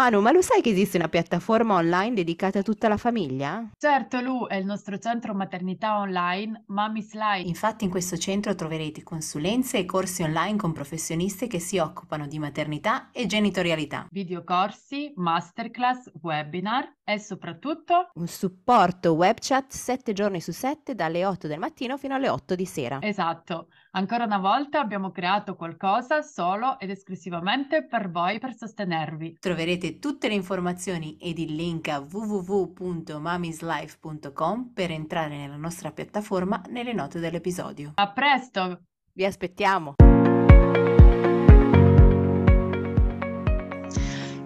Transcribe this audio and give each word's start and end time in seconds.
Manu, 0.00 0.22
ma 0.22 0.32
lo 0.32 0.40
sai 0.40 0.62
che 0.62 0.70
esiste 0.70 0.96
una 0.96 1.10
piattaforma 1.10 1.74
online 1.74 2.14
dedicata 2.14 2.60
a 2.60 2.62
tutta 2.62 2.88
la 2.88 2.96
famiglia? 2.96 3.68
Certo, 3.76 4.18
Lu, 4.22 4.46
è 4.46 4.54
il 4.54 4.64
nostro 4.64 4.96
centro 4.96 5.34
maternità 5.34 5.98
online 5.98 6.64
Mommy's 6.68 7.12
Life. 7.12 7.46
Infatti 7.46 7.84
in 7.84 7.90
questo 7.90 8.16
centro 8.16 8.54
troverete 8.54 9.02
consulenze 9.02 9.76
e 9.76 9.84
corsi 9.84 10.22
online 10.22 10.56
con 10.56 10.72
professionisti 10.72 11.48
che 11.48 11.58
si 11.58 11.76
occupano 11.76 12.26
di 12.26 12.38
maternità 12.38 13.10
e 13.12 13.26
genitorialità. 13.26 14.06
Videocorsi, 14.10 15.12
masterclass, 15.16 16.10
webinar 16.22 16.96
e 17.04 17.18
soprattutto 17.18 18.08
un 18.14 18.26
supporto 18.26 19.12
web 19.12 19.36
chat 19.38 19.70
7 19.70 20.14
giorni 20.14 20.40
su 20.40 20.52
7 20.52 20.94
dalle 20.94 21.26
8 21.26 21.46
del 21.46 21.58
mattino 21.58 21.98
fino 21.98 22.14
alle 22.14 22.30
8 22.30 22.54
di 22.54 22.64
sera. 22.64 23.02
Esatto. 23.02 23.66
Ancora 23.92 24.24
una 24.24 24.38
volta 24.38 24.78
abbiamo 24.78 25.10
creato 25.10 25.56
qualcosa 25.56 26.22
solo 26.22 26.78
ed 26.78 26.90
esclusivamente 26.90 27.84
per 27.84 28.08
voi 28.08 28.38
per 28.38 28.54
sostenervi. 28.54 29.38
Troverete 29.40 29.98
tutte 29.98 30.28
le 30.28 30.34
informazioni 30.34 31.16
ed 31.20 31.40
il 31.40 31.56
link 31.56 31.88
a 31.88 31.98
www.mamislife.com 31.98 34.70
per 34.72 34.92
entrare 34.92 35.36
nella 35.36 35.56
nostra 35.56 35.90
piattaforma 35.90 36.62
nelle 36.68 36.92
note 36.92 37.18
dell'episodio. 37.18 37.90
A 37.96 38.12
presto! 38.12 38.82
Vi 39.12 39.24
aspettiamo! 39.24 39.94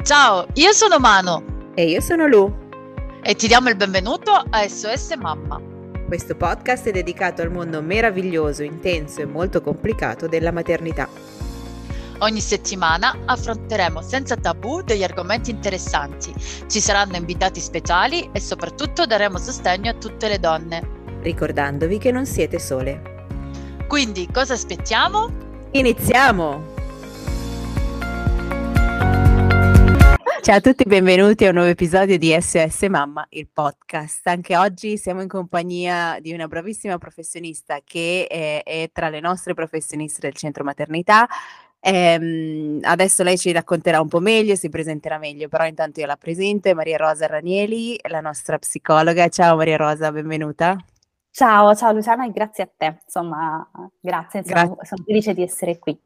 Ciao, 0.02 0.46
io 0.54 0.72
sono 0.72 0.98
Mano. 0.98 1.72
E 1.74 1.90
io 1.90 2.00
sono 2.00 2.26
Lu. 2.26 2.50
E 3.22 3.34
ti 3.34 3.46
diamo 3.46 3.68
il 3.68 3.76
benvenuto 3.76 4.30
a 4.32 4.66
SOS 4.66 5.16
Mamma 5.16 5.73
questo 6.14 6.36
podcast 6.36 6.86
è 6.86 6.92
dedicato 6.92 7.42
al 7.42 7.50
mondo 7.50 7.82
meraviglioso, 7.82 8.62
intenso 8.62 9.20
e 9.20 9.24
molto 9.24 9.60
complicato 9.60 10.28
della 10.28 10.52
maternità. 10.52 11.08
Ogni 12.18 12.40
settimana 12.40 13.22
affronteremo 13.24 14.00
senza 14.00 14.36
tabù 14.36 14.82
degli 14.82 15.02
argomenti 15.02 15.50
interessanti, 15.50 16.32
ci 16.68 16.78
saranno 16.78 17.16
invitati 17.16 17.58
speciali 17.58 18.30
e 18.30 18.38
soprattutto 18.38 19.06
daremo 19.06 19.38
sostegno 19.38 19.90
a 19.90 19.94
tutte 19.94 20.28
le 20.28 20.38
donne. 20.38 20.88
Ricordandovi 21.20 21.98
che 21.98 22.12
non 22.12 22.26
siete 22.26 22.60
sole. 22.60 23.26
Quindi 23.88 24.28
cosa 24.30 24.54
aspettiamo? 24.54 25.32
Iniziamo! 25.72 26.73
Ciao 30.42 30.56
a 30.56 30.60
tutti, 30.60 30.84
benvenuti 30.84 31.44
a 31.44 31.48
un 31.48 31.54
nuovo 31.54 31.70
episodio 31.70 32.18
di 32.18 32.36
SOS 32.38 32.82
Mamma, 32.88 33.24
il 33.30 33.48
podcast. 33.50 34.26
Anche 34.26 34.56
oggi 34.56 34.98
siamo 34.98 35.22
in 35.22 35.28
compagnia 35.28 36.18
di 36.20 36.32
una 36.32 36.46
bravissima 36.48 36.98
professionista 36.98 37.78
che 37.82 38.26
è, 38.28 38.62
è 38.62 38.90
tra 38.92 39.08
le 39.08 39.20
nostre 39.20 39.54
professioniste 39.54 40.20
del 40.20 40.34
centro 40.34 40.64
maternità. 40.64 41.26
Ehm, 41.80 42.80
adesso 42.82 43.22
lei 43.22 43.38
ci 43.38 43.52
racconterà 43.52 44.00
un 44.00 44.08
po' 44.08 44.20
meglio, 44.20 44.54
si 44.54 44.68
presenterà 44.68 45.18
meglio, 45.18 45.48
però 45.48 45.66
intanto 45.66 46.00
io 46.00 46.06
la 46.06 46.16
presento, 46.16 46.68
è 46.68 46.74
Maria 46.74 46.96
Rosa 46.96 47.26
Ranieli, 47.26 47.98
la 48.08 48.20
nostra 48.20 48.58
psicologa. 48.58 49.28
Ciao 49.28 49.56
Maria 49.56 49.76
Rosa, 49.76 50.12
benvenuta. 50.12 50.76
Ciao, 51.30 51.74
ciao 51.74 51.92
Luciana 51.92 52.26
e 52.26 52.30
grazie 52.32 52.64
a 52.64 52.70
te, 52.76 52.98
insomma, 53.04 53.66
grazie, 54.00 54.40
insomma, 54.40 54.66
Gra- 54.66 54.84
sono 54.84 55.02
felice 55.04 55.32
di 55.32 55.42
essere 55.42 55.78
qui. 55.78 55.98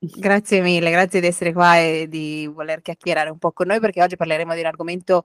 Grazie 0.00 0.60
mille, 0.62 0.90
grazie 0.92 1.20
di 1.20 1.26
essere 1.26 1.52
qua 1.52 1.76
e 1.78 2.06
di 2.08 2.46
voler 2.46 2.82
chiacchierare 2.82 3.30
un 3.30 3.38
po' 3.38 3.50
con 3.50 3.66
noi 3.66 3.80
perché 3.80 4.00
oggi 4.00 4.14
parleremo 4.14 4.54
di 4.54 4.60
un 4.60 4.66
argomento 4.66 5.24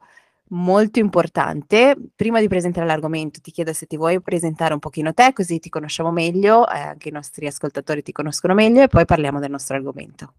molto 0.50 0.98
importante. 1.00 1.96
Prima 2.16 2.40
di 2.40 2.48
presentare 2.48 2.88
l'argomento 2.88 3.40
ti 3.40 3.52
chiedo 3.52 3.72
se 3.74 3.86
ti 3.86 3.98
vuoi 3.98 4.20
presentare 4.22 4.74
un 4.74 4.80
pochino 4.80 5.14
te 5.14 5.32
così 5.34 5.60
ti 5.60 5.70
conosciamo 5.70 6.12
meglio, 6.12 6.68
eh, 6.68 6.80
anche 6.80 7.10
i 7.10 7.12
nostri 7.12 7.46
ascoltatori 7.46 8.02
ti 8.02 8.12
conoscono 8.12 8.56
meglio 8.56 8.82
e 8.82 8.88
poi 8.88 9.06
parliamo 9.06 9.40
del 9.40 9.52
nostro 9.52 9.76
argomento. 9.76 10.34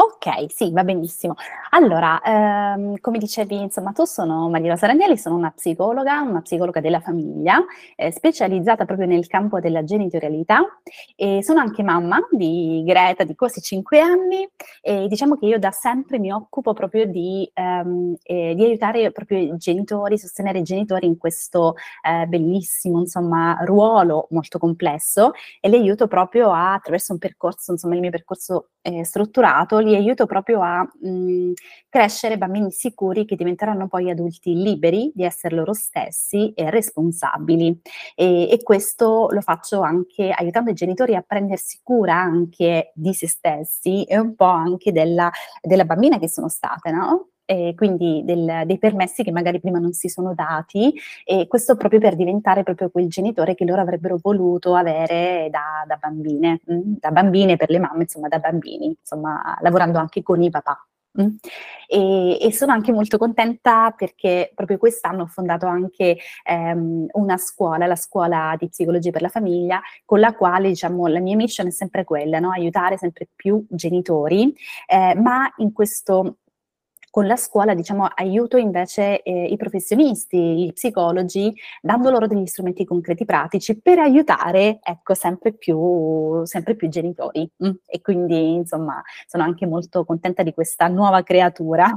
Ok, 0.00 0.46
sì, 0.52 0.70
va 0.70 0.84
benissimo. 0.84 1.34
Allora, 1.70 2.20
ehm, 2.22 3.00
come 3.00 3.18
dicevi, 3.18 3.60
insomma, 3.60 3.90
tu 3.90 4.04
sono 4.04 4.48
Maria 4.48 4.70
Rosa 4.70 4.86
Ragnelli, 4.86 5.18
sono 5.18 5.34
una 5.34 5.50
psicologa, 5.50 6.20
una 6.20 6.40
psicologa 6.40 6.78
della 6.80 7.00
famiglia, 7.00 7.58
eh, 7.96 8.12
specializzata 8.12 8.84
proprio 8.84 9.08
nel 9.08 9.26
campo 9.26 9.58
della 9.58 9.82
genitorialità 9.82 10.60
e 11.16 11.42
sono 11.42 11.58
anche 11.58 11.82
mamma 11.82 12.20
di 12.30 12.84
Greta 12.86 13.24
di 13.24 13.34
quasi 13.34 13.60
5 13.60 13.98
anni 13.98 14.48
e 14.80 15.08
diciamo 15.08 15.34
che 15.36 15.46
io 15.46 15.58
da 15.58 15.72
sempre 15.72 16.20
mi 16.20 16.30
occupo 16.30 16.74
proprio 16.74 17.04
di, 17.06 17.50
ehm, 17.52 18.14
eh, 18.22 18.54
di 18.54 18.62
aiutare 18.64 19.10
proprio 19.10 19.38
i 19.38 19.56
genitori, 19.56 20.16
sostenere 20.16 20.60
i 20.60 20.62
genitori 20.62 21.06
in 21.06 21.16
questo 21.16 21.74
eh, 22.02 22.24
bellissimo, 22.26 23.00
insomma, 23.00 23.58
ruolo 23.64 24.28
molto 24.30 24.60
complesso 24.60 25.32
e 25.60 25.68
li 25.68 25.74
aiuto 25.76 26.06
proprio 26.06 26.52
a, 26.52 26.74
attraverso 26.74 27.12
un 27.12 27.18
percorso, 27.18 27.72
insomma, 27.72 27.94
il 27.94 28.00
mio 28.00 28.10
percorso 28.10 28.68
eh, 28.88 29.04
strutturato, 29.04 29.78
li 29.78 29.94
aiuto 29.94 30.26
proprio 30.26 30.62
a 30.62 30.80
mh, 30.82 31.52
crescere 31.88 32.38
bambini 32.38 32.70
sicuri 32.70 33.24
che 33.24 33.36
diventeranno 33.36 33.88
poi 33.88 34.10
adulti 34.10 34.54
liberi 34.54 35.12
di 35.14 35.24
essere 35.24 35.54
loro 35.56 35.72
stessi 35.74 36.52
e 36.54 36.70
responsabili. 36.70 37.80
E, 38.14 38.50
e 38.50 38.62
questo 38.62 39.28
lo 39.30 39.40
faccio 39.40 39.80
anche 39.82 40.30
aiutando 40.30 40.70
i 40.70 40.74
genitori 40.74 41.14
a 41.14 41.24
prendersi 41.26 41.80
cura 41.82 42.14
anche 42.14 42.92
di 42.94 43.12
se 43.12 43.28
stessi 43.28 44.04
e 44.04 44.18
un 44.18 44.34
po' 44.34 44.44
anche 44.44 44.92
della, 44.92 45.30
della 45.60 45.84
bambina 45.84 46.18
che 46.18 46.28
sono 46.28 46.48
state, 46.48 46.90
no? 46.90 47.28
E 47.50 47.72
quindi 47.74 48.20
del, 48.26 48.64
dei 48.66 48.78
permessi 48.78 49.22
che 49.22 49.32
magari 49.32 49.58
prima 49.58 49.78
non 49.78 49.94
si 49.94 50.10
sono 50.10 50.34
dati 50.34 50.92
e 51.24 51.46
questo 51.46 51.76
proprio 51.76 51.98
per 51.98 52.14
diventare 52.14 52.62
proprio 52.62 52.90
quel 52.90 53.08
genitore 53.08 53.54
che 53.54 53.64
loro 53.64 53.80
avrebbero 53.80 54.18
voluto 54.20 54.74
avere 54.74 55.48
da, 55.50 55.82
da 55.86 55.96
bambine, 55.96 56.60
mh? 56.66 56.74
Mm, 56.74 56.94
da 57.00 57.10
bambine 57.10 57.56
per 57.56 57.70
le 57.70 57.78
mamme, 57.78 58.02
insomma 58.02 58.28
da 58.28 58.38
bambini, 58.38 58.94
insomma 59.00 59.56
lavorando 59.62 59.98
anche 59.98 60.22
con 60.22 60.42
i 60.42 60.50
papà. 60.50 60.86
Mm. 61.18 61.36
E, 61.86 62.38
e, 62.38 62.52
sono 62.52 62.72
anche 62.72 62.92
molto 62.92 63.16
contenta 63.16 63.94
perché 63.96 64.52
proprio 64.54 64.76
quest'anno 64.76 65.22
ho 65.22 65.26
fondato 65.26 65.64
anche 65.64 66.18
ehm, 66.44 67.06
una 67.12 67.38
scuola, 67.38 67.86
la 67.86 67.96
scuola 67.96 68.54
di 68.58 68.68
psicologia 68.68 69.10
per 69.10 69.22
la 69.22 69.28
famiglia, 69.28 69.80
con 70.04 70.20
la 70.20 70.34
quale 70.34 70.68
diciamo 70.68 71.06
la 71.06 71.20
mia 71.20 71.34
mission 71.34 71.66
è 71.66 71.70
sempre 71.70 72.04
quella, 72.04 72.40
no? 72.40 72.50
aiutare 72.50 72.98
sempre 72.98 73.26
più 73.34 73.64
genitori, 73.70 74.54
eh, 74.86 75.14
ma 75.14 75.50
in 75.56 75.72
questo 75.72 76.36
con 77.10 77.26
la 77.26 77.36
scuola, 77.36 77.74
diciamo, 77.74 78.08
aiuto 78.14 78.56
invece 78.56 79.22
eh, 79.22 79.44
i 79.44 79.56
professionisti, 79.56 80.66
i 80.66 80.72
psicologi, 80.72 81.54
dando 81.80 82.10
loro 82.10 82.26
degli 82.26 82.46
strumenti 82.46 82.84
concreti 82.84 83.24
pratici 83.24 83.80
per 83.80 83.98
aiutare, 83.98 84.78
ecco, 84.82 85.14
sempre 85.14 85.52
più, 85.52 86.44
sempre 86.44 86.74
più 86.74 86.88
genitori. 86.88 87.48
Mm. 87.64 87.70
E 87.86 88.00
quindi, 88.00 88.54
insomma, 88.54 89.02
sono 89.26 89.42
anche 89.42 89.66
molto 89.66 90.04
contenta 90.04 90.42
di 90.42 90.52
questa 90.52 90.88
nuova 90.88 91.22
creatura 91.22 91.90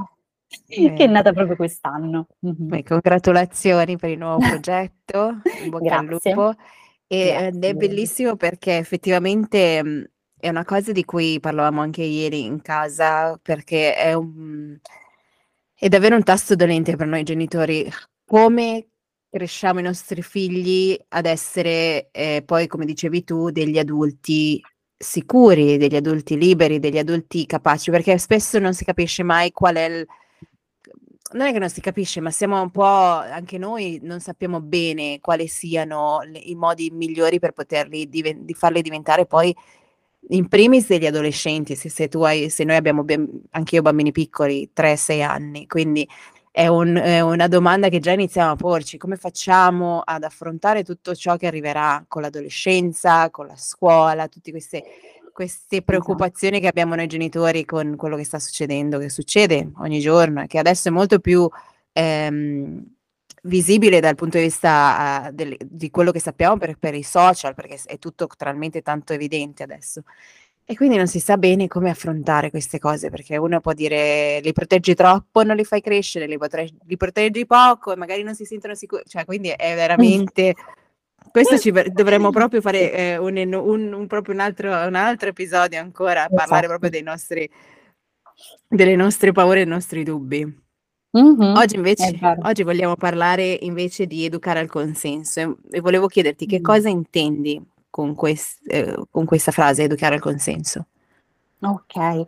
eh. 0.68 0.92
che 0.94 1.04
è 1.04 1.06
nata 1.06 1.32
proprio 1.32 1.56
quest'anno. 1.56 2.28
Mm-hmm. 2.46 2.80
Congratulazioni 2.84 3.96
per 3.96 4.10
il 4.10 4.18
nuovo 4.18 4.38
progetto, 4.38 5.40
in 5.62 5.70
bocca 5.70 5.98
al 5.98 6.06
lupo. 6.06 6.54
E, 7.06 7.50
ed 7.52 7.62
è 7.62 7.74
bellissimo 7.74 8.36
perché 8.36 8.78
effettivamente 8.78 9.84
mm, 9.84 10.02
è 10.38 10.48
una 10.48 10.64
cosa 10.64 10.92
di 10.92 11.04
cui 11.04 11.38
parlavamo 11.40 11.82
anche 11.82 12.02
ieri 12.02 12.44
in 12.44 12.62
casa, 12.62 13.38
perché 13.40 13.94
è 13.94 14.14
un 14.14 14.78
è 15.82 15.88
davvero 15.88 16.14
un 16.14 16.22
tasto 16.22 16.54
dolente 16.54 16.94
per 16.94 17.08
noi 17.08 17.24
genitori. 17.24 17.90
Come 18.24 18.86
cresciamo 19.28 19.80
i 19.80 19.82
nostri 19.82 20.22
figli 20.22 20.96
ad 21.08 21.26
essere, 21.26 22.08
eh, 22.12 22.44
poi, 22.46 22.68
come 22.68 22.84
dicevi 22.84 23.24
tu, 23.24 23.50
degli 23.50 23.76
adulti 23.76 24.62
sicuri, 24.96 25.78
degli 25.78 25.96
adulti 25.96 26.38
liberi, 26.38 26.78
degli 26.78 26.98
adulti 26.98 27.46
capaci, 27.46 27.90
perché 27.90 28.16
spesso 28.18 28.60
non 28.60 28.74
si 28.74 28.84
capisce 28.84 29.24
mai 29.24 29.50
qual 29.50 29.74
è 29.74 29.84
il... 29.86 30.06
Non 31.32 31.48
è 31.48 31.52
che 31.52 31.58
non 31.58 31.68
si 31.68 31.80
capisce, 31.80 32.20
ma 32.20 32.30
siamo 32.30 32.62
un 32.62 32.70
po', 32.70 32.84
anche 32.84 33.58
noi 33.58 33.98
non 34.02 34.20
sappiamo 34.20 34.60
bene 34.60 35.18
quali 35.18 35.48
siano 35.48 36.20
le, 36.22 36.38
i 36.38 36.54
modi 36.54 36.90
migliori 36.92 37.40
per 37.40 37.50
poterli, 37.50 38.08
diven- 38.08 38.44
di 38.44 38.54
farli 38.54 38.82
diventare 38.82 39.26
poi 39.26 39.52
in 40.28 40.48
primis 40.48 40.86
degli 40.86 41.06
adolescenti, 41.06 41.74
se, 41.74 41.88
se, 41.88 42.08
tu 42.08 42.22
hai, 42.22 42.48
se 42.48 42.64
noi 42.64 42.76
abbiamo 42.76 43.04
anche 43.50 43.74
io 43.74 43.82
bambini 43.82 44.12
piccoli, 44.12 44.70
3-6 44.74 45.22
anni, 45.22 45.66
quindi 45.66 46.08
è, 46.50 46.66
un, 46.66 46.94
è, 46.96 47.20
una 47.20 47.48
domanda 47.48 47.88
che 47.88 47.98
già 47.98 48.12
iniziamo 48.12 48.52
a 48.52 48.56
porci, 48.56 48.98
come 48.98 49.16
facciamo 49.16 50.00
ad 50.04 50.22
affrontare 50.22 50.84
tutto 50.84 51.14
ciò 51.14 51.36
che 51.36 51.46
arriverà 51.46 52.04
con 52.06 52.22
l'adolescenza, 52.22 53.30
con 53.30 53.46
la 53.46 53.56
scuola, 53.56 54.28
tutte 54.28 54.50
queste, 54.50 54.84
queste 55.32 55.76
esatto. 55.76 55.82
preoccupazioni 55.84 56.60
che 56.60 56.68
abbiamo 56.68 56.94
noi 56.94 57.06
genitori 57.06 57.64
con 57.64 57.96
quello 57.96 58.16
che 58.16 58.24
sta 58.24 58.38
succedendo, 58.38 58.98
che 58.98 59.08
succede 59.08 59.70
ogni 59.78 60.00
giorno, 60.00 60.46
che 60.46 60.58
adesso 60.58 60.88
è 60.88 60.92
molto 60.92 61.18
più... 61.18 61.48
Ehm, 61.92 62.86
visibile 63.42 64.00
dal 64.00 64.14
punto 64.14 64.38
di 64.38 64.44
vista 64.44 65.28
uh, 65.28 65.32
del, 65.32 65.56
di 65.64 65.90
quello 65.90 66.10
che 66.10 66.20
sappiamo 66.20 66.56
per, 66.56 66.76
per, 66.78 66.94
i 66.94 67.02
social, 67.02 67.54
perché 67.54 67.78
è 67.84 67.98
tutto 67.98 68.26
talmente 68.36 68.82
tanto 68.82 69.12
evidente 69.12 69.62
adesso. 69.62 70.02
E 70.64 70.76
quindi 70.76 70.96
non 70.96 71.08
si 71.08 71.18
sa 71.18 71.36
bene 71.36 71.66
come 71.66 71.90
affrontare 71.90 72.50
queste 72.50 72.78
cose, 72.78 73.10
perché 73.10 73.36
uno 73.36 73.60
può 73.60 73.72
dire 73.72 74.40
li 74.40 74.52
proteggi 74.52 74.94
troppo, 74.94 75.42
non 75.42 75.56
li 75.56 75.64
fai 75.64 75.80
crescere, 75.80 76.26
li, 76.26 76.38
potre- 76.38 76.70
li 76.84 76.96
proteggi 76.96 77.44
poco 77.46 77.92
e 77.92 77.96
magari 77.96 78.22
non 78.22 78.34
si 78.34 78.44
sentono 78.44 78.74
sicuri. 78.74 79.02
Cioè, 79.06 79.24
quindi 79.24 79.48
è 79.48 79.74
veramente... 79.74 80.54
Questo 81.32 81.56
ci 81.56 81.70
dovremmo 81.70 82.30
proprio 82.32 82.60
fare 82.60 82.92
eh, 82.92 83.16
un, 83.16 83.36
un, 83.36 83.92
un, 83.92 84.06
proprio 84.06 84.34
un, 84.34 84.40
altro, 84.40 84.68
un 84.68 84.94
altro 84.94 85.30
episodio 85.30 85.80
ancora, 85.80 86.20
esatto. 86.20 86.34
parlare 86.34 86.66
proprio 86.66 86.90
dei 86.90 87.02
nostri 87.02 87.48
delle 88.68 88.96
nostre 88.96 89.32
paure 89.32 89.60
e 89.60 89.64
dei 89.64 89.72
nostri 89.72 90.02
dubbi. 90.02 90.61
Mh-mh, 91.14 91.58
Oggi 91.58 91.74
è 91.74 91.76
invece 91.76 92.16
vero. 92.18 92.40
oggi 92.48 92.62
vogliamo 92.62 92.96
parlare 92.96 93.58
invece 93.60 94.06
di 94.06 94.24
educare 94.24 94.60
al 94.60 94.68
consenso 94.68 95.40
e 95.40 95.56
e 95.70 95.80
volevo 95.80 96.06
chiederti 96.06 96.46
che 96.46 96.58
Mh. 96.58 96.62
cosa 96.62 96.88
intendi 96.88 97.62
con 97.90 98.14
ques 98.14 98.58
ehm, 98.66 99.04
con 99.10 99.26
questa 99.26 99.50
frase, 99.52 99.82
educare 99.82 100.14
al 100.14 100.20
consenso? 100.22 100.86
Okay. 101.64 102.26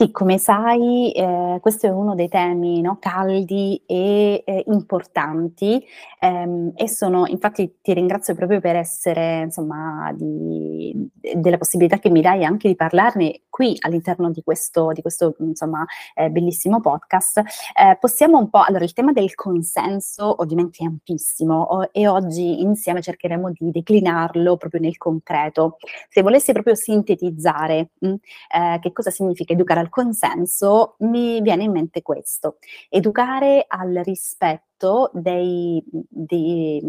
Sì, 0.00 0.12
come 0.12 0.38
sai, 0.38 1.10
ehm, 1.12 1.58
questo 1.58 1.88
è 1.88 1.90
uno 1.90 2.14
dei 2.14 2.28
temi, 2.28 2.80
no, 2.80 2.98
caldi 3.00 3.82
e, 3.84 4.44
ehm, 4.46 4.62
importanti, 4.66 5.84
ehm, 6.20 6.70
e 6.76 6.88
sono 6.88 7.26
infatti 7.26 7.78
ti 7.82 7.94
ringrazio 7.94 8.36
proprio 8.36 8.60
per 8.60 8.76
essere 8.76 9.40
insomma 9.42 10.12
di 10.14 10.92
de 11.12 11.32
della 11.40 11.56
possibilità 11.58 11.98
che 11.98 12.10
mi 12.10 12.20
dai 12.20 12.44
anche 12.44 12.68
di 12.68 12.76
parlarne 12.76 13.40
qui 13.50 13.74
all'interno 13.80 14.30
di 14.30 14.40
questo 14.44 14.92
di 14.92 15.02
questo, 15.02 15.34
insomma, 15.40 15.84
ehm, 16.14 16.30
bellissimo 16.30 16.80
podcast. 16.80 17.38
Ehm, 17.76 17.96
possiamo 17.98 18.38
un 18.38 18.50
po' 18.50 18.62
allora 18.62 18.84
il 18.84 18.92
tema 18.92 19.10
del 19.10 19.34
consenso 19.34 20.32
ovviamente 20.40 20.84
è 20.84 20.86
ampissimo 20.86 21.60
o 21.60 21.88
e 21.90 22.06
oggi 22.06 22.60
insieme 22.62 23.02
cercheremo 23.02 23.50
di 23.50 23.72
declinarlo 23.72 24.56
proprio 24.56 24.78
nel 24.80 24.96
concreto. 24.96 25.78
Se 26.08 26.22
volessi 26.22 26.52
proprio 26.52 26.76
sintetizzare, 26.76 27.90
mh, 27.98 28.14
ehm, 28.54 28.78
che 28.78 28.92
cosa 28.92 29.10
significa 29.10 29.52
educare 29.54 29.80
al 29.80 29.86
consenso, 29.88 30.94
mi 31.00 31.40
viene 31.40 31.64
in 31.64 31.72
mente 31.72 32.02
questo: 32.02 32.58
educare 32.88 33.64
al 33.68 34.00
rispetto 34.04 35.10
dei 35.12 35.82
dei 36.08 36.80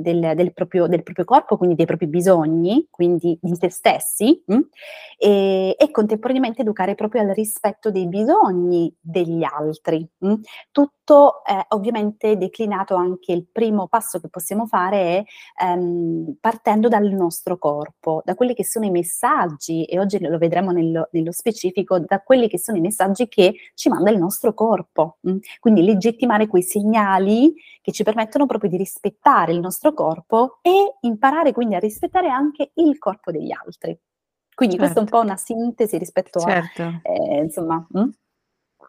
del 0.00 0.32
del 0.36 0.52
proprio 0.52 0.86
del 0.86 1.02
proprio 1.02 1.24
corpo, 1.24 1.56
quindi 1.56 1.74
dei 1.76 1.86
propri 1.86 2.06
bisogni, 2.06 2.86
quindi 2.90 3.38
di 3.40 3.54
se 3.56 3.70
stessi, 3.70 4.42
mh, 4.46 4.58
e 5.18 5.74
e 5.78 5.90
contemporaneamente 5.90 6.62
educare 6.62 6.94
proprio 6.94 7.22
al 7.22 7.28
rispetto 7.34 7.90
dei 7.90 8.06
bisogni 8.08 8.94
degli 9.00 9.42
altri, 9.44 10.06
mh. 10.18 10.34
Tutto, 10.70 11.44
ehm, 11.44 11.62
ovviamente 11.68 12.36
declinato 12.36 12.94
anche 12.94 13.32
il 13.32 13.46
primo 13.50 13.86
passo 13.88 14.20
che 14.20 14.28
possiamo 14.28 14.66
fare 14.66 14.96
è, 15.18 15.24
ehm, 15.64 16.36
partendo 16.40 16.88
dal 16.88 17.08
nostro 17.10 17.58
corpo, 17.58 18.22
da 18.24 18.34
quelli 18.34 18.54
che 18.54 18.64
sono 18.64 18.84
i 18.86 18.90
messaggi, 18.90 19.84
e 19.84 19.98
oggi 19.98 20.18
lo 20.20 20.38
vedremo 20.38 20.70
nello 20.70 21.08
nello 21.12 21.32
specifico, 21.32 21.98
da 21.98 22.20
quelli 22.20 22.48
che 22.48 22.58
sono 22.58 22.78
i 22.78 22.80
messaggi 22.80 23.28
che 23.28 23.54
ci 23.74 23.88
manda 23.88 24.10
il 24.10 24.18
nostro 24.18 24.54
corpo, 24.54 25.16
mh. 25.22 25.36
Quindi 25.60 25.82
legittimare 25.84 26.46
quei 26.46 26.62
segnali 26.62 27.52
che 27.82 27.90
ci 27.92 28.04
permettono 28.04 28.46
proprio 28.46 28.70
di 28.70 28.76
rispettare 28.76 29.52
il 29.52 29.58
nostro 29.60 29.81
corpo 29.94 30.58
e 30.62 30.96
imparare 31.00 31.52
quindi 31.52 31.74
a 31.74 31.78
rispettare 31.80 32.28
anche 32.28 32.70
il 32.74 32.98
corpo 32.98 33.30
degli 33.32 33.50
altri. 33.52 33.98
Quindi 34.54 34.78
questa 34.78 35.00
è 35.00 35.02
un 35.02 35.08
Certo. 35.08 35.10
po' 35.10 35.20
una 35.20 35.36
sintesi 35.36 35.98
rispetto 35.98 36.44
a, 36.44 36.54
Certo. 36.56 37.02
ehm, 37.02 37.44
insomma, 37.44 37.84
mh? 37.90 38.08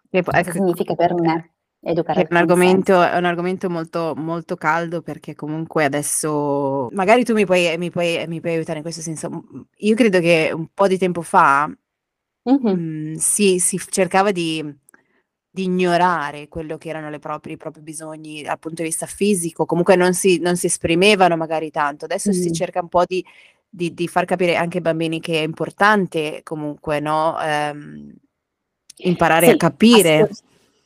Che 0.09 0.21
po 0.23 0.31
Cosa 0.31 0.51
ecco 0.51 0.51
significa 0.51 0.95
per 0.95 1.13
me 1.15 1.53
educare 1.81 2.21
è 2.21 2.27
un 2.29 2.37
argomento 2.37 3.01
è 3.01 3.17
un 3.17 3.25
argomento 3.25 3.69
molto 3.69 4.13
molto 4.15 4.55
caldo 4.55 5.01
perché 5.01 5.35
comunque 5.35 5.85
adesso 5.85 6.89
magari 6.91 7.23
tu 7.23 7.33
mi 7.33 7.45
puoi 7.45 7.77
mi 7.77 7.89
puoi 7.91 8.25
mi 8.27 8.39
puoi 8.41 8.53
aiutare 8.53 8.77
in 8.77 8.83
questo 8.83 9.01
senso. 9.01 9.29
Mhmm, 9.29 9.65
io 9.77 9.95
credo 9.95 10.19
che 10.19 10.51
un 10.53 10.67
po' 10.73 10.87
di 10.87 10.97
tempo 10.99 11.21
fa, 11.23 11.67
Mh-mh. 12.45 12.83
mhmm, 12.83 13.15
si 13.15 13.59
si 13.59 13.79
cercava 13.89 14.31
di 14.31 14.63
di 15.55 15.65
ignorare 15.65 16.47
quello 16.47 16.79
che 16.79 16.89
erano 16.89 17.11
le 17.11 17.19
propri 17.19 17.51
i 17.53 17.57
propri 17.57 17.81
bisogni 17.83 18.41
dal 18.41 18.57
punto 18.57 18.81
di 18.81 18.87
vista 18.87 19.05
fisico, 19.05 19.65
comunque 19.67 19.95
non 19.95 20.15
si 20.15 20.39
non 20.39 20.55
si 20.57 20.65
esprimevano 20.65 21.37
magari 21.37 21.69
tanto. 21.69 22.05
Adesso 22.05 22.31
si 22.33 22.51
Mh. 22.51 22.51
cerca 22.51 22.81
un 22.81 22.87
po' 22.89 23.03
di 23.05 23.23
di 23.69 23.93
di 23.93 24.07
far 24.07 24.25
capire 24.25 24.55
anche 24.55 24.77
ai 24.77 24.83
bambini 24.83 25.19
che 25.19 25.39
è 25.41 25.43
importante 25.43 26.41
comunque, 26.43 26.99
no, 26.99 27.39
ehm, 27.39 28.15
imparare 28.97 29.49
a 29.51 29.55
Sì, 29.55 29.57
capire, 29.57 30.19
ascol 30.19 30.29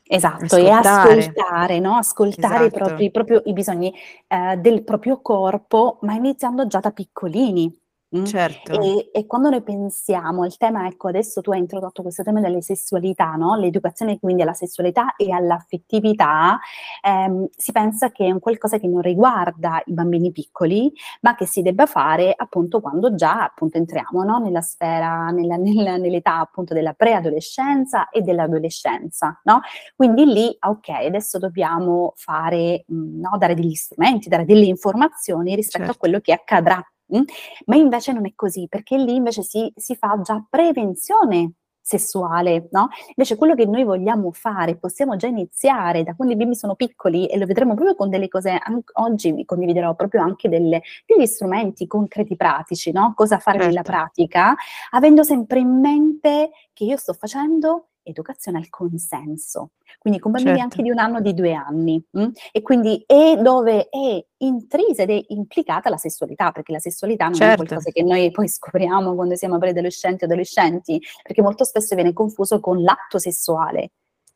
esatto, 0.07 0.55
e 0.55 0.69
ascoltare. 0.69 0.71
ascoltare, 0.71 1.79
no, 1.79 1.95
ascoltare 1.97 2.65
i 2.65 2.71
Esatto. 2.71 2.71
propri 2.71 3.11
proprio 3.11 3.41
i 3.45 3.53
bisogni, 3.53 3.93
ehm, 4.27 4.55
del 4.61 4.83
proprio 4.83 5.21
corpo, 5.21 5.99
ma 6.01 6.13
iniziando 6.13 6.65
già 6.67 6.79
da 6.79 6.91
piccolini, 6.91 7.71
mh. 8.09 8.23
Certo. 8.25 8.79
E 8.79 9.09
e 9.13 9.25
quando 9.25 9.49
noi 9.49 9.61
pensiamo 9.63 10.43
al 10.43 10.57
tema 10.57 10.85
ecco, 10.87 11.07
adesso 11.07 11.41
tu 11.41 11.51
hai 11.51 11.59
introdotto 11.59 12.01
questo 12.01 12.23
tema 12.23 12.41
delle 12.41 12.61
sessualità, 12.61 13.31
no, 13.35 13.55
l'educazione 13.55 14.19
quindi 14.19 14.41
alla 14.43 14.53
sessualità 14.53 15.15
e 15.15 15.31
all'affettività, 15.31 16.59
ehm, 17.01 17.47
si 17.55 17.71
pensa 17.71 18.11
che 18.11 18.25
è 18.25 18.31
un 18.31 18.39
qualcosa 18.39 18.77
che 18.79 18.87
non 18.87 19.01
riguarda 19.01 19.81
i 19.85 19.93
bambini 19.93 20.31
piccoli, 20.31 20.91
ma 21.21 21.35
che 21.35 21.45
si 21.45 21.61
debba 21.61 21.85
fare 21.85 22.33
appunto 22.35 22.81
quando 22.81 23.15
già 23.15 23.43
appunto 23.43 23.77
entriamo, 23.77 24.23
no, 24.23 24.37
nella 24.39 24.61
sfera 24.61 25.29
nella 25.29 25.55
nel 25.57 25.99
nell'età 26.01 26.39
appunto 26.39 26.73
della 26.73 26.93
preadolescenza 26.93 28.09
e 28.09 28.21
dell'adolescenza, 28.21 29.39
no. 29.45 29.61
Quindi 29.95 30.25
lì, 30.25 30.55
okay, 30.59 31.07
adesso 31.07 31.39
dobbiamo 31.39 32.13
fare 32.15 32.83
mhmm, 32.87 33.19
no, 33.21 33.37
dare 33.37 33.53
degli 33.55 33.73
strumenti, 33.75 34.29
dare 34.29 34.45
delle 34.45 34.65
informazioni 34.65 35.55
rispetto 35.55 35.83
a 35.83 35.85
Certo. 35.87 35.99
quello 35.99 36.19
che 36.19 36.33
accadrà, 36.33 36.81
mh. 37.07 37.21
Ma 37.65 37.75
invece 37.75 38.11
non 38.13 38.25
è 38.25 38.33
così, 38.35 38.67
perché 38.69 38.97
lì 38.97 39.15
invece 39.15 39.43
si 39.43 39.71
si 39.75 39.95
fa 39.95 40.19
già 40.23 40.43
prevenzione 40.49 41.53
sessuale, 41.87 42.67
no, 42.71 42.89
invece 43.15 43.37
quello 43.37 43.55
che 43.55 43.65
noi 43.65 43.85
vogliamo 43.85 44.29
fare, 44.33 44.75
possiamo 44.75 45.15
già 45.15 45.27
iniziare 45.27 46.03
da 46.03 46.15
quando 46.15 46.33
i 46.33 46.37
bimbi 46.37 46.53
sono 46.55 46.75
piccoli 46.75 47.27
e 47.27 47.37
lo 47.37 47.45
vedremo 47.45 47.75
proprio 47.75 47.95
con 47.95 48.09
delle 48.09 48.27
cose 48.27 48.59
oggi 48.95 49.31
vi 49.31 49.45
condividerò 49.45 49.95
proprio 49.95 50.21
anche 50.21 50.49
delle 50.49 50.81
degli 51.05 51.25
strumenti 51.25 51.87
concreti 51.87 52.35
pratici, 52.35 52.91
no, 52.91 53.13
cosa 53.15 53.37
fare 53.39 53.59
nella 53.59 53.83
Certo. 53.83 53.91
pratica, 53.91 54.53
avendo 54.91 55.23
sempre 55.23 55.59
in 55.59 55.79
mente 55.79 56.51
che 56.73 56.83
io 56.83 56.97
sto 56.97 57.13
facendo 57.13 57.86
educazione 58.07 58.57
al 58.59 58.69
consenso. 58.69 59.71
Quindi 59.99 60.19
con 60.19 60.31
bambini 60.31 60.59
anche 60.61 60.77
Certo. 60.77 60.81
di 60.83 60.89
1 60.91 60.99
anno, 60.99 61.21
di 61.21 61.33
2 61.33 61.53
anni, 61.53 62.03
mh, 62.11 62.27
e 62.51 62.61
quindi 62.61 63.03
e 63.05 63.37
dove 63.41 63.89
è 63.89 64.25
intrisa 64.37 65.03
ed 65.03 65.09
è 65.11 65.23
implicata 65.29 65.89
la 65.89 65.97
sessualità, 65.97 66.51
perché 66.51 66.71
la 66.73 66.79
sessualità 66.79 67.27
non 67.27 67.43
è 67.43 67.53
Certo. 67.55 67.55
qualcosa 67.55 67.91
che 67.91 68.03
noi 68.03 68.31
poi 68.31 68.47
scopriamo 68.47 69.15
quando 69.15 69.35
siamo 69.35 69.57
preadolescenti 69.57 70.23
o 70.23 70.27
adolescenti, 70.27 71.01
perché 71.23 71.41
molto 71.41 71.63
spesso 71.63 71.95
viene 71.95 72.13
confuso 72.13 72.59
con 72.59 72.81
l'atto 72.81 73.17
sessuale. 73.19 73.91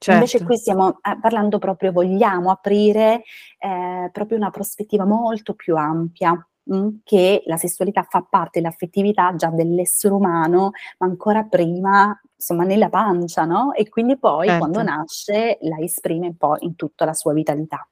Invece 0.07 0.39
Certo. 0.39 0.45
qui 0.45 0.57
stiamo, 0.57 0.99
ehm, 1.01 1.19
parlando 1.21 1.59
proprio 1.59 1.91
vogliamo 1.91 2.49
aprire, 2.51 3.23
ehm, 3.59 4.09
proprio 4.11 4.37
una 4.37 4.49
prospettiva 4.49 5.05
molto 5.05 5.53
più 5.53 5.75
ampia, 5.77 6.35
mh, 6.73 6.99
che 7.03 7.43
la 7.45 7.57
sessualità 7.57 8.03
fa 8.09 8.25
parte, 8.29 8.61
l'affettività 8.61 9.33
già 9.35 9.47
dell'essere 9.49 10.13
umano, 10.13 10.71
ma 10.99 11.07
ancora 11.07 11.43
prima, 11.43 12.19
insomma, 12.35 12.63
nella 12.63 12.89
pancia, 12.89 13.45
no, 13.45 13.73
e 13.73 13.89
quindi 13.89 14.17
poi 14.17 14.55
quando 14.55 14.79
Certo. 14.79 14.91
nasce 14.91 15.57
la 15.61 15.77
esprime 15.79 16.33
poi 16.35 16.59
in 16.65 16.75
tutta 16.75 17.05
la 17.05 17.13
sua 17.13 17.33
vitalità. 17.33 17.87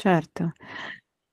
Certo. 0.00 0.52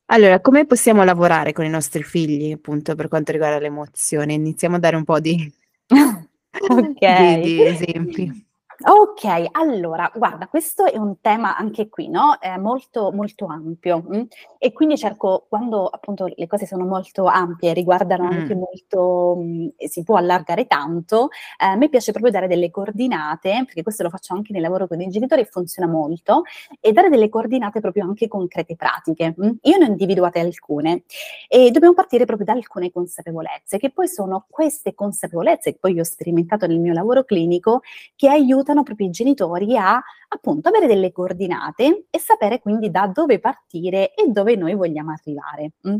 Allora, 0.08 0.40
come 0.42 0.66
possiamo 0.66 1.04
lavorare 1.04 1.54
con 1.54 1.66
i 1.66 1.70
nostri 1.70 2.04
figli, 2.04 2.52
appunto, 2.52 2.96
per 2.96 3.08
quanto 3.08 3.32
riguarda 3.32 3.60
le 3.60 3.68
emozioni? 3.68 4.34
Iniziamo 4.36 4.76
a 4.78 4.80
dare 4.80 4.96
un 4.96 5.04
po' 5.04 5.20
di 5.20 5.52
di 7.06 7.40
Okay. 7.40 7.42
di 7.42 7.68
esempi. 7.68 8.45
Okay, 8.84 9.48
allora 9.52 10.12
guarda 10.14 10.48
questo 10.48 10.84
è 10.86 10.98
un 10.98 11.22
tema 11.22 11.56
anche 11.56 11.88
qui, 11.88 12.10
no, 12.10 12.38
ehm, 12.42 12.60
molto, 12.62 13.10
molto 13.14 13.46
ampio, 13.46 14.04
mh, 14.06 14.28
e 14.58 14.74
quindi 14.74 14.98
cerco 14.98 15.46
quando 15.48 15.86
appunto 15.88 16.26
le 16.36 16.46
cose 16.48 16.66
sono 16.66 16.84
molto 16.86 17.24
ampie, 17.26 17.72
riguardano 17.74 18.28
anche 18.28 18.54
Mh. 18.54 18.58
molto 18.60 19.36
mhmm, 19.38 19.70
e 19.78 19.88
si 19.88 20.04
può 20.04 20.18
allargare 20.18 20.66
tanto, 20.68 21.30
ehm, 21.58 21.70
a 21.72 21.76
me 21.78 21.88
piace 21.88 22.12
proprio 22.12 22.32
dare 22.34 22.48
delle 22.48 22.70
coordinate, 22.70 23.64
perché 23.66 23.82
questo 23.82 24.04
lo 24.04 24.10
faccio 24.10 24.34
anche 24.34 24.52
nel 24.52 24.62
lavoro 24.62 24.88
con 24.88 25.00
i 25.00 25.08
genitori 25.08 25.42
e 25.42 25.46
funziona 25.46 25.90
molto, 25.90 26.42
e 26.82 26.92
dare 26.92 27.08
delle 27.10 27.30
coordinate 27.30 27.80
proprio 27.80 28.04
anche 28.04 28.28
concrete 28.28 28.76
pratiche, 28.76 29.34
mh. 29.38 29.50
Io 29.62 29.78
ne 29.78 29.86
ho 29.86 29.88
individuate 29.88 30.40
alcune 30.42 31.04
e 31.48 31.72
dobbiamo 31.72 31.94
partire 31.94 32.26
proprio 32.26 32.46
da 32.46 32.52
alcune 32.54 32.92
consapevolezze, 32.92 33.78
che 33.78 33.90
poi 33.92 34.08
sono 34.10 34.46
queste 34.50 34.94
consapevolezze, 34.94 35.72
che 35.72 35.78
poi 35.80 35.94
io 35.94 36.02
ho 36.02 36.04
sperimentato 36.04 36.68
nel 36.68 36.80
mio 36.80 36.92
lavoro 36.94 37.24
clinico, 37.24 37.80
che 38.18 38.28
aiutano 38.28 38.64
proprio 38.84 39.08
i 39.08 39.10
genitori 39.12 39.78
a, 39.78 40.02
appunto, 40.30 40.70
avere 40.70 40.88
delle 40.88 41.12
coordinate 41.12 42.06
e 42.10 42.20
sapere 42.20 42.60
quindi 42.60 42.90
da 42.92 43.08
dove 43.08 43.40
partire 43.40 44.14
e 44.14 44.28
dove 44.32 44.56
noi 44.56 44.74
vogliamo 44.76 45.12
arrivare, 45.12 45.72
mh. 45.82 45.96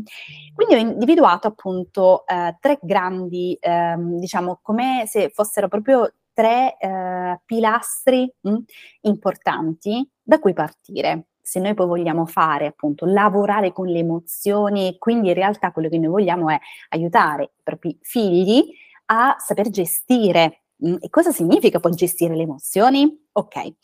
Quindi 0.54 0.74
ho 0.74 0.78
individuato 0.78 1.46
appunto, 1.48 2.26
ehm, 2.26 2.56
3 2.60 2.78
grandi, 2.82 3.56
ehm, 3.60 4.18
diciamo 4.18 4.58
come 4.62 5.04
se 5.06 5.30
fossero 5.32 5.68
proprio 5.68 6.12
3, 6.32 6.76
ehm, 6.78 7.40
pilastri, 7.44 8.30
mh, 8.40 8.56
importanti 9.02 10.08
da 10.22 10.38
cui 10.38 10.52
partire. 10.52 11.26
Se 11.40 11.60
noi 11.60 11.74
poi 11.74 11.86
vogliamo 11.86 12.26
fare 12.26 12.66
appunto 12.66 13.06
lavorare 13.06 13.72
con 13.72 13.86
le 13.86 14.00
emozioni 14.00 14.96
quindi 14.98 15.28
in 15.28 15.34
realtà 15.34 15.70
quello 15.70 15.88
che 15.88 15.96
noi 15.98 16.08
vogliamo 16.10 16.50
è 16.50 16.58
aiutare 16.88 17.44
i 17.44 17.50
propri 17.62 17.96
figli 18.02 18.64
a 19.06 19.36
saper 19.38 19.68
gestire. 19.70 20.62
E 20.78 21.08
cosa 21.08 21.32
significa 21.32 21.80
poi 21.80 21.92
gestire 21.92 22.36
le 22.36 22.42
emozioni? 22.42 23.26
Okay. 23.32 23.76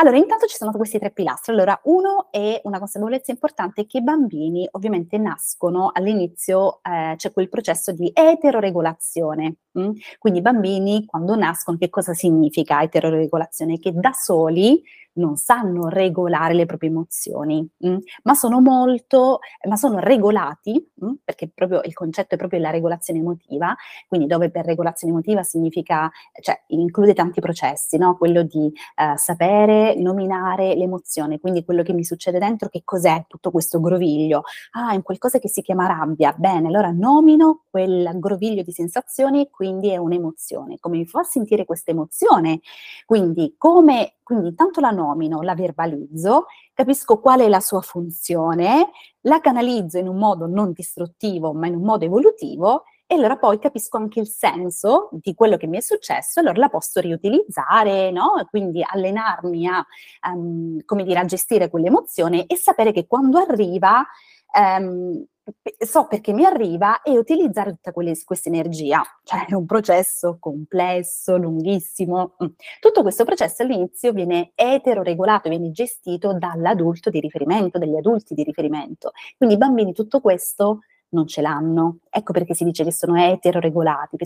Allora, 0.00 0.16
intanto 0.16 0.46
ci 0.46 0.56
sono 0.56 0.70
questi 0.72 0.98
tre 0.98 1.10
pilastri. 1.10 1.52
Allora, 1.52 1.78
uno 1.84 2.28
è 2.30 2.58
una 2.64 2.78
consapevolezza 2.78 3.32
importante 3.32 3.86
che 3.86 3.98
i 3.98 4.02
bambini 4.02 4.66
ovviamente 4.70 5.18
nascono 5.18 5.90
all'inizio, 5.92 6.80
eh, 6.82 7.14
c'è 7.16 7.32
quel 7.32 7.50
processo 7.50 7.92
di 7.92 8.10
eteroregolazione. 8.14 9.56
Mh? 9.72 9.82
Mm? 9.82 9.90
Quindi 10.18 10.38
i 10.38 10.42
bambini 10.42 11.04
quando 11.04 11.36
nascono, 11.36 11.76
che 11.76 11.90
cosa 11.90 12.14
significa 12.14 12.80
eteroregolazione? 12.80 13.78
Che 13.78 13.92
da 13.92 14.12
soli 14.12 14.82
non 15.14 15.36
sanno 15.36 15.88
regolare 15.88 16.54
le 16.54 16.66
proprie 16.66 16.90
emozioni, 16.90 17.66
mh? 17.78 17.96
ma 18.22 18.34
sono 18.34 18.60
molto, 18.60 19.40
ma 19.68 19.76
sono 19.76 19.98
regolati, 19.98 20.90
mh? 20.94 21.12
perché 21.24 21.48
proprio 21.52 21.80
il 21.84 21.94
concetto 21.94 22.34
è 22.34 22.38
proprio 22.38 22.60
la 22.60 22.70
regolazione 22.70 23.20
emotiva, 23.20 23.74
quindi 24.06 24.26
dove 24.26 24.50
per 24.50 24.64
regolazione 24.64 25.12
emotiva 25.12 25.42
significa, 25.42 26.10
cioè 26.40 26.62
include 26.68 27.14
tanti 27.14 27.40
processi, 27.40 27.96
no? 27.96 28.16
quello 28.16 28.42
di 28.42 28.66
uh, 28.66 29.16
sapere 29.16 29.94
nominare 29.96 30.74
l'emozione, 30.74 31.40
quindi 31.40 31.64
quello 31.64 31.82
che 31.82 31.92
mi 31.92 32.04
succede 32.04 32.38
dentro, 32.38 32.68
che 32.68 32.82
cos'è 32.84 33.24
tutto 33.26 33.50
questo 33.50 33.80
groviglio? 33.80 34.42
Ah, 34.72 34.92
è 34.92 34.94
un 34.96 35.02
qualcosa 35.02 35.38
che 35.38 35.48
si 35.48 35.62
chiama 35.62 35.86
rabbia, 35.86 36.34
bene, 36.36 36.68
allora 36.68 36.90
nomino 36.90 37.64
quel 37.70 38.10
groviglio 38.14 38.62
di 38.62 38.72
sensazioni, 38.72 39.48
quindi 39.50 39.90
è 39.90 39.96
un'emozione, 39.96 40.78
come 40.78 40.98
mi 40.98 41.06
fa 41.06 41.22
sentire 41.22 41.64
questa 41.64 41.90
emozione? 41.90 42.60
Quindi 43.06 43.54
come 43.56 44.14
quindi 44.30 44.50
intanto 44.50 44.80
la 44.80 44.92
nomino, 45.00 45.42
la 45.42 45.54
verbalizzo, 45.54 46.46
capisco 46.74 47.20
qual 47.20 47.40
è 47.40 47.48
la 47.48 47.60
sua 47.60 47.80
funzione, 47.80 48.90
la 49.22 49.40
canalizzo 49.40 49.98
in 49.98 50.08
un 50.08 50.16
modo 50.16 50.46
non 50.46 50.72
distruttivo, 50.72 51.52
ma 51.52 51.66
in 51.66 51.74
un 51.74 51.82
modo 51.82 52.04
evolutivo 52.04 52.84
e 53.12 53.16
allora 53.16 53.36
poi 53.36 53.58
capisco 53.58 53.96
anche 53.96 54.20
il 54.20 54.28
senso 54.28 55.08
di 55.10 55.34
quello 55.34 55.56
che 55.56 55.66
mi 55.66 55.78
è 55.78 55.80
successo, 55.80 56.38
allora 56.38 56.60
la 56.60 56.68
posso 56.68 57.00
riutilizzare, 57.00 58.12
no? 58.12 58.34
Quindi 58.48 58.84
allenarmi 58.86 59.66
a, 59.66 59.84
um, 60.32 60.78
dire, 61.02 61.18
a 61.18 61.24
gestire 61.24 61.68
quell'emozione 61.68 62.46
e 62.46 62.56
sapere 62.56 62.92
che 62.92 63.08
quando 63.08 63.38
arriva 63.38 64.06
um, 64.58 65.24
so 65.78 66.06
perché 66.06 66.32
mi 66.32 66.44
arriva 66.44 67.02
e 67.02 67.16
utilizzare 67.18 67.70
tutta 67.70 67.92
questa 67.92 68.48
energia. 68.48 69.02
Cioè 69.22 69.46
è 69.46 69.54
un 69.54 69.66
processo 69.66 70.36
complesso, 70.38 71.36
lunghissimo. 71.36 72.36
Mm. 72.42 72.48
Tutto 72.80 73.02
questo 73.02 73.24
processo 73.24 73.62
all'inizio 73.62 74.12
viene 74.12 74.52
eteroregolato, 74.54 75.48
viene 75.48 75.70
gestito 75.70 76.36
dall'adulto 76.36 77.10
di 77.10 77.20
riferimento, 77.20 77.78
dagli 77.78 77.96
adulti 77.96 78.34
di 78.34 78.42
riferimento. 78.42 79.12
Quindi 79.36 79.56
i 79.56 79.58
bambini 79.58 79.92
tutto 79.92 80.20
questo 80.20 80.80
non 81.10 81.26
ce 81.26 81.40
l'hanno. 81.40 81.98
Ecco 82.08 82.32
perché 82.32 82.54
si 82.54 82.64
dice 82.64 82.84
che 82.84 82.92
sono 82.92 83.16
eteroregolati, 83.20 84.16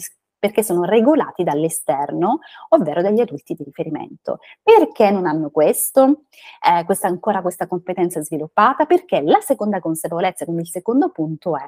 perché 0.45 0.63
sono 0.63 0.85
regolati 0.85 1.43
dall'esterno, 1.43 2.41
ovvero 2.69 3.01
dagli 3.01 3.21
adulti 3.21 3.55
di 3.55 3.65
riferimento. 3.65 4.41
Perché 4.63 5.11
non 5.11 5.25
hanno 5.25 5.49
questo? 5.49 6.25
Eh, 6.61 6.85
questa, 6.85 7.09
ancora 7.09 7.41
questa 7.41 7.67
competenza 7.67 8.21
sviluppata? 8.21 8.85
Perché 8.85 9.23
la 9.23 9.41
seconda 9.41 9.81
consapevolezza, 9.81 10.45
quindi 10.45 10.65
il 10.65 10.69
secondo 10.69 11.09
punto 11.09 11.57
è 11.57 11.67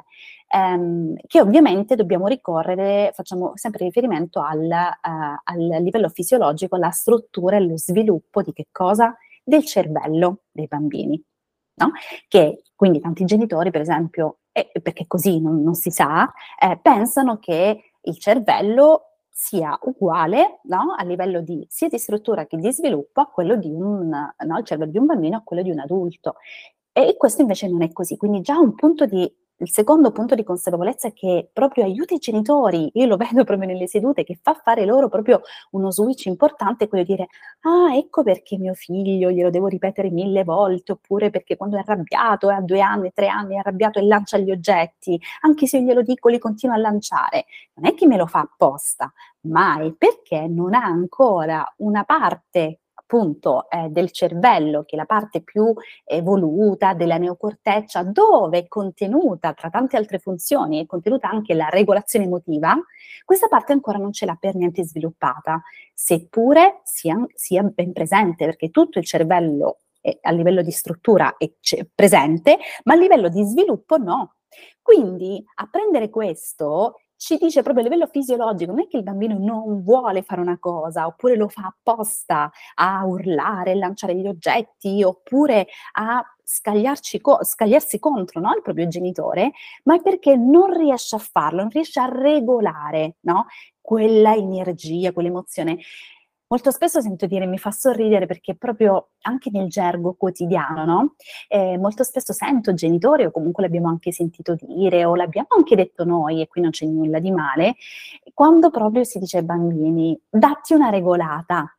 ehm, 0.54 1.14
che 1.26 1.40
ovviamente 1.40 1.96
dobbiamo 1.96 2.26
ricorrere, 2.26 3.12
facciamo 3.14 3.52
sempre 3.54 3.86
riferimento 3.86 4.42
al, 4.42 4.60
uh, 4.60 5.40
al 5.42 5.82
livello 5.82 6.10
fisiologico, 6.10 6.76
alla 6.76 6.90
struttura 6.90 7.56
e 7.56 7.60
allo 7.60 7.78
sviluppo 7.78 8.42
di 8.42 8.52
che 8.52 8.66
cosa? 8.70 9.16
Del 9.42 9.64
cervello 9.64 10.40
dei 10.52 10.66
bambini. 10.66 11.18
No? 11.76 11.92
Che 12.28 12.62
quindi 12.74 13.00
tanti 13.00 13.24
genitori, 13.24 13.70
per 13.70 13.80
esempio, 13.80 14.40
eh, 14.52 14.70
perché 14.82 15.06
così 15.06 15.40
non, 15.40 15.62
non 15.62 15.74
si 15.74 15.90
sa, 15.90 16.30
eh, 16.58 16.78
pensano 16.82 17.38
che 17.38 17.92
il 18.06 18.18
cervello 18.18 19.12
sia 19.30 19.78
uguale 19.82 20.60
no? 20.64 20.94
a 20.96 21.04
livello 21.04 21.40
di, 21.42 21.64
sia 21.68 21.88
di 21.88 21.98
struttura 21.98 22.46
che 22.46 22.56
di 22.56 22.72
sviluppo 22.72 23.20
a 23.20 23.26
quello 23.26 23.56
di 23.56 23.70
un, 23.70 24.08
no? 24.08 24.58
il 24.58 24.64
cervello 24.64 24.90
di 24.90 24.98
un 24.98 25.06
bambino 25.06 25.36
a 25.36 25.42
quello 25.44 25.62
di 25.62 25.70
un 25.70 25.78
adulto. 25.78 26.36
E 26.92 27.16
questo 27.18 27.42
invece 27.42 27.68
non 27.68 27.82
è 27.82 27.92
così, 27.92 28.16
quindi 28.16 28.40
già 28.40 28.58
un 28.58 28.74
punto 28.74 29.04
di 29.04 29.30
il 29.58 29.70
secondo 29.70 30.10
punto 30.12 30.34
di 30.34 30.44
consapevolezza 30.44 31.08
è 31.08 31.12
che 31.12 31.48
proprio 31.52 31.84
aiuta 31.84 32.14
i 32.14 32.18
genitori, 32.18 32.90
io 32.94 33.06
lo 33.06 33.16
vedo 33.16 33.44
proprio 33.44 33.66
nelle 33.66 33.86
sedute, 33.86 34.22
che 34.22 34.38
fa 34.40 34.54
fare 34.54 34.84
loro 34.84 35.08
proprio 35.08 35.40
uno 35.70 35.90
switch 35.90 36.26
importante, 36.26 36.88
quello 36.88 37.04
di 37.04 37.14
dire, 37.14 37.28
ah, 37.62 37.96
ecco 37.96 38.22
perché 38.22 38.58
mio 38.58 38.74
figlio 38.74 39.30
glielo 39.30 39.50
devo 39.50 39.66
ripetere 39.68 40.10
mille 40.10 40.44
volte, 40.44 40.92
oppure 40.92 41.30
perché 41.30 41.56
quando 41.56 41.76
è 41.76 41.80
arrabbiato, 41.80 42.50
è 42.50 42.54
a 42.54 42.60
due 42.60 42.80
anni, 42.80 43.12
tre 43.14 43.28
anni, 43.28 43.54
è 43.54 43.58
arrabbiato 43.58 43.98
e 43.98 44.02
lancia 44.06 44.36
gli 44.38 44.50
oggetti, 44.50 45.18
anche 45.40 45.66
se 45.66 45.78
io 45.78 45.84
glielo 45.84 46.02
dico, 46.02 46.28
li 46.28 46.38
continua 46.38 46.74
a 46.76 46.78
lanciare. 46.78 47.46
Non 47.74 47.86
è 47.90 47.94
che 47.94 48.06
me 48.06 48.16
lo 48.16 48.26
fa 48.26 48.40
apposta, 48.40 49.10
ma 49.42 49.80
è 49.82 49.92
perché 49.92 50.46
non 50.48 50.74
ha 50.74 50.84
ancora 50.84 51.64
una 51.78 52.04
parte 52.04 52.80
appunto 53.06 53.70
eh, 53.70 53.88
del 53.88 54.10
cervello, 54.10 54.82
che 54.82 54.96
è 54.96 54.98
la 54.98 55.04
parte 55.04 55.40
più 55.40 55.72
evoluta 56.04 56.92
della 56.92 57.16
neocorteccia, 57.16 58.02
dove 58.02 58.58
è 58.58 58.68
contenuta, 58.68 59.54
tra 59.54 59.70
tante 59.70 59.96
altre 59.96 60.18
funzioni, 60.18 60.82
è 60.82 60.86
contenuta 60.86 61.30
anche 61.30 61.54
la 61.54 61.68
regolazione 61.68 62.24
emotiva, 62.24 62.76
questa 63.24 63.46
parte 63.46 63.72
ancora 63.72 63.98
non 63.98 64.12
ce 64.12 64.26
l'ha 64.26 64.36
per 64.38 64.56
niente 64.56 64.84
sviluppata, 64.84 65.62
seppure 65.94 66.80
sia, 66.82 67.16
sia 67.32 67.62
ben 67.62 67.92
presente, 67.92 68.44
perché 68.44 68.70
tutto 68.70 68.98
il 68.98 69.04
cervello 69.04 69.78
a 70.20 70.30
livello 70.30 70.62
di 70.62 70.70
struttura 70.70 71.36
è 71.36 71.50
presente, 71.92 72.58
ma 72.84 72.94
a 72.94 72.96
livello 72.96 73.28
di 73.28 73.42
sviluppo 73.42 73.96
no. 73.96 74.34
Quindi 74.80 75.44
apprendere 75.56 76.10
questo 76.10 77.00
ci 77.16 77.36
dice 77.38 77.62
proprio 77.62 77.84
a 77.84 77.88
livello 77.88 78.06
fisiologico, 78.06 78.72
non 78.72 78.82
è 78.82 78.86
che 78.88 78.98
il 78.98 79.02
bambino 79.02 79.36
non 79.38 79.82
vuole 79.82 80.22
fare 80.22 80.40
una 80.40 80.58
cosa, 80.58 81.06
oppure 81.06 81.36
lo 81.36 81.48
fa 81.48 81.66
apposta 81.66 82.50
a 82.74 83.04
urlare, 83.04 83.74
lanciare 83.74 84.14
gli 84.14 84.26
oggetti, 84.26 85.02
oppure 85.02 85.66
a 85.92 86.22
co- 87.20 87.42
scagliarsi 87.42 87.98
contro 87.98 88.40
no, 88.40 88.52
il 88.54 88.62
proprio 88.62 88.86
genitore, 88.88 89.52
ma 89.84 89.96
è 89.96 90.02
perché 90.02 90.36
non 90.36 90.72
riesce 90.76 91.16
a 91.16 91.18
farlo, 91.18 91.60
non 91.62 91.70
riesce 91.70 92.00
a 92.00 92.08
regolare 92.08 93.16
no, 93.20 93.46
quella 93.80 94.34
energia, 94.34 95.12
quell'emozione 95.12 95.78
molto 96.48 96.70
spesso 96.70 97.00
sento 97.00 97.26
dire, 97.26 97.46
mi 97.46 97.58
fa 97.58 97.70
sorridere 97.70 98.26
perché 98.26 98.54
proprio 98.54 99.10
anche 99.22 99.50
nel 99.50 99.68
gergo 99.68 100.14
quotidiano, 100.14 100.84
no? 100.84 101.14
Eh, 101.48 101.76
molto 101.78 102.04
spesso 102.04 102.32
sento 102.32 102.74
genitori, 102.74 103.24
o 103.24 103.30
comunque 103.30 103.62
l'abbiamo 103.64 103.88
anche 103.88 104.12
sentito 104.12 104.56
dire, 104.60 105.04
o 105.04 105.14
l'abbiamo 105.14 105.48
anche 105.56 105.76
detto 105.76 106.04
noi, 106.04 106.40
e 106.40 106.46
qui 106.46 106.60
non 106.60 106.70
c'è 106.70 106.86
nulla 106.86 107.18
di 107.18 107.30
male, 107.30 107.74
quando 108.34 108.70
proprio 108.70 109.04
si 109.04 109.18
dice 109.18 109.38
ai 109.38 109.44
bambini, 109.44 110.18
datti 110.28 110.74
una 110.74 110.90
regolata. 110.90 111.70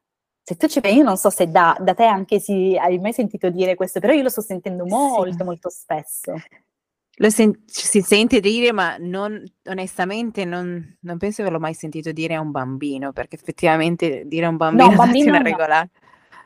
Se 0.43 0.55
tu 0.55 0.67
ci 0.67 0.79
pensi, 0.79 0.97
io 0.99 1.03
non 1.03 1.17
so 1.17 1.29
se 1.29 1.49
da, 1.51 1.75
da 1.79 1.93
te 1.93 2.05
anche 2.05 2.39
si, 2.39 2.77
hai 2.79 2.99
mai 2.99 3.11
sentito 3.11 3.49
dire 3.49 3.75
questo, 3.75 3.99
però 3.99 4.13
io 4.13 4.23
lo 4.23 4.29
sto 4.29 4.41
sentendo 4.41 4.85
molto, 4.85 5.39
sì. 5.39 5.43
molto 5.43 5.69
spesso. 5.69 6.33
Lo 7.19 7.29
sen- 7.31 7.63
si 7.65 8.01
sente 8.01 8.39
dire, 8.39 8.71
ma 8.71 8.97
non, 8.99 9.43
onestamente 9.65 10.45
non, 10.45 10.97
non 11.01 11.17
penso 11.17 11.43
che 11.43 11.49
l'ho 11.49 11.59
mai 11.59 11.73
sentito 11.73 12.11
dire 12.11 12.35
a 12.35 12.41
un 12.41 12.51
bambino, 12.51 13.11
perché 13.11 13.35
effettivamente 13.35 14.23
dire 14.25 14.45
a 14.45 14.49
un 14.49 14.57
bambino, 14.57 14.89
no, 14.91 14.95
bambino 14.95 15.29
una 15.29 15.39
no. 15.39 15.89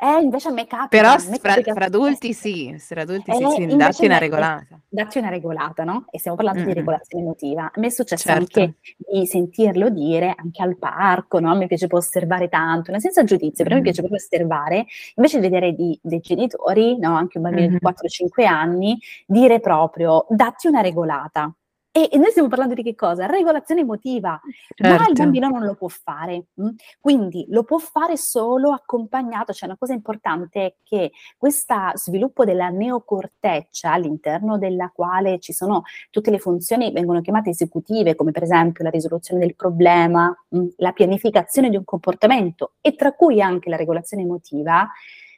Eh, 0.02 0.20
invece 0.22 0.48
a 0.50 0.52
me 0.52 0.66
capita. 0.66 0.88
Però 0.88 1.12
me 1.30 1.38
fra, 1.38 1.54
capita 1.54 1.74
fra 1.74 1.86
adulti 1.86 2.34
sì, 2.34 2.76
fra 2.80 3.02
adulti 3.02 3.30
eh, 3.32 3.36
sì, 3.36 3.46
sì, 3.68 3.76
datti 3.76 4.06
una 4.06 4.18
regolata. 4.18 4.80
Datti 4.90 5.18
una 5.20 5.30
regolata, 5.30 5.84
no? 5.84 6.06
E 6.10 6.18
stiamo 6.18 6.36
parlando 6.36 6.62
Mm-mm. 6.62 6.70
di 6.70 6.74
regolazione 6.80 7.24
emotiva. 7.24 7.66
A 7.74 7.80
me 7.80 7.88
è 7.88 7.90
successo 7.92 8.24
Certo. 8.28 8.60
anche 8.60 8.76
di 8.98 9.26
sentirlo 9.28 9.90
dire 9.90 10.34
anche 10.36 10.62
al 10.64 10.78
parco, 10.78 11.40
no? 11.40 11.56
Mi 11.56 11.68
piace 11.68 11.88
osservare 11.90 12.50
tanto, 12.50 12.92
non 12.92 13.00
senza 13.00 13.24
giudizio, 13.24 13.64
però 13.64 13.76
mi 13.76 13.82
Mm. 13.82 13.84
piace 13.86 14.00
proprio 14.02 14.20
osservare, 14.20 14.86
invece 15.16 15.40
di 15.40 15.48
vedere 15.50 15.74
di- 15.74 15.98
dei 16.02 16.20
genitori, 16.20 16.98
no? 16.98 17.16
Anche 17.16 17.38
un 17.38 17.44
bambino 17.44 17.68
Mhm. 17.68 17.74
di 17.74 17.80
4-5 17.80 18.46
anni, 18.46 18.98
dire 19.28 19.60
proprio 19.60 20.26
datti 20.30 20.68
una 20.68 20.82
regolata. 20.82 21.54
E, 21.94 22.08
e 22.10 22.18
noi 22.18 22.30
stiamo 22.30 22.48
parlando 22.48 22.74
di 22.74 22.84
che 22.84 22.96
cosa? 22.96 23.26
Regolazione 23.26 23.82
emotiva, 23.82 24.40
ma 24.80 24.90
il 24.94 24.98
Certo. 24.98 25.14
bambino 25.14 25.50
non 25.50 25.66
lo 25.66 25.76
può 25.76 25.90
fare. 25.90 26.46
mm? 26.62 26.70
Quindi 27.02 27.46
lo 27.50 27.64
può 27.64 27.80
fare 27.80 28.16
solo 28.16 28.72
accompagnato, 28.72 29.52
cioè 29.52 29.68
una 29.68 29.78
cosa 29.78 29.92
importante 29.92 30.66
è 30.66 30.76
che 30.84 31.12
questo 31.38 31.76
sviluppo 31.96 32.46
della 32.46 32.70
neocorteccia 32.70 33.92
all'interno 33.92 34.58
della 34.58 34.90
quale 34.94 35.40
ci 35.40 35.52
sono 35.52 35.84
tutte 36.10 36.32
le 36.32 36.40
funzioni 36.40 36.92
vengono 36.94 37.20
chiamate 37.20 37.50
esecutive, 37.50 38.16
come 38.16 38.32
per 38.32 38.44
esempio 38.44 38.86
la 38.86 38.90
risoluzione 38.90 39.42
del 39.42 39.56
problema, 39.56 40.34
mm, 40.56 40.68
la 40.78 40.94
pianificazione 40.94 41.70
di 41.70 41.76
un 41.76 41.84
comportamento 41.84 42.74
e 42.80 42.96
tra 42.96 43.12
cui 43.14 43.42
anche 43.42 43.70
la 43.70 43.76
regolazione 43.76 44.24
emotiva, 44.24 44.90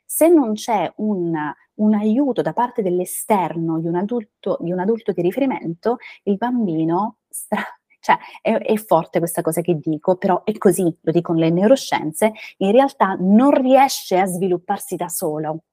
se 0.05 0.27
non 0.27 0.53
c'è 0.53 0.91
un, 0.97 1.35
un 1.75 1.93
aiuto 1.93 2.41
da 2.41 2.53
parte 2.53 2.81
dell'esterno 2.81 3.79
di 3.79 3.87
un 3.87 3.95
adulto 3.95 4.57
di, 4.61 4.71
un 4.71 4.79
adulto 4.79 5.11
di 5.11 5.21
riferimento, 5.21 5.97
il 6.23 6.37
bambino 6.37 7.17
stra- 7.29 7.63
cioè 8.03 8.17
è, 8.41 8.51
è 8.57 8.75
forte 8.75 9.19
questa 9.19 9.41
cosa 9.41 9.61
che 9.61 9.79
dico, 9.79 10.17
però 10.17 10.43
è 10.43 10.57
così, 10.57 10.83
lo 11.01 11.11
dicono 11.11 11.39
le 11.39 11.49
neuroscienze, 11.49 12.33
in 12.57 12.71
realtà 12.71 13.15
non 13.17 13.51
riesce 13.51 14.19
a 14.19 14.25
svilupparsi 14.25 14.97
da 14.97 15.07
solo. 15.07 15.63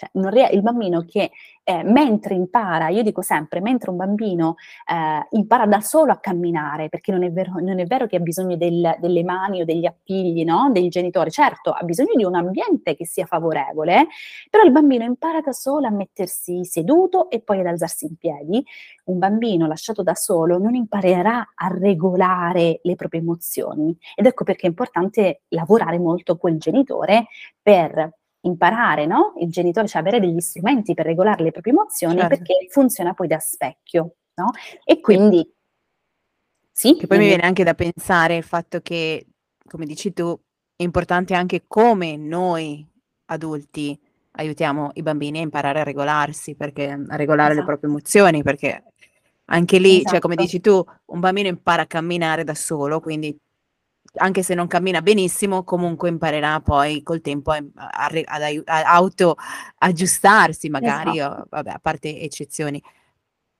Cioè, 0.00 0.08
rea- 0.30 0.48
il 0.48 0.62
bambino 0.62 1.04
che 1.04 1.30
eh, 1.62 1.82
mentre 1.82 2.34
impara, 2.34 2.88
io 2.88 3.02
dico 3.02 3.20
sempre, 3.20 3.60
mentre 3.60 3.90
un 3.90 3.96
bambino 3.96 4.54
eh, 4.90 5.26
impara 5.36 5.66
da 5.66 5.80
solo 5.80 6.12
a 6.12 6.18
camminare, 6.18 6.88
perché 6.88 7.12
non 7.12 7.22
è 7.22 7.30
vero, 7.30 7.52
non 7.60 7.78
è 7.78 7.84
vero 7.84 8.06
che 8.06 8.16
ha 8.16 8.20
bisogno 8.20 8.56
del, 8.56 8.96
delle 8.98 9.22
mani 9.22 9.60
o 9.60 9.64
degli 9.66 9.84
appigli 9.84 10.42
no? 10.42 10.70
del 10.72 10.88
genitore, 10.88 11.30
certo 11.30 11.70
ha 11.70 11.82
bisogno 11.82 12.14
di 12.14 12.24
un 12.24 12.34
ambiente 12.34 12.94
che 12.96 13.06
sia 13.06 13.26
favorevole, 13.26 14.06
però 14.48 14.64
il 14.64 14.72
bambino 14.72 15.04
impara 15.04 15.40
da 15.40 15.52
solo 15.52 15.86
a 15.86 15.90
mettersi 15.90 16.64
seduto 16.64 17.28
e 17.28 17.40
poi 17.40 17.60
ad 17.60 17.66
alzarsi 17.66 18.06
in 18.06 18.16
piedi. 18.16 18.64
Un 19.04 19.18
bambino 19.18 19.66
lasciato 19.66 20.02
da 20.02 20.14
solo 20.14 20.56
non 20.58 20.74
imparerà 20.74 21.52
a 21.54 21.68
regolare 21.68 22.80
le 22.82 22.94
proprie 22.94 23.20
emozioni 23.20 23.94
ed 24.14 24.24
ecco 24.24 24.44
perché 24.44 24.66
è 24.66 24.70
importante 24.70 25.42
lavorare 25.48 25.98
molto 25.98 26.38
col 26.38 26.56
genitore 26.56 27.26
per 27.60 28.19
imparare, 28.42 29.06
no? 29.06 29.34
Il 29.38 29.50
genitore, 29.50 29.86
cioè 29.86 30.00
avere 30.00 30.20
degli 30.20 30.40
strumenti 30.40 30.94
per 30.94 31.06
regolare 31.06 31.42
le 31.42 31.50
proprie 31.50 31.72
emozioni 31.72 32.18
certo. 32.18 32.36
perché 32.36 32.66
funziona 32.70 33.14
poi 33.14 33.26
da 33.28 33.38
specchio, 33.38 34.14
no? 34.34 34.50
E 34.84 35.00
quindi 35.00 35.46
sì. 36.80 36.92
Che 36.94 37.06
poi 37.06 37.18
quindi... 37.18 37.24
mi 37.24 37.30
viene 37.30 37.46
anche 37.46 37.64
da 37.64 37.74
pensare 37.74 38.36
il 38.36 38.42
fatto 38.42 38.80
che, 38.80 39.26
come 39.68 39.84
dici 39.84 40.12
tu, 40.14 40.38
è 40.74 40.82
importante 40.82 41.34
anche 41.34 41.64
come 41.66 42.16
noi 42.16 42.86
adulti 43.26 43.98
aiutiamo 44.32 44.90
i 44.94 45.02
bambini 45.02 45.40
a 45.40 45.42
imparare 45.42 45.80
a 45.80 45.82
regolarsi, 45.82 46.54
perché, 46.54 46.88
a 47.06 47.16
regolare 47.16 47.52
esatto. 47.52 47.58
le 47.58 47.64
proprie 47.66 47.90
emozioni, 47.90 48.42
perché 48.42 48.84
anche 49.46 49.78
lì, 49.78 49.96
esatto. 49.96 50.10
cioè 50.10 50.18
come 50.20 50.34
esatto. 50.34 50.48
dici 50.48 50.60
tu, 50.62 50.84
un 51.06 51.20
bambino 51.20 51.48
impara 51.48 51.82
a 51.82 51.86
camminare 51.86 52.44
da 52.44 52.54
solo, 52.54 53.00
quindi 53.00 53.36
anche 54.14 54.42
se 54.42 54.54
non 54.54 54.66
cammina 54.66 55.02
benissimo, 55.02 55.64
comunque 55.64 56.08
imparerà 56.08 56.60
poi 56.60 57.02
col 57.02 57.20
tempo 57.20 57.52
a, 57.52 57.62
a, 57.74 58.10
a, 58.24 58.62
a 58.64 58.82
auto 58.94 59.36
aggiustarsi, 59.78 60.68
magari, 60.68 61.18
esatto. 61.18 61.40
o, 61.40 61.46
vabbè, 61.50 61.70
a 61.70 61.78
parte 61.78 62.20
eccezioni. 62.20 62.82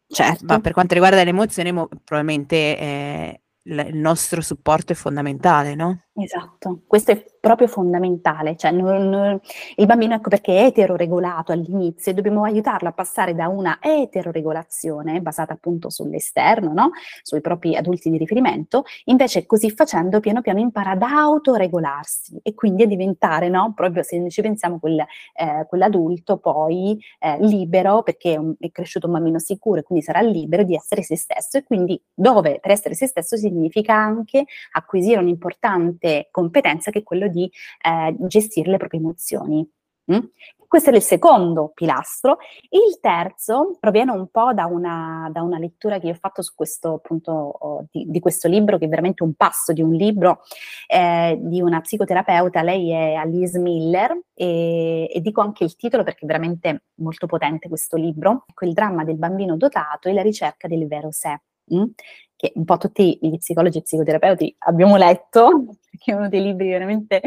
Certo. 0.07 0.45
Ma 0.45 0.59
per 0.59 0.73
quanto 0.73 0.95
riguarda 0.95 1.23
le 1.23 1.31
emozioni, 1.31 1.71
mo, 1.71 1.89
probabilmente 2.03 2.57
eh, 2.57 3.41
il 3.63 3.91
nostro 3.93 4.41
supporto 4.41 4.93
è 4.93 4.97
fondamentale, 4.97 5.75
no? 5.75 6.07
Esatto, 6.23 6.83
questo 6.87 7.13
è 7.13 7.25
proprio 7.41 7.67
fondamentale, 7.67 8.55
cioè 8.57 8.71
non, 8.71 9.09
non, 9.09 9.41
il 9.77 9.87
bambino 9.87 10.15
ecco 10.15 10.29
perché 10.29 10.59
è 10.59 10.65
eteroregolato 10.67 11.53
all'inizio 11.53 12.13
e 12.13 12.15
dobbiamo 12.15 12.45
aiutarlo 12.45 12.89
a 12.89 12.93
passare 12.93 13.35
da 13.35 13.49
una 13.49 13.79
eteroregolazione 13.81 15.21
basata 15.23 15.55
appunto 15.55 15.89
sull'esterno, 15.89 16.73
no? 16.75 16.91
sui 17.23 17.41
propri 17.41 17.77
adulti 17.77 18.11
di 18.11 18.19
riferimento, 18.19 18.85
invece 19.05 19.47
così 19.47 19.71
facendo 19.71 20.21
piano 20.21 20.43
piano 20.43 20.61
impara 20.61 20.91
ad 20.91 21.03
autoregolarsi 21.03 22.41
e 22.43 22.55
quindi 22.55 22.83
a 22.83 22.87
diventare, 22.87 23.49
no? 23.49 23.73
proprio 23.75 24.03
se 24.03 24.29
ci 24.29 24.43
pensiamo, 24.43 24.79
quel, 24.79 24.99
eh, 24.99 25.67
quell'adulto 25.67 26.37
poi 26.37 26.99
eh, 27.19 27.39
libero 27.41 28.03
perché 28.03 28.35
è, 28.35 28.37
un, 28.37 28.55
è 28.59 28.71
cresciuto 28.71 29.07
un 29.07 29.15
bambino 29.15 29.39
sicuro 29.39 29.81
e 29.81 29.83
quindi 29.83 30.05
sarà 30.05 30.21
libero 30.21 30.63
di 30.63 30.75
essere 30.75 31.03
se 31.03 31.17
stesso 31.17 31.57
e 31.57 31.65
quindi 31.65 32.01
dove 32.13 32.59
per 32.61 32.71
essere 32.71 32.95
se 32.95 33.07
stesso 33.07 33.37
significa 33.39 33.95
anche 33.95 34.45
acquisire 34.73 35.19
un'importante 35.21 36.10
competenza 36.31 36.91
che 36.91 37.01
è 37.01 37.03
quello 37.03 37.29
di 37.29 37.51
eh, 37.83 38.15
gestire 38.27 38.71
le 38.71 38.77
proprie 38.77 39.01
emozioni. 39.01 39.69
Mm? 40.13 40.19
Questo 40.71 40.91
è 40.91 40.95
il 40.95 41.03
secondo 41.03 41.73
pilastro. 41.75 42.39
Il 42.69 43.01
terzo 43.01 43.77
proviene 43.81 44.13
un 44.13 44.29
po' 44.29 44.53
da 44.55 44.67
una, 44.67 45.29
da 45.33 45.43
una 45.43 45.59
lettura 45.59 45.99
che 45.99 46.11
ho 46.11 46.15
fatto 46.15 46.43
su 46.43 46.55
questo 46.55 46.95
appunto 46.95 47.33
oh, 47.33 47.87
di, 47.91 48.05
di, 48.09 48.21
questo 48.21 48.47
libro, 48.47 48.79
che 48.79 48.85
è 48.85 48.89
veramente 48.89 49.25
un 49.25 49.35
passo 49.35 49.73
di 49.73 49.83
un 49.83 49.93
libro 49.93 50.43
eh, 50.87 51.37
di 51.41 51.61
una 51.61 51.81
psicoterapeuta. 51.81 52.63
Lei 52.63 52.93
è 52.93 53.15
Alice 53.15 53.59
Miller 53.59 54.17
e, 54.33 55.11
e, 55.13 55.21
dico 55.21 55.41
anche 55.41 55.65
il 55.65 55.75
titolo 55.75 56.05
perché 56.05 56.25
è 56.25 56.29
veramente 56.29 56.85
molto 57.01 57.27
potente 57.27 57.69
questo 57.69 57.97
libro. 57.97 58.45
Ecco, 58.47 58.65
il 58.65 58.73
dramma 58.73 59.03
del 59.03 59.17
bambino 59.17 59.57
dotato 59.57 60.09
e 60.09 60.13
la 60.13 60.23
ricerca 60.23 60.69
del 60.69 60.87
vero 60.87 61.11
sé. 61.11 61.37
Che 62.37 62.53
un 62.55 62.65
po' 62.65 62.79
tutti 62.79 63.19
gli 63.21 63.37
psicologi 63.37 63.79
e 63.79 63.83
psicoterapeuti 63.83 64.57
abbiamo 64.61 64.97
letto, 64.97 65.67
che 65.99 66.13
è 66.13 66.15
uno 66.15 66.29
dei 66.29 66.43
libri 66.43 66.69
veramente 66.69 67.21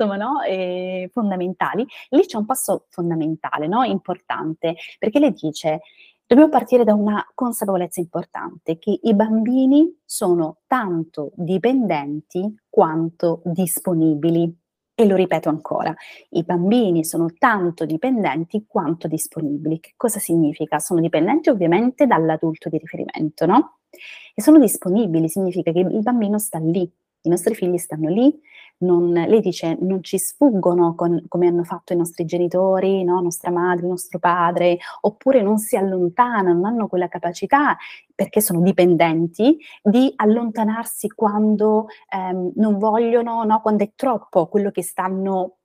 insomma, 0.00 0.16
no, 0.16 0.42
eh, 0.42 1.10
fondamentali. 1.12 1.86
Lì 2.10 2.24
c'è 2.24 2.38
un 2.38 2.46
passo 2.46 2.86
fondamentale, 2.88 3.66
no, 3.66 3.82
importante, 3.82 4.76
perché 4.98 5.18
lei 5.18 5.32
dice 5.32 5.80
dobbiamo 6.26 6.48
partire 6.48 6.84
da 6.84 6.94
una 6.94 7.26
consapevolezza 7.34 8.00
importante, 8.00 8.78
che 8.78 8.98
i 9.02 9.14
bambini 9.14 10.00
sono 10.04 10.58
tanto 10.66 11.32
dipendenti 11.34 12.54
quanto 12.68 13.42
disponibili. 13.44 14.56
E 14.94 15.06
lo 15.06 15.16
ripeto 15.16 15.48
ancora, 15.48 15.94
i 16.30 16.44
bambini 16.44 17.04
sono 17.04 17.32
tanto 17.38 17.86
dipendenti 17.86 18.66
quanto 18.66 19.08
disponibili. 19.08 19.80
Che 19.80 19.94
cosa 19.96 20.18
significa? 20.18 20.78
Sono 20.78 21.00
dipendenti 21.00 21.48
ovviamente 21.48 22.06
dall'adulto 22.06 22.68
di 22.68 22.76
riferimento, 22.78 23.46
no? 23.46 23.79
E 24.34 24.42
sono 24.42 24.58
disponibili, 24.58 25.28
significa 25.28 25.72
che 25.72 25.80
il 25.80 26.02
bambino 26.02 26.38
sta 26.38 26.58
lì, 26.58 26.90
i 27.22 27.28
nostri 27.28 27.54
figli 27.54 27.76
stanno 27.76 28.08
lì, 28.08 28.34
non, 28.78 29.12
lei 29.12 29.40
dice 29.40 29.76
non 29.80 30.02
ci 30.02 30.18
sfuggono 30.18 30.94
con, 30.94 31.24
come 31.28 31.46
hanno 31.46 31.64
fatto 31.64 31.92
i 31.92 31.96
nostri 31.96 32.24
genitori, 32.24 33.04
no? 33.04 33.20
nostra 33.20 33.50
madre, 33.50 33.86
nostro 33.86 34.18
padre, 34.18 34.78
oppure 35.02 35.42
non 35.42 35.58
si 35.58 35.76
allontanano, 35.76 36.54
non 36.54 36.64
hanno 36.64 36.88
quella 36.88 37.08
capacità 37.08 37.76
perché 38.14 38.40
sono 38.40 38.62
dipendenti 38.62 39.58
di 39.82 40.12
allontanarsi 40.16 41.08
quando 41.08 41.88
ehm, 42.08 42.52
non 42.56 42.78
vogliono, 42.78 43.44
no? 43.44 43.60
quando 43.60 43.84
è 43.84 43.92
troppo 43.94 44.46
quello 44.46 44.70
che 44.70 44.82
stanno 44.82 45.56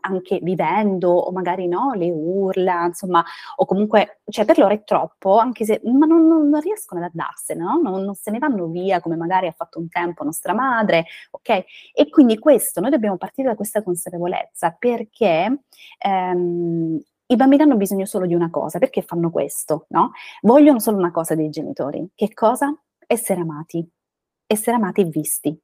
anche 0.00 0.38
vivendo 0.42 1.10
o 1.10 1.32
magari 1.32 1.66
no, 1.66 1.92
le 1.94 2.10
urla, 2.10 2.86
insomma, 2.86 3.24
o 3.56 3.64
comunque, 3.64 4.20
cioè 4.28 4.44
per 4.44 4.58
loro 4.58 4.74
è 4.74 4.84
troppo, 4.84 5.38
anche 5.38 5.64
se, 5.64 5.80
ma 5.84 6.06
non, 6.06 6.26
non, 6.26 6.48
non 6.48 6.60
riescono 6.60 7.00
ad 7.00 7.10
andarsene, 7.10 7.62
no? 7.62 7.80
non, 7.82 8.02
non, 8.02 8.14
se 8.14 8.30
ne 8.30 8.38
vanno 8.38 8.66
via 8.66 9.00
come 9.00 9.16
magari 9.16 9.46
ha 9.46 9.52
fatto 9.52 9.78
un 9.78 9.88
tempo 9.88 10.24
nostra 10.24 10.54
madre, 10.54 11.06
ok? 11.30 11.64
E 11.92 12.08
quindi 12.10 12.38
questo, 12.38 12.80
noi 12.80 12.90
dobbiamo 12.90 13.16
partire 13.16 13.48
da 13.48 13.56
questa 13.56 13.82
consapevolezza 13.82 14.70
perché 14.78 15.62
ehm, 15.98 17.00
i 17.26 17.36
bambini 17.36 17.62
hanno 17.62 17.76
bisogno 17.76 18.04
solo 18.04 18.26
di 18.26 18.34
una 18.34 18.50
cosa, 18.50 18.78
perché 18.78 19.02
fanno 19.02 19.30
questo, 19.30 19.86
no? 19.88 20.12
Vogliono 20.42 20.78
solo 20.78 20.98
una 20.98 21.10
cosa 21.10 21.34
dei 21.34 21.50
genitori, 21.50 22.06
che 22.14 22.32
cosa? 22.34 22.74
Essere 23.06 23.40
amati, 23.40 23.86
essere 24.46 24.76
amati 24.76 25.00
e 25.02 25.04
visti. 25.04 25.58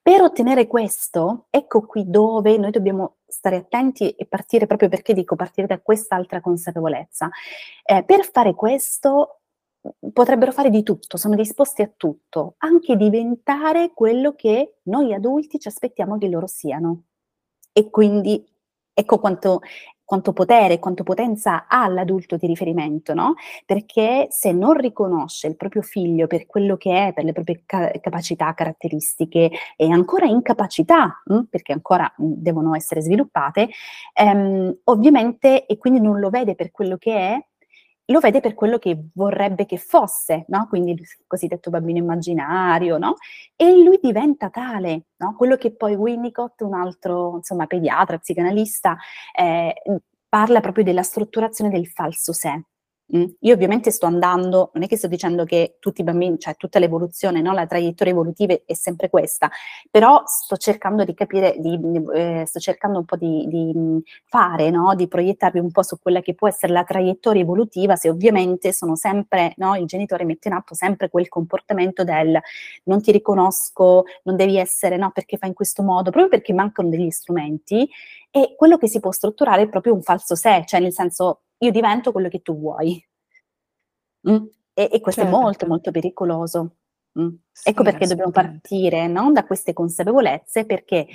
Per 0.00 0.20
ottenere 0.20 0.66
questo, 0.66 1.46
ecco 1.50 1.86
qui 1.86 2.08
dove 2.08 2.56
noi 2.58 2.70
dobbiamo 2.70 3.16
stare 3.26 3.56
attenti 3.56 4.10
e 4.10 4.26
partire 4.26 4.66
proprio 4.66 4.88
perché 4.88 5.14
dico 5.14 5.36
partire 5.36 5.66
da 5.66 5.80
quest'altra 5.80 6.40
consapevolezza. 6.40 7.28
Eh, 7.84 8.04
per 8.04 8.24
fare 8.30 8.54
questo 8.54 9.40
potrebbero 10.12 10.52
fare 10.52 10.70
di 10.70 10.82
tutto, 10.82 11.16
sono 11.16 11.34
disposti 11.34 11.82
a 11.82 11.90
tutto, 11.96 12.54
anche 12.58 12.96
diventare 12.96 13.92
quello 13.92 14.34
che 14.34 14.76
noi 14.84 15.14
adulti 15.14 15.58
ci 15.58 15.68
aspettiamo 15.68 16.18
che 16.18 16.28
loro 16.28 16.46
siano. 16.46 17.04
E 17.72 17.90
quindi 17.90 18.44
ecco 18.92 19.18
quanto 19.18 19.60
quanto 20.06 20.32
potere, 20.32 20.78
quanto 20.78 21.02
potenza 21.02 21.66
ha 21.68 21.86
l'adulto 21.88 22.36
di 22.38 22.46
riferimento, 22.46 23.12
no? 23.12 23.34
Perché 23.66 24.28
se 24.30 24.52
non 24.52 24.72
riconosce 24.74 25.48
il 25.48 25.56
proprio 25.56 25.82
figlio 25.82 26.26
per 26.28 26.46
quello 26.46 26.76
che 26.78 27.08
è, 27.08 27.12
per 27.12 27.24
le 27.24 27.32
proprie 27.32 27.62
ca- 27.66 27.90
capacità, 28.00 28.54
caratteristiche 28.54 29.50
e 29.76 29.90
ancora 29.90 30.26
incapacità, 30.26 31.20
mh, 31.26 31.34
hm, 31.34 31.44
perché 31.50 31.72
ancora 31.74 32.04
mh, 32.16 32.24
devono 32.36 32.74
essere 32.74 33.02
sviluppate, 33.02 33.68
ehm, 34.14 34.78
ovviamente, 34.84 35.66
e 35.66 35.76
quindi 35.78 36.00
non 36.00 36.18
lo 36.20 36.30
vede 36.30 36.54
per 36.54 36.70
quello 36.70 36.96
che 36.96 37.14
è, 37.14 37.44
lo 38.06 38.20
vede 38.20 38.40
per 38.40 38.54
quello 38.54 38.78
che 38.78 39.08
vorrebbe 39.14 39.66
che 39.66 39.78
fosse, 39.78 40.44
no? 40.48 40.66
quindi 40.68 40.92
il 40.92 41.06
cosiddetto 41.26 41.70
bambino 41.70 41.98
immaginario, 41.98 42.98
no? 42.98 43.16
e 43.56 43.82
lui 43.82 43.98
diventa 44.00 44.48
tale, 44.50 45.06
no? 45.16 45.34
quello 45.36 45.56
che 45.56 45.74
poi 45.74 45.94
Winnicott, 45.94 46.60
un 46.60 46.74
altro 46.74 47.36
insomma, 47.36 47.66
pediatra, 47.66 48.18
psicanalista, 48.18 48.96
eh, 49.36 49.74
parla 50.28 50.60
proprio 50.60 50.84
della 50.84 51.02
strutturazione 51.02 51.70
del 51.70 51.86
falso 51.88 52.32
sé. 52.32 52.64
Io 53.08 53.54
ovviamente 53.54 53.92
sto 53.92 54.06
andando, 54.06 54.70
non 54.74 54.82
è 54.82 54.88
che 54.88 54.96
sto 54.96 55.06
dicendo 55.06 55.44
che 55.44 55.76
tutti 55.78 56.00
i 56.00 56.04
bambini, 56.04 56.40
cioè 56.40 56.56
tutta 56.56 56.80
l'evoluzione, 56.80 57.40
no? 57.40 57.52
la 57.52 57.64
traiettoria 57.64 58.12
evolutiva 58.12 58.56
è 58.64 58.74
sempre 58.74 59.08
questa, 59.10 59.48
però 59.88 60.22
sto 60.26 60.56
cercando 60.56 61.04
di 61.04 61.14
capire, 61.14 61.54
di, 61.56 61.78
eh, 62.14 62.42
sto 62.46 62.58
cercando 62.58 62.98
un 62.98 63.04
po' 63.04 63.14
di, 63.14 63.46
di 63.46 64.02
fare, 64.24 64.70
no? 64.70 64.96
di 64.96 65.06
proiettarvi 65.06 65.60
un 65.60 65.70
po' 65.70 65.84
su 65.84 66.00
quella 66.00 66.20
che 66.20 66.34
può 66.34 66.48
essere 66.48 66.72
la 66.72 66.82
traiettoria 66.82 67.42
evolutiva, 67.42 67.94
se 67.94 68.08
ovviamente 68.08 68.72
sono 68.72 68.96
sempre, 68.96 69.54
no? 69.58 69.76
il 69.76 69.86
genitore 69.86 70.24
mette 70.24 70.48
in 70.48 70.54
atto 70.54 70.74
sempre 70.74 71.08
quel 71.08 71.28
comportamento 71.28 72.02
del 72.02 72.40
non 72.84 73.00
ti 73.02 73.12
riconosco, 73.12 74.04
non 74.24 74.34
devi 74.34 74.58
essere, 74.58 74.96
no, 74.96 75.12
perché 75.12 75.36
fai 75.36 75.50
in 75.50 75.54
questo 75.54 75.84
modo, 75.84 76.10
proprio 76.10 76.28
perché 76.28 76.52
mancano 76.52 76.88
degli 76.88 77.10
strumenti, 77.10 77.88
e 78.32 78.54
quello 78.56 78.76
che 78.76 78.88
si 78.88 78.98
può 79.00 79.12
strutturare 79.12 79.62
è 79.62 79.68
proprio 79.68 79.94
un 79.94 80.02
falso 80.02 80.34
sé, 80.34 80.64
cioè 80.66 80.80
nel 80.80 80.92
senso 80.92 81.42
io 81.58 81.70
divento 81.70 82.12
quello 82.12 82.28
che 82.28 82.42
tu 82.42 82.58
vuoi. 82.58 83.04
Mm? 84.28 84.46
E, 84.74 84.90
e, 84.92 85.00
questo 85.00 85.22
certo. 85.22 85.36
è 85.36 85.40
molto, 85.40 85.66
molto 85.66 85.90
pericoloso. 85.90 86.76
Mm? 87.18 87.28
Sì, 87.50 87.70
ecco 87.70 87.82
perché 87.82 88.06
dobbiamo 88.06 88.30
partire 88.30 89.06
no? 89.06 89.32
da 89.32 89.44
queste 89.44 89.72
consapevolezze, 89.72 90.66
perché 90.66 91.06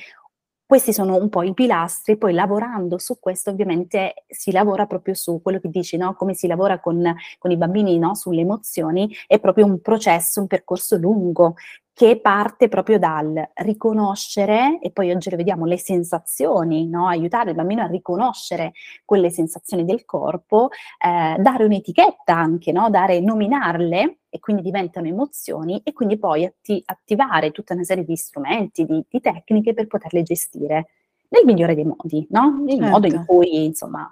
questi 0.71 0.93
sono 0.93 1.17
un 1.17 1.27
po' 1.27 1.43
i 1.43 1.53
pilastri, 1.53 2.17
poi 2.17 2.31
lavorando 2.31 2.97
su 2.97 3.19
questo 3.19 3.49
ovviamente 3.49 4.23
si 4.25 4.53
lavora 4.53 4.85
proprio 4.85 5.13
su 5.13 5.41
quello 5.41 5.59
che 5.59 5.67
dici, 5.67 5.97
no? 5.97 6.15
come 6.15 6.33
si 6.33 6.47
lavora 6.47 6.79
con, 6.79 7.13
con 7.37 7.51
i 7.51 7.57
bambini 7.57 7.99
no? 7.99 8.15
sulle 8.15 8.39
emozioni, 8.39 9.13
è 9.27 9.37
proprio 9.41 9.65
un 9.65 9.81
processo, 9.81 10.39
un 10.39 10.47
percorso 10.47 10.95
lungo 10.95 11.55
che 11.93 12.19
parte 12.19 12.67
proprio 12.67 12.97
dal 12.97 13.49
riconoscere, 13.55 14.79
e 14.81 14.91
poi 14.91 15.11
oggi 15.11 15.29
lo 15.29 15.35
vediamo, 15.35 15.65
le 15.65 15.77
sensazioni, 15.77 16.87
no? 16.87 17.07
aiutare 17.07 17.49
il 17.49 17.55
bambino 17.55 17.83
a 17.83 17.87
riconoscere 17.87 18.71
quelle 19.05 19.29
sensazioni 19.29 19.83
del 19.83 20.05
corpo, 20.05 20.69
eh, 20.71 21.35
dare 21.37 21.65
un'etichetta 21.65 22.33
anche, 22.35 22.71
no? 22.71 22.89
dare, 22.89 23.19
nominarle 23.19 24.19
e 24.29 24.39
quindi 24.39 24.61
diventano 24.61 25.07
emozioni 25.07 25.81
e 25.83 25.91
quindi 25.91 26.17
poi 26.17 26.45
atti- 26.45 26.81
attivare 26.85 27.51
tutta 27.51 27.73
una 27.73 27.83
serie 27.83 28.05
di 28.05 28.15
strumenti, 28.15 28.85
di, 28.85 29.05
di, 29.07 29.19
tecniche 29.19 29.73
per 29.73 29.87
poterle 29.87 30.23
gestire 30.23 30.87
nel 31.27 31.45
migliore 31.45 31.75
dei 31.75 31.85
modi, 31.85 32.25
no? 32.29 32.61
nel 32.65 32.77
certo. 32.77 32.89
modo 32.89 33.05
in 33.07 33.13
certo. 33.13 33.33
cui 33.33 33.65
insomma 33.65 34.11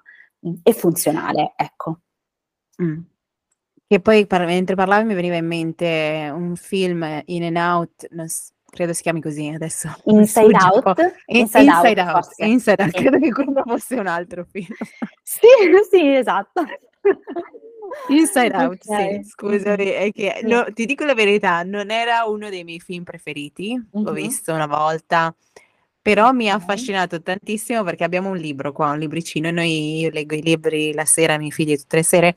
è 0.63 0.71
funzionale, 0.71 1.53
ecco. 1.55 1.99
Mm. 2.81 2.99
Che 3.89 3.99
poi 4.01 4.27
par- 4.27 4.45
mentre 4.45 4.75
parlavi 4.75 5.03
mi 5.03 5.15
veniva 5.15 5.35
in 5.35 5.47
mente 5.47 6.29
un 6.31 6.55
film 6.55 7.23
In 7.25 7.43
and 7.45 7.57
Out, 7.57 8.07
s- 8.27 8.51
credo 8.69 8.93
si 8.93 9.01
chiami 9.01 9.19
così 9.19 9.47
adesso. 9.47 9.91
Inside 10.05 10.55
Out? 10.61 11.15
Inside, 11.25 11.65
Inside 11.65 12.01
Out, 12.01 12.13
Out, 12.13 12.33
Inside 12.37 12.83
Out, 12.83 12.91
credo 12.91 13.17
che 13.17 13.31
quello 13.31 13.63
fosse 13.65 13.95
un 13.95 14.05
altro 14.05 14.45
film. 14.47 14.67
sì, 15.23 15.47
sì, 15.89 16.13
esatto. 16.13 16.63
Inside 18.09 18.55
Out, 18.55 18.85
okay. 18.87 19.23
sì, 19.23 19.29
scusami, 19.31 19.85
è 19.85 20.11
che, 20.11 20.41
no, 20.43 20.67
ti 20.71 20.85
dico 20.85 21.03
la 21.03 21.15
verità, 21.15 21.63
non 21.63 21.89
era 21.89 22.25
uno 22.25 22.51
dei 22.51 22.63
miei 22.63 22.79
film 22.79 23.01
preferiti, 23.01 23.73
uh-huh. 23.89 24.03
l'ho 24.03 24.11
visto 24.11 24.53
una 24.53 24.67
volta, 24.67 25.35
però 25.99 26.31
mi 26.31 26.47
ha 26.47 26.53
affascinato 26.53 27.23
tantissimo 27.23 27.83
perché 27.83 28.03
abbiamo 28.03 28.29
un 28.29 28.37
libro 28.37 28.71
qua, 28.71 28.91
un 28.91 28.99
libricino, 28.99 29.47
e 29.47 29.51
noi, 29.51 29.99
io 30.01 30.11
leggo 30.11 30.35
i 30.35 30.43
libri 30.43 30.93
la 30.93 31.05
sera 31.05 31.33
ai 31.33 31.39
miei 31.39 31.51
figli 31.51 31.75
tutte 31.75 31.95
le 31.95 32.03
sere, 32.03 32.35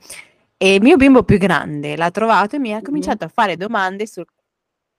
e 0.57 0.75
il 0.75 0.81
mio 0.81 0.95
bimbo 0.97 1.23
più 1.23 1.37
grande 1.37 1.95
l'ha 1.95 2.11
trovato 2.11 2.55
e 2.55 2.59
mi 2.59 2.73
ha 2.73 2.81
cominciato 2.81 3.25
a 3.25 3.27
fare 3.27 3.57
domande 3.57 4.07
su 4.07 4.23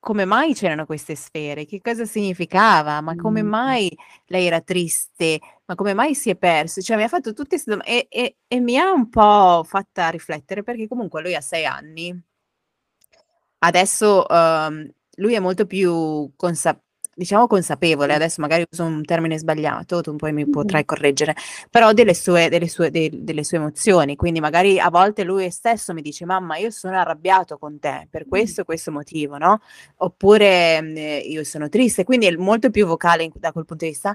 come 0.05 0.27
mai 0.27 0.55
c'erano 0.55 0.85
queste 0.87 1.15
sfere, 1.17 1.65
che 1.65 1.81
cosa 1.81 2.05
significava, 2.05 3.01
ma 3.01 3.17
come 3.17 3.43
mai 3.43 3.91
lei 4.27 4.47
era 4.47 4.61
triste, 4.61 5.41
ma 5.65 5.75
come 5.75 5.95
mai 5.95 6.15
si 6.15 6.29
è 6.31 6.37
perso, 6.37 6.83
cioè 6.83 6.97
mi 6.97 7.05
ha 7.05 7.09
fatto 7.09 7.33
tutte 7.33 7.51
queste 7.51 7.71
domande 7.71 7.91
e, 7.91 8.07
e, 8.11 8.37
e 8.47 8.61
mi 8.61 8.77
ha 8.79 8.93
un 8.93 9.09
po' 9.09 9.65
fatta 9.65 10.11
riflettere 10.11 10.63
perché 10.63 10.87
comunque 10.89 11.23
lui 11.23 11.35
ha 11.35 11.41
sei 11.41 11.65
anni, 11.65 12.23
adesso 13.59 14.27
um, 14.29 14.89
lui 15.17 15.35
è 15.35 15.39
molto 15.41 15.67
più 15.67 16.31
consapevole 16.37 16.83
diciamo 17.15 17.47
consapevole, 17.47 18.15
adesso 18.15 18.41
magari 18.41 18.65
uso 18.71 18.85
un 18.85 19.05
termine 19.05 19.39
sbagliato, 19.39 20.01
tu 20.01 20.17
poi 20.17 20.33
mi 20.33 20.49
potrai 20.49 20.85
correggere, 20.85 21.35
però 21.71 21.93
delle 21.93 22.15
sue, 22.15 22.49
delle 22.49 22.69
sue, 22.69 22.91
de, 22.91 23.11
delle 23.13 23.45
sue 23.45 23.59
emozioni, 23.59 24.17
quindi 24.17 24.41
magari 24.41 24.79
a 24.79 24.91
volte 24.91 25.25
lui 25.25 25.51
stesso 25.51 25.93
mi 25.93 26.03
dice 26.03 26.25
mamma 26.25 26.57
io 26.57 26.71
sono 26.71 26.99
arrabbiato 26.99 27.59
con 27.59 27.79
te 27.79 28.07
per 28.11 28.27
questo 28.29 28.63
e 28.63 28.65
questo 28.65 28.91
motivo, 28.91 29.39
no? 29.39 29.61
Oppure 29.97 30.79
eh, 30.79 31.19
io 31.27 31.45
sono 31.45 31.69
triste, 31.69 32.05
quindi 32.05 32.27
è 32.27 32.37
molto 32.37 32.71
più 32.71 32.87
vocale 32.87 33.31
da 33.35 33.53
quel 33.53 33.65
punto 33.65 33.85
di 33.85 33.91
vista. 33.91 34.15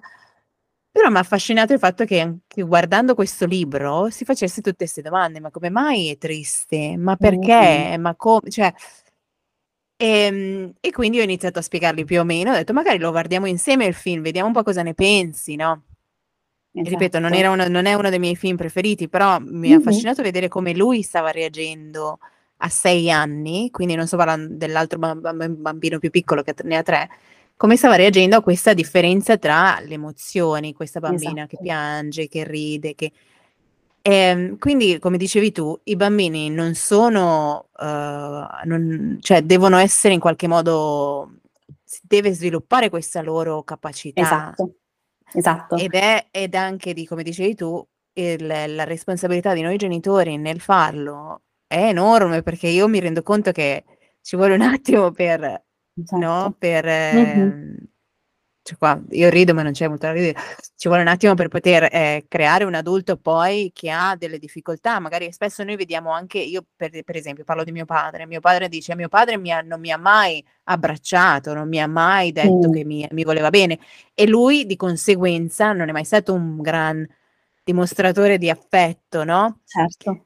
Però 0.92 1.08
mi 1.10 1.18
ha 1.18 1.20
affascinato 1.20 1.72
il 1.72 1.80
fatto 1.80 2.04
che 2.04 2.20
anche 2.20 2.64
guardando 2.64 3.14
questo 3.14 3.46
libro 3.46 4.10
si 4.10 4.26
facesse 4.26 4.62
tutte 4.62 4.78
queste 4.78 5.04
domande, 5.04 5.40
ma 5.40 5.52
come 5.52 5.70
mai 5.70 6.10
è 6.10 6.18
triste? 6.18 6.98
Ma 6.98 7.16
perché? 7.16 7.96
Mm. 7.96 8.02
Ma 8.02 8.16
come? 8.16 8.50
Cioè, 8.50 8.74
Ehm, 10.02 10.76
e 10.80 10.92
quindi 10.92 11.20
ho 11.20 11.24
iniziato 11.24 11.60
a 11.60 11.62
spiegargli 11.62 12.06
più 12.06 12.22
o 12.22 12.24
meno, 12.24 12.52
ho 12.52 12.56
detto 12.56 12.72
magari 12.72 13.00
lo 13.00 13.12
guardiamo 13.12 13.48
insieme 13.48 13.86
il 13.86 13.94
film, 13.94 14.22
vediamo 14.22 14.48
un 14.48 14.54
po' 14.54 14.64
cosa 14.64 14.82
ne 14.82 14.94
pensi, 14.94 15.58
no? 15.58 15.84
Esatto. 16.72 16.90
Ripeto, 16.90 17.20
non, 17.20 17.34
uno, 17.34 17.68
non, 17.68 17.86
è 17.86 17.94
uno 17.96 18.10
dei 18.10 18.20
miei 18.20 18.38
film 18.38 18.56
preferiti, 18.56 19.10
però 19.10 19.40
mi 19.40 19.68
mm-hmm. 19.68 19.74
ha 19.74 19.76
affascinato 19.76 20.22
vedere 20.22 20.48
come 20.48 20.74
lui 20.74 21.02
stava 21.02 21.32
reagendo 21.32 22.20
a 22.58 22.70
sei 22.70 23.12
anni, 23.12 23.70
quindi 23.72 23.96
non 23.96 24.08
sto 24.08 24.16
parlando 24.16 24.56
dell'altro 24.56 25.00
bambino 25.00 26.00
più 26.00 26.10
piccolo 26.10 26.44
che 26.44 26.54
ne 26.64 26.78
ha 26.78 26.84
tre, 26.84 27.10
come 27.58 27.76
stava 27.76 27.96
reagendo 27.96 28.38
a 28.38 28.42
questa 28.42 28.74
differenza 28.74 29.38
tra 29.38 29.82
le 29.82 29.96
emozioni, 29.96 30.72
questa 30.72 31.02
bambina 31.02 31.42
esatto. 31.42 31.48
che 31.48 31.58
piange, 31.62 32.30
che 32.30 32.46
ride, 32.46 32.96
che 32.96 33.12
Ehm, 34.12 34.58
quindi, 34.58 34.98
come 35.00 35.18
dicevi 35.18 35.52
tu, 35.52 35.80
i 35.84 35.96
bambini 35.96 36.50
non 36.50 36.74
sono, 36.74 37.70
uh, 37.78 38.66
non, 38.66 39.18
cioè 39.22 39.44
devono 39.44 39.78
essere 39.78 40.14
in 40.14 40.20
qualche 40.20 40.48
modo, 40.48 41.40
si 41.84 42.02
deve 42.04 42.34
sviluppare 42.34 42.90
questa 42.90 43.22
loro 43.22 43.64
capacità. 43.64 44.22
Esatto, 44.22 44.76
esatto. 45.34 45.76
Ed 45.76 45.94
è 45.94 46.28
ed 46.32 46.56
anche 46.56 46.94
di, 46.94 47.06
come 47.06 47.24
dicevi 47.24 47.54
tu, 47.54 47.86
il, 48.14 48.48
la 48.48 48.84
responsabilità 48.84 49.54
di 49.54 49.62
noi 49.62 49.78
genitori 49.78 50.38
nel 50.38 50.60
farlo 50.60 51.44
è 51.68 51.88
enorme 51.90 52.42
perché 52.42 52.68
io 52.68 52.88
mi 52.88 53.00
rendo 53.00 53.22
conto 53.22 53.52
che 53.52 53.84
ci 54.22 54.36
vuole 54.36 54.56
un 54.56 54.62
attimo 54.62 55.12
per, 55.12 55.64
esatto. 55.94 56.18
no, 56.18 56.56
per, 56.58 56.86
mm-hmm 56.86 57.76
cioè 58.70 58.78
qua 58.78 59.02
io 59.10 59.30
rido 59.30 59.56
ma 59.56 59.64
non 59.64 59.72
c'è 59.72 59.88
molto 59.88 60.06
da 60.06 60.12
ridere, 60.12 60.40
ci 60.76 60.88
vuole 60.88 61.02
un 61.02 61.08
attimo 61.08 61.34
per 61.34 61.48
poter 61.48 61.90
eh, 61.92 62.26
creare 62.28 62.66
un 62.66 62.76
adulto 62.76 63.18
poi 63.18 63.72
che 63.74 63.90
ha 63.90 64.16
delle 64.16 64.38
difficoltà, 64.38 65.00
magari 65.00 65.32
spesso 65.32 65.64
noi 65.64 65.76
vediamo 65.76 66.12
anche, 66.12 66.38
io 66.38 66.64
per, 66.76 66.92
per 67.04 67.16
esempio 67.16 67.44
parlo 67.44 67.64
di 67.64 67.72
mio 67.72 67.86
padre, 67.86 68.28
mio 68.28 68.40
padre 68.40 68.70
dice 68.70 68.96
mio 68.96 69.08
padre 69.10 69.38
mi 69.38 69.52
ha, 69.52 69.62
non 69.62 69.80
mi 69.80 69.92
ha 69.92 69.98
mai 69.98 70.46
abbracciato, 70.66 71.54
non 71.56 71.68
mi 71.68 71.82
ha 71.82 71.88
mai 71.88 72.32
detto 72.32 72.68
mm. 72.68 72.72
che 72.72 72.86
mi, 72.86 73.08
mi 73.10 73.24
voleva 73.24 73.50
bene 73.50 73.80
e 74.14 74.28
lui 74.28 74.68
di 74.68 74.76
conseguenza 74.76 75.72
non 75.74 75.90
è 75.90 75.92
mai 75.92 76.06
stato 76.06 76.34
un 76.34 76.62
gran 76.62 77.08
dimostratore 77.64 78.38
di 78.38 78.52
affetto, 78.52 79.24
no? 79.24 79.62
Certo. 79.66 80.26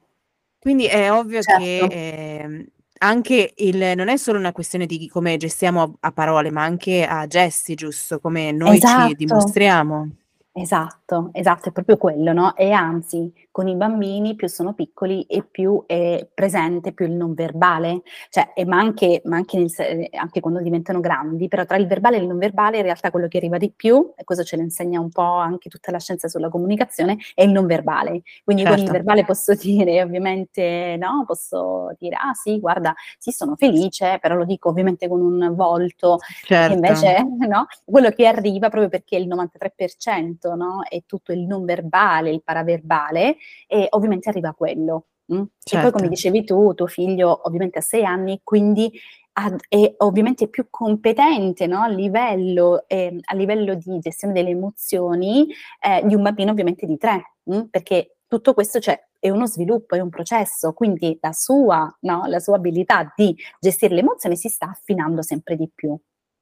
Quindi 0.58 0.84
è 0.86 1.10
ovvio 1.10 1.40
certo. 1.40 1.62
che 1.62 1.86
eh, 1.90 2.72
anche 3.04 3.52
il 3.56 3.92
non 3.96 4.08
è 4.08 4.16
solo 4.16 4.38
una 4.38 4.52
questione 4.52 4.86
di 4.86 5.08
come 5.08 5.36
gestiamo 5.36 5.82
a 5.82 5.90
a 6.00 6.12
parole, 6.12 6.50
ma 6.50 6.62
anche 6.64 7.04
a 7.04 7.26
gesti, 7.26 7.74
giusto? 7.74 8.18
Come 8.20 8.52
noi 8.52 8.82
ci 8.82 8.84
Esatto. 8.86 9.14
dimostriamo. 9.14 10.10
Esatto, 10.56 11.30
esatto, 11.32 11.70
è 11.70 11.72
proprio 11.72 11.96
quello, 11.96 12.32
no, 12.32 12.54
e 12.54 12.70
anzi, 12.70 13.32
con 13.50 13.66
i 13.66 13.74
bambini 13.74 14.36
più 14.36 14.46
sono 14.46 14.72
piccoli 14.72 15.22
e 15.24 15.42
più 15.42 15.82
è 15.84 16.28
presente 16.32 16.92
più 16.92 17.06
il 17.06 17.12
non 17.12 17.34
verbale, 17.34 18.02
cioè, 18.30 18.52
e 18.54 18.64
ma 18.64 18.76
anche 18.78 19.20
ma 19.24 19.34
anche 19.34 19.58
nel 19.58 19.68
anche 20.12 20.38
quando 20.38 20.60
diventano 20.60 21.00
grandi, 21.00 21.48
però 21.48 21.64
tra 21.64 21.76
il 21.76 21.88
verbale 21.88 22.18
e 22.18 22.20
il 22.20 22.28
non 22.28 22.38
verbale 22.38 22.76
in 22.76 22.84
realtà 22.84 23.10
quello 23.10 23.26
che 23.26 23.38
arriva 23.38 23.56
di 23.58 23.72
più, 23.74 24.12
e 24.14 24.22
questo 24.22 24.44
ce 24.44 24.54
lo 24.54 24.62
insegna 24.62 25.00
un 25.00 25.08
po' 25.10 25.22
anche 25.38 25.68
tutta 25.68 25.90
la 25.90 25.98
scienza 25.98 26.28
sulla 26.28 26.48
comunicazione, 26.48 27.16
è 27.34 27.42
il 27.42 27.50
non 27.50 27.66
verbale. 27.66 28.22
Quindi 28.44 28.62
con 28.62 28.74
il 28.78 28.84
Certo. 28.84 28.92
verbale 28.92 29.24
posso 29.24 29.54
dire 29.56 30.00
ovviamente, 30.04 30.96
no, 31.00 31.24
posso 31.26 31.88
dire: 31.98 32.14
"Ah 32.14 32.32
sì, 32.32 32.60
guarda, 32.60 32.94
sì 33.18 33.32
sono 33.32 33.56
felice", 33.56 34.18
però 34.20 34.36
lo 34.36 34.44
dico 34.44 34.68
ovviamente 34.68 35.08
con 35.08 35.20
un 35.20 35.52
volto, 35.56 36.18
Certo. 36.46 36.74
invece 36.74 37.24
no, 37.48 37.66
quello 37.84 38.10
che 38.10 38.24
arriva 38.28 38.68
proprio 38.68 38.88
perché 38.88 39.16
il 39.16 39.26
93% 39.26 40.42
no, 40.54 40.82
è 40.88 41.02
tutto 41.06 41.32
il 41.32 41.40
non 41.46 41.64
verbale, 41.64 42.30
il 42.30 42.42
paraverbale, 42.42 43.36
e 43.66 43.86
ovviamente 43.90 44.28
arriva 44.28 44.52
quello. 44.52 45.06
Mh? 45.26 45.36
E 45.40 45.78
poi 45.78 45.90
come 45.90 46.08
Certo. 46.08 46.08
dicevi 46.08 46.44
tu, 46.44 46.74
tuo 46.74 46.86
figlio 46.86 47.40
ovviamente 47.46 47.78
ha 47.78 47.82
6 47.82 48.04
anni, 48.04 48.40
quindi 48.44 48.92
ad 49.36 49.58
è 49.68 49.94
ovviamente 49.98 50.48
più 50.48 50.66
competente, 50.70 51.66
no, 51.66 51.80
a 51.80 51.88
livello 51.88 52.84
ehm, 52.86 53.18
a 53.24 53.34
livello 53.34 53.74
di 53.74 53.98
gestione 53.98 54.32
delle 54.34 54.50
emozioni, 54.50 55.46
ehm, 55.80 56.06
di 56.06 56.14
un 56.14 56.22
bambino 56.22 56.50
ovviamente 56.52 56.86
di 56.86 56.96
3, 56.98 57.36
mh? 57.44 57.62
Perché 57.70 58.16
tutto 58.28 58.54
questo 58.54 58.78
cioè 58.80 59.02
è 59.18 59.30
uno 59.30 59.46
sviluppo, 59.46 59.94
è 59.96 60.00
un 60.00 60.10
processo, 60.10 60.72
quindi 60.74 61.18
la 61.22 61.32
sua 61.32 61.92
no, 62.02 62.26
la 62.26 62.38
sua 62.38 62.56
abilità 62.56 63.12
di 63.16 63.34
gestire 63.58 63.94
le 63.94 64.00
emozioni 64.02 64.36
si 64.36 64.48
sta 64.48 64.66
affinando 64.70 65.22
sempre 65.22 65.56
di 65.56 65.68
più. 65.74 65.96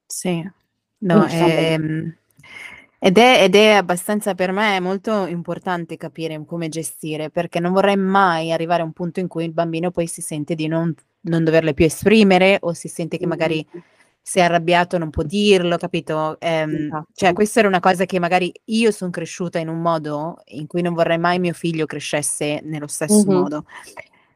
Sì. 0.07 0.47
No, 1.05 1.27
ehm, 1.29 2.15
ed 3.05 3.19
è 3.19 3.43
ed 3.43 3.57
è 3.57 3.71
abbastanza 3.73 4.33
per 4.37 4.53
me 4.53 4.79
molto 4.79 5.27
importante 5.27 5.97
capire 5.97 6.41
come 6.47 6.69
gestire, 6.69 7.31
perché 7.31 7.59
non 7.59 7.73
vorrei 7.73 7.97
mai 7.97 8.53
arrivare 8.53 8.83
a 8.83 8.85
un 8.85 8.93
punto 8.93 9.19
in 9.19 9.27
cui 9.27 9.45
il 9.45 9.53
bambino 9.53 9.91
poi 9.91 10.07
si 10.07 10.21
sente 10.23 10.55
di 10.55 10.69
non 10.69 10.95
non 11.23 11.43
doverle 11.43 11.75
più 11.75 11.85
esprimere 11.85 12.59
o 12.61 12.73
si 12.75 12.87
sente 12.87 13.19
che 13.19 13.27
magari 13.27 13.67
se 14.21 14.39
è 14.41 14.45
arrabbiato 14.45 14.99
non 14.99 15.11
può 15.11 15.25
dirlo, 15.25 15.77
capito? 15.79 16.39
Ehm, 16.41 16.95
cioè 17.13 17.31
Esatto. 17.31 17.33
questa 17.33 17.59
era 17.59 17.69
una 17.69 17.81
cosa 17.81 18.05
che 18.07 18.21
magari 18.21 18.53
io 18.67 18.93
son 18.93 19.11
cresciuta 19.11 19.59
in 19.59 19.67
un 19.69 19.81
modo 19.81 20.37
in 20.47 20.69
cui 20.69 20.81
non 20.83 20.95
vorrei 20.95 21.19
mai 21.19 21.41
mio 21.41 21.55
figlio 21.55 21.87
crescesse 21.87 22.61
nello 22.63 22.87
stesso 22.87 23.25
Mh-mh. 23.27 23.33
modo. 23.33 23.65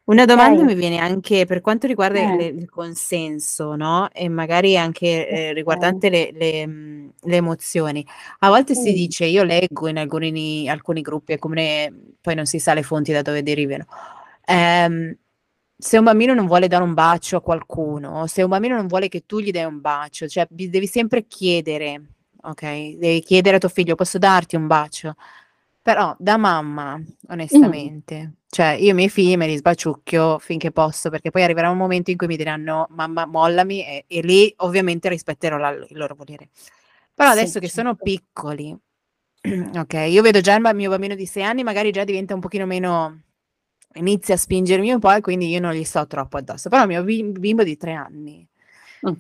Una 0.09 0.25
domanda 0.25 0.63
Okay. 0.63 0.65
mi 0.65 0.77
viene 0.77 0.99
anche 0.99 1.47
per 1.47 1.61
quanto 1.61 1.89
riguarda 1.89 2.21
il 2.21 2.39
Eh. 2.39 2.47
il 2.57 2.69
consenso, 2.71 3.75
no, 3.75 4.09
e 4.13 4.29
magari 4.29 4.77
anche, 4.77 5.51
Okay. 5.53 5.53
riguardante 5.53 6.09
le 6.11 6.31
le 6.33 6.65
mhmm, 6.65 7.11
le 7.23 7.37
emozioni. 7.37 8.07
A 8.39 8.49
volte 8.49 8.77
si 8.77 8.93
Mh. 8.93 8.93
dice, 8.93 9.25
io 9.25 9.43
leggo 9.43 9.89
in 9.89 9.99
alcuni 9.99 10.69
alcuni 10.69 11.01
gruppi, 11.01 11.33
è 11.33 11.39
come 11.39 11.93
poi 12.21 12.37
non 12.37 12.47
si 12.47 12.61
sa 12.61 12.73
le 12.73 12.85
fonti 12.85 13.11
da 13.11 13.23
dove 13.23 13.43
derivino, 13.43 13.85
ehm, 14.45 15.17
se 15.77 15.99
un 15.99 16.05
bambino 16.05 16.35
non 16.35 16.47
vuole 16.47 16.69
dare 16.69 16.85
un 16.85 16.95
bacio 16.95 17.39
a 17.39 17.43
qualcuno, 17.43 18.29
se 18.29 18.43
un 18.45 18.49
bambino 18.51 18.77
non 18.77 18.87
vuole 18.87 19.09
che 19.09 19.25
tu 19.27 19.41
gli 19.41 19.51
dai 19.51 19.65
un 19.65 19.81
bacio, 19.81 20.29
cioè 20.29 20.47
devi 20.49 20.87
sempre 20.87 21.27
chiedere, 21.27 22.01
ok? 22.43 22.61
Devi 22.97 23.21
chiedere 23.23 23.57
a 23.57 23.59
tuo 23.59 23.69
figlio: 23.69 23.97
"Posso 23.97 24.19
darti 24.19 24.55
un 24.55 24.69
bacio?" 24.69 25.15
Però 25.87 26.17
da 26.19 26.37
mamma, 26.37 27.01
onestamente, 27.29 28.17
Mh. 28.25 28.33
cioè 28.49 28.71
io 28.73 28.91
i 28.91 28.93
miei 28.93 29.09
figli 29.09 29.37
me 29.37 29.47
li 29.47 29.57
sbaciucchio 29.57 30.41
finché 30.41 30.73
posso, 30.73 31.11
perché 31.11 31.31
poi 31.31 31.45
arriverà 31.45 31.71
un 31.71 31.77
momento 31.77 32.11
in 32.11 32.17
cui 32.17 32.27
mi 32.27 32.37
diranno: 32.37 32.89
"Mamma 32.91 33.25
mollami" 33.25 33.87
e 33.87 34.05
e 34.09 34.21
lì 34.23 34.53
ovviamente 34.57 35.09
rispetterò 35.09 35.57
la 35.59 35.69
il 35.71 35.87
loro 35.91 36.17
volere. 36.17 36.49
Però 37.15 37.31
Sì, 37.31 37.37
adesso 37.39 37.61
che 37.61 37.69
sono 37.69 37.91
certo. 37.91 38.03
piccoli, 38.03 38.77
okay, 39.79 40.11
io 40.11 40.23
vedo 40.23 40.41
già 40.41 40.57
il 40.57 40.75
mio 40.75 40.91
bambino 40.91 41.15
di 41.15 41.25
6 41.25 41.45
anni 41.45 41.63
magari 41.63 41.93
già 41.93 42.03
diventa 42.03 42.35
un 42.35 42.41
pochino 42.41 42.67
meno 42.67 43.21
inizia 43.95 44.35
a 44.35 44.39
spingermi 44.39 44.91
un 44.91 44.99
po' 44.99 45.13
e 45.13 45.21
quindi 45.21 45.49
io 45.51 45.61
non 45.61 45.73
gli 45.73 45.85
sto 45.85 46.05
troppo 46.09 46.37
addosso. 46.39 46.69
Però 46.69 46.83
il 46.83 46.89
mio 46.89 47.05
bim 47.05 47.31
bimbo 47.39 47.63
di 47.63 47.77
3 47.77 47.93
anni 47.93 48.45
Mh. 49.03 49.13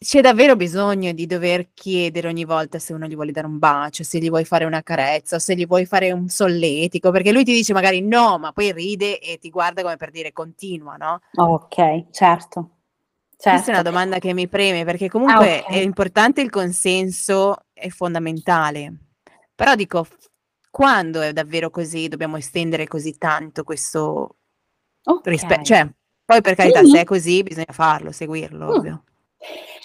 C'è 0.00 0.20
davvero 0.20 0.54
bisogno 0.54 1.12
di 1.12 1.26
dover 1.26 1.70
chiedere 1.74 2.28
ogni 2.28 2.44
volta 2.44 2.78
se 2.78 2.92
uno 2.92 3.06
gli 3.06 3.14
vuole 3.16 3.32
dare 3.32 3.48
un 3.48 3.58
bacio, 3.58 4.04
se 4.04 4.18
gli 4.20 4.28
vuoi 4.28 4.44
fare 4.44 4.64
una 4.64 4.82
carezza, 4.82 5.40
se 5.40 5.56
gli 5.56 5.66
vuoi 5.66 5.86
fare 5.86 6.12
un 6.12 6.28
solletico, 6.28 7.10
perché 7.10 7.32
lui 7.32 7.42
ti 7.44 7.52
dice 7.52 7.72
magari 7.72 8.00
no, 8.00 8.38
ma 8.38 8.52
poi 8.52 8.72
ride 8.72 9.18
e 9.20 9.38
ti 9.38 9.50
guarda 9.50 9.82
come 9.82 9.96
per 9.96 10.10
dire 10.10 10.32
continua, 10.32 10.94
no? 10.96 11.18
Okay, 11.36 12.08
certo. 12.10 12.70
Questa 13.46 13.70
è 13.70 13.74
una 13.74 13.82
Certo. 13.82 13.90
domanda 13.90 14.18
che 14.18 14.34
mi 14.34 14.46
preme, 14.48 14.84
perché 14.84 15.08
Ah, 15.10 15.10
comunque 15.12 15.66
è 15.66 15.76
okay. 15.76 15.82
importante 15.82 16.42
il 16.42 16.50
consenso, 16.50 17.56
è 17.72 17.88
fondamentale. 17.88 18.92
Però 19.54 19.74
dico, 19.74 20.06
quando 20.70 21.20
è 21.22 21.32
davvero 21.32 21.70
così, 21.70 22.08
dobbiamo 22.08 22.36
estendere 22.36 22.86
così 22.86 23.16
tanto 23.16 23.64
questo 23.64 24.36
Okay. 25.06 25.62
cioè, 25.62 25.88
poi 26.24 26.40
per 26.42 26.54
carità 26.54 26.84
se 26.84 27.00
è 27.00 27.04
così 27.04 27.42
bisogna 27.42 27.72
farlo, 27.72 28.12
seguirlo, 28.12 28.68
Mh. 28.68 28.72
ovvio. 28.72 29.04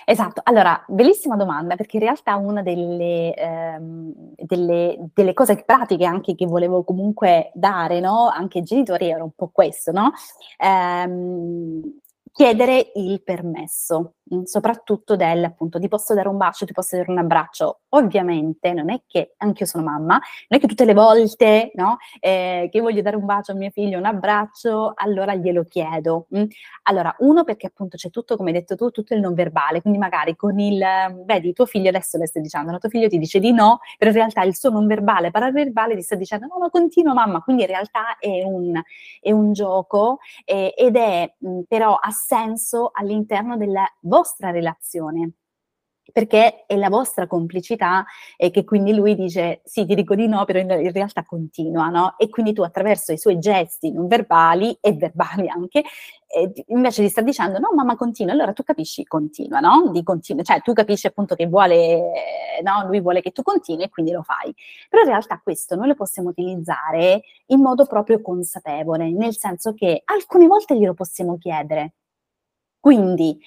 Esatto. 0.05 0.41
Allora, 0.43 0.83
bellissima 0.87 1.35
domanda, 1.35 1.75
perché 1.75 1.97
in 1.97 2.03
realtà 2.03 2.35
una 2.35 2.61
delle 2.61 3.33
ehm, 3.33 4.11
delle 4.35 4.97
delle 5.13 5.33
cose 5.33 5.63
pratiche 5.63 6.05
anche 6.05 6.35
che 6.35 6.45
volevo 6.45 6.83
comunque 6.83 7.51
dare, 7.53 7.99
no, 7.99 8.27
anche 8.29 8.59
ai 8.59 8.63
genitori 8.65 9.09
era 9.09 9.23
un 9.23 9.31
po' 9.35 9.49
questo, 9.53 9.91
no, 9.91 10.11
ehm, 10.57 11.81
chiedere 12.33 12.91
il 12.95 13.21
permesso, 13.23 14.15
mhmm, 14.23 14.43
soprattutto 14.43 15.15
del 15.15 15.43
appunto: 15.45 15.79
"Ti 15.79 15.87
posso 15.87 16.13
dare 16.15 16.27
un 16.27 16.37
bacio, 16.37 16.65
ti 16.65 16.73
posso 16.73 16.97
dare 16.97 17.11
un 17.11 17.19
abbraccio?" 17.19 17.81
Ovviamente 17.89 18.73
non 18.73 18.89
è 18.89 19.03
che 19.07 19.35
anch'io 19.37 19.65
sono 19.67 19.83
mamma, 19.83 20.15
non 20.15 20.21
è 20.47 20.59
che 20.59 20.67
tutte 20.67 20.85
le 20.85 20.93
volte, 20.95 21.71
no, 21.75 21.97
ehm, 22.19 22.69
che 22.69 22.81
voglio 22.81 23.01
dare 23.03 23.15
un 23.17 23.25
bacio 23.25 23.51
a 23.53 23.55
mio 23.55 23.69
figlio, 23.69 23.99
un 23.99 24.05
abbraccio, 24.05 24.93
allora 24.95 25.35
glielo 25.35 25.65
chiedo, 25.65 26.25
mh. 26.29 26.43
Allora, 26.83 27.15
1 27.19 27.43
perché 27.43 27.67
appunto 27.67 27.97
c'è 27.97 28.09
tutto, 28.09 28.35
come 28.35 28.49
hai 28.51 28.57
detto 28.57 28.75
tu, 28.75 28.89
tutto 28.89 29.13
il 29.13 29.19
non 29.21 29.33
verbale, 29.35 29.81
quindi 29.81 29.99
magari 29.99 30.35
con 30.35 30.57
il 30.59 30.83
vedi 31.25 31.53
tuo 31.53 31.65
figlio 31.67 31.89
adesso 31.89 32.17
le 32.17 32.27
stai 32.27 32.41
dicendo, 32.41 32.71
no, 32.71 32.79
tuo 32.79 32.89
figlio 32.89 33.07
ti 33.09 33.17
dice 33.19 33.39
di 33.39 33.51
no, 33.53 33.79
però 33.97 34.09
in 34.11 34.17
realtà 34.17 34.41
il 34.43 34.55
suo 34.55 34.69
non 34.71 34.87
verbale, 34.87 35.29
paraverbale 35.31 35.95
ti 35.95 36.01
sta 36.01 36.15
dicendo: 36.15 36.47
"No, 36.47 36.57
no, 36.59 36.69
continua 36.71 37.13
mamma." 37.13 37.41
Quindi 37.41 37.61
in 37.63 37.67
realtà 37.69 38.17
è 38.19 38.43
un 38.43 38.81
è 39.21 39.31
un 39.31 39.53
gioco, 39.53 40.17
ehm, 40.45 40.71
ed 40.75 40.95
è, 40.95 41.31
mhmm, 41.39 41.63
però 41.67 41.95
ha 41.95 42.11
senso 42.25 42.89
all'interno 42.93 43.57
della 43.57 43.85
vostra 44.01 44.51
relazione, 44.51 45.31
perché 46.11 46.65
è 46.67 46.75
la 46.75 46.89
vostra 46.89 47.27
complicità 47.27 48.05
e 48.37 48.51
che 48.51 48.63
quindi 48.65 48.93
lui 48.93 49.15
dice: 49.15 49.61
"Sì, 49.65 49.85
ti 49.85 49.95
dico 49.95 50.15
di 50.15 50.27
no, 50.27 50.43
però 50.45 50.59
in 50.59 50.91
realtà 50.91 51.23
continua." 51.25 51.87
No, 51.89 52.15
e 52.17 52.29
quindi 52.29 52.53
tu 52.53 52.61
attraverso 52.61 53.11
i 53.13 53.17
suoi 53.17 53.39
gesti 53.39 53.91
non 53.91 54.07
verbali 54.07 54.77
e 54.81 54.93
verbali 54.93 55.47
anche, 55.49 55.81
t 55.81 56.63
invece 56.67 57.03
gli 57.03 57.09
sta 57.09 57.21
dicendo: 57.21 57.59
"No 57.59 57.69
mamma 57.75 57.95
continua." 57.95 58.33
Allora 58.33 58.53
tu 58.53 58.63
capisci 58.63 59.03
continua, 59.05 59.59
no, 59.59 59.89
di 59.91 60.03
continu 60.03 60.41
cioè 60.43 60.61
tu 60.61 60.73
capisci 60.73 61.07
appunto 61.07 61.35
che 61.35 61.47
vuole 61.47 62.01
no, 62.63 62.85
lui 62.87 62.99
vuole 63.01 63.21
che 63.21 63.31
tu 63.31 63.41
continui 63.43 63.83
e 63.85 63.89
quindi 63.89 64.11
lo 64.11 64.23
fai. 64.23 64.53
Però 64.89 65.01
in 65.03 65.07
realtà 65.09 65.39
questo 65.43 65.75
noi 65.75 65.87
lo 65.87 65.95
possiamo 65.95 66.29
utilizzare 66.29 67.21
in 67.47 67.61
modo 67.61 67.85
proprio 67.85 68.21
consapevole, 68.21 69.09
nel 69.11 69.35
senso 69.37 69.73
che 69.73 70.01
alcune 70.05 70.47
volte 70.47 70.77
glielo 70.77 70.93
possiamo 70.93 71.37
chiedere. 71.37 71.93
Quindi, 72.85 73.39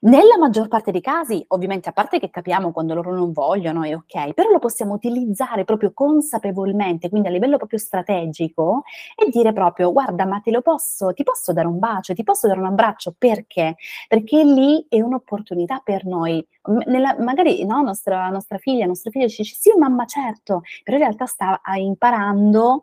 nella 0.00 0.36
maggior 0.38 0.68
parte 0.68 0.90
dei 0.90 1.00
casi, 1.00 1.42
ovviamente 1.48 1.88
a 1.88 1.92
parte 1.92 2.18
che 2.20 2.28
capiamo 2.28 2.70
quando 2.70 2.92
loro 2.92 3.14
non 3.14 3.32
vogliono 3.32 3.82
è 3.82 3.94
okay, 3.94 4.34
però 4.34 4.50
lo 4.50 4.58
possiamo 4.58 4.92
utilizzare 4.92 5.64
proprio 5.64 5.92
consapevolmente, 5.94 7.08
quindi 7.08 7.28
a 7.28 7.30
livello 7.30 7.56
proprio 7.56 7.78
strategico 7.78 8.82
e 9.16 9.30
dire 9.30 9.54
proprio: 9.54 9.90
"Guarda, 9.90 10.26
ma 10.26 10.40
te 10.40 10.50
lo 10.50 10.60
posso 10.60 11.14
ti 11.14 11.22
posso 11.22 11.54
dare 11.54 11.66
un 11.66 11.78
bacio, 11.78 12.12
ti 12.12 12.24
posso 12.24 12.46
dare 12.46 12.60
un 12.60 12.66
abbraccio?" 12.66 13.14
Perché? 13.16 13.76
Perché 14.06 14.44
lì 14.44 14.84
è 14.90 15.00
un'opportunità 15.00 15.80
per 15.82 16.04
noi. 16.04 16.46
Nella 16.84 17.16
magari, 17.20 17.64
no, 17.64 17.80
nostra 17.80 18.28
nostra 18.28 18.58
figlia, 18.58 18.84
nostro 18.84 19.10
figlio 19.10 19.28
ci 19.28 19.40
dice: 19.40 19.54
"Sì 19.58 19.72
mamma, 19.78 20.04
certo." 20.04 20.60
Però 20.82 20.98
in 20.98 21.04
realtà 21.04 21.24
sta 21.24 21.62
a 21.62 21.78
imparando 21.78 22.82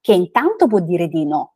che 0.00 0.14
intanto 0.14 0.66
può 0.66 0.80
dire 0.80 1.08
di 1.08 1.26
no. 1.26 1.52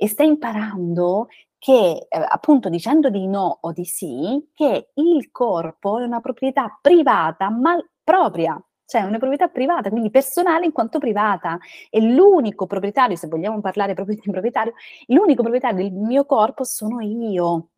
E 0.00 0.08
sta 0.08 0.22
imparando 0.24 1.28
che, 1.66 2.06
ehm, 2.08 2.24
appunto 2.28 2.68
dicendo 2.68 3.10
di 3.10 3.26
no 3.26 3.58
o 3.62 3.72
di 3.72 3.84
sì, 3.84 4.50
che 4.54 4.90
il 4.94 5.30
corpo 5.32 5.98
è 5.98 6.04
una 6.04 6.20
proprietà 6.20 6.78
privata, 6.80 7.50
ma 7.50 7.76
propria, 8.04 8.56
cioè 8.84 9.02
una 9.02 9.18
proprietà 9.18 9.48
privata, 9.48 9.90
quindi 9.90 10.10
personale 10.10 10.64
in 10.66 10.70
quanto 10.72 11.00
privata. 11.00 11.58
E 11.90 12.00
l'unico 12.00 12.66
proprietario, 12.66 13.16
se 13.16 13.26
vogliamo 13.26 13.60
parlare 13.60 13.94
proprio 13.94 14.14
di 14.14 14.30
proprietario, 14.30 14.74
l'unico 15.08 15.42
proprietario 15.42 15.82
del 15.82 15.92
mio 15.92 16.24
corpo 16.24 16.62
sono 16.62 17.00
io. 17.00 17.70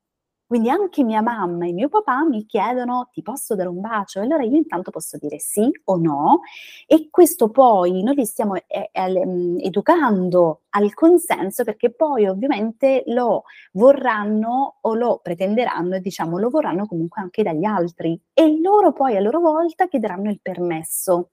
Quindi 0.50 0.70
anche 0.70 1.04
mia 1.04 1.20
mamma 1.20 1.66
e 1.66 1.72
mio 1.74 1.90
papà 1.90 2.24
mi 2.24 2.46
chiedono: 2.46 3.10
"Ti 3.12 3.20
posso 3.20 3.54
dare 3.54 3.68
un 3.68 3.80
bacio?" 3.80 4.20
E 4.20 4.22
allora 4.22 4.44
io 4.44 4.56
intanto 4.56 4.90
posso 4.90 5.18
dire 5.18 5.38
sì 5.38 5.70
o 5.84 5.96
no 5.98 6.40
e 6.86 7.08
questo 7.10 7.50
poi 7.50 8.02
noi 8.02 8.14
li 8.14 8.24
stiamo 8.24 8.54
e 8.56 8.88
el 8.92 9.26
mhmm, 9.26 9.58
educando 9.60 10.62
al 10.70 10.94
consenso 10.94 11.64
perché 11.64 11.92
poi 11.92 12.26
ovviamente 12.26 13.02
lo 13.08 13.42
vorranno 13.72 14.78
o 14.80 14.94
lo 14.94 15.18
pretenderanno 15.22 15.96
e 15.96 16.00
diciamo 16.00 16.38
lo 16.38 16.48
vorranno 16.48 16.86
comunque 16.86 17.20
anche 17.20 17.42
dagli 17.42 17.64
altri 17.64 18.18
e 18.32 18.58
loro 18.60 18.92
poi 18.94 19.16
a 19.16 19.20
loro 19.20 19.40
volta 19.40 19.86
chiederanno 19.86 20.30
il 20.30 20.40
permesso. 20.40 21.28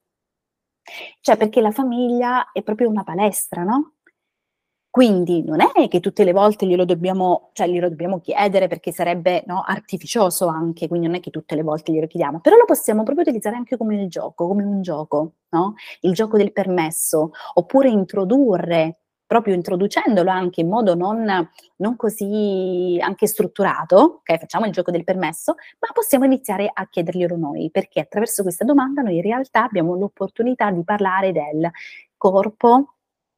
Cioè 1.24 1.36
perché 1.36 1.60
la 1.60 1.72
famiglia 1.72 2.52
è 2.52 2.62
proprio 2.62 2.88
una 2.88 3.02
palestra, 3.02 3.62
no, 3.64 3.94
quindi 4.96 5.44
non 5.44 5.60
è 5.60 5.88
che 5.88 6.00
tutte 6.00 6.24
le 6.24 6.32
volte 6.32 6.64
glielo 6.64 6.86
dobbiamo 6.86 7.50
cioè 7.52 7.68
glielo 7.68 7.90
dobbiamo 7.90 8.18
chiedere 8.18 8.66
perché 8.66 8.92
sarebbe, 8.92 9.44
no, 9.46 9.62
artificioso 9.62 10.46
anche, 10.46 10.88
quindi 10.88 11.06
non 11.06 11.16
è 11.16 11.20
che 11.20 11.28
tutte 11.28 11.54
le 11.54 11.62
volte 11.62 11.92
glielo 11.92 12.06
chiediamo, 12.06 12.40
però 12.40 12.56
lo 12.56 12.64
possiamo 12.64 13.02
proprio 13.02 13.26
utilizzare 13.26 13.56
anche 13.56 13.76
come 13.76 14.00
il 14.00 14.08
gioco 14.08 14.48
come 14.48 14.64
un 14.64 14.80
gioco, 14.80 15.32
no, 15.50 15.74
il 16.00 16.14
gioco 16.14 16.38
del 16.38 16.50
permesso, 16.50 17.32
oppure 17.56 17.90
introdurre, 17.90 19.00
proprio 19.26 19.52
introducendolo 19.52 20.30
anche 20.30 20.62
in 20.62 20.68
modo 20.70 20.94
non 20.94 21.46
non 21.76 21.96
così 21.96 22.96
anche 22.98 23.26
strutturato, 23.26 24.20
okay, 24.20 24.38
facciamo 24.38 24.64
il 24.64 24.72
gioco 24.72 24.90
del 24.90 25.04
permesso, 25.04 25.56
ma 25.78 25.88
possiamo 25.92 26.24
iniziare 26.24 26.70
a 26.72 26.88
chiederglielo 26.88 27.36
noi, 27.36 27.68
perché 27.70 28.00
attraverso 28.00 28.42
questa 28.42 28.64
domanda 28.64 29.02
noi 29.02 29.16
in 29.16 29.22
realtà 29.22 29.64
abbiamo 29.64 29.94
l'opportunità 29.94 30.70
di 30.70 30.82
parlare 30.84 31.32
del 31.32 31.70
corpo 32.16 32.94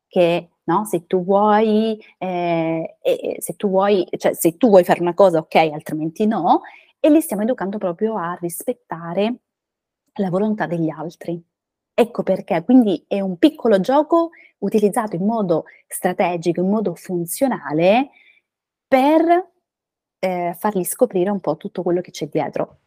che 0.07 0.51
no, 0.69 0.85
se 0.85 1.07
tu 1.07 1.25
vuoi 1.25 1.99
ehm, 2.19 2.85
e 3.01 3.37
se 3.39 3.55
tu 3.57 3.69
vuoi 3.69 4.07
cioè 4.19 4.35
se 4.35 4.57
tu 4.59 4.69
vuoi 4.69 4.85
fare 4.85 5.01
una 5.01 5.15
cosa 5.15 5.39
okay, 5.39 5.73
altrimenti 5.73 6.27
no, 6.27 6.61
e 7.01 7.11
li 7.11 7.21
stiamo 7.23 7.43
educando 7.43 7.79
proprio 7.79 8.17
a 8.17 8.37
rispettare 8.41 9.35
la 10.15 10.29
volontà 10.31 10.67
degli 10.67 10.91
altri. 10.91 11.43
Ecco 11.95 12.23
perché, 12.23 12.63
quindi 12.65 13.05
è 13.09 13.21
un 13.21 13.39
piccolo 13.39 13.81
gioco 13.81 14.31
utilizzato 14.59 15.17
in 15.17 15.25
modo 15.25 15.65
strategico, 15.87 16.61
in 16.61 16.69
modo 16.69 16.95
funzionale 16.95 18.11
per, 18.87 19.51
ehm, 20.21 20.55
fargli 20.55 20.85
scoprire 20.85 21.31
un 21.31 21.41
po' 21.41 21.57
tutto 21.57 21.83
quello 21.83 22.01
che 22.01 22.11
c'è 22.11 22.29
dietro. 22.29 22.79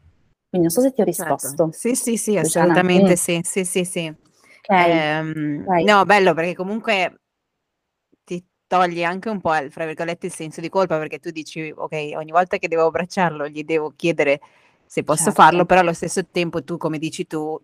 Quindi 0.50 0.68
non 0.68 0.70
so 0.70 0.82
se 0.82 0.94
ti 0.94 1.02
ho 1.02 1.06
Certo. 1.06 1.24
risposto. 1.26 1.70
Sì, 1.72 1.96
sì, 1.96 2.18
sì, 2.18 2.38
Luciana, 2.38 2.74
assolutamente 2.74 3.14
mh. 3.14 3.16
sì. 3.16 3.40
Sì, 3.44 3.66
sì, 3.66 3.86
sì. 3.86 4.14
Okay, 4.64 5.64
vai. 5.66 5.84
no, 5.86 6.06
bello 6.06 6.34
perché 6.34 6.54
comunque 6.54 7.21
toglie 8.72 9.04
anche 9.04 9.28
un 9.30 9.42
po' 9.42 9.54
il 9.58 9.70
fra 9.72 9.86
virgolette, 9.86 10.28
"il 10.28 10.32
senso 10.34 10.62
di 10.62 10.70
colpa", 10.70 10.98
perché 10.98 11.20
tu 11.20 11.30
dici: 11.32 11.74
"Okay, 11.76 12.16
ogni 12.16 12.32
volta 12.32 12.58
che 12.58 12.70
devo 12.70 12.86
abbracciarlo 12.88 13.48
gli 13.50 13.64
devo 13.66 13.92
chiedere 13.96 14.40
se 14.86 15.04
posso 15.04 15.32
farlo", 15.32 15.66
Certo. 15.66 15.66
però 15.66 15.82
allo 15.82 15.94
stesso 15.94 16.26
tempo 16.32 16.64
tu, 16.64 16.78
come 16.78 16.98
dici 16.98 17.28
tu, 17.28 17.60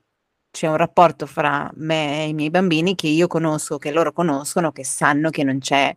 c'è 0.52 0.67
un 0.67 0.76
rapporto 0.78 1.26
fra 1.26 1.70
me 1.76 2.24
e 2.26 2.28
i 2.30 2.34
miei 2.34 2.50
bambini 2.50 2.96
che 2.96 3.08
io 3.08 3.28
conosco, 3.28 3.78
che 3.78 3.91
loro 3.91 4.12
conoscono, 4.12 4.72
che 4.74 4.84
sanno 4.84 5.30
che 5.30 5.43
non 5.46 5.60
c'è 5.60 5.96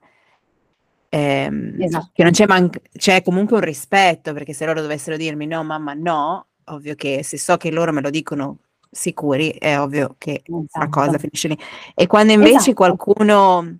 ehm, 1.13 1.87
che 2.13 2.23
non 2.23 2.31
Esatto. 2.31 2.33
c'è 2.33 2.47
manc 2.47 2.81
c'è 2.93 3.21
comunque 3.23 3.57
un 3.57 3.63
rispetto, 3.65 4.33
perché 4.33 4.53
se 4.53 4.65
loro 4.65 4.81
dovessero 4.81 5.17
dirmi: 5.17 5.47
"No 5.47 5.63
mamma, 5.65 5.93
no", 5.95 6.47
ovvio 6.67 6.95
che 6.95 7.23
se 7.25 7.37
so 7.37 7.57
che 7.57 7.71
loro 7.73 7.93
me 7.93 8.01
lo 8.01 8.11
dicono 8.11 8.59
sicuri, 8.91 9.51
è 9.51 9.79
ovvio 9.79 10.15
che 10.19 10.43
la 10.75 10.89
cosa 10.89 11.19
Esatto. 11.19 11.19
finisce 11.19 11.49
lì. 11.49 11.59
E 11.95 12.07
quando 12.07 12.33
invece 12.33 12.73
Esatto. 12.73 12.75
qualcuno 12.75 13.79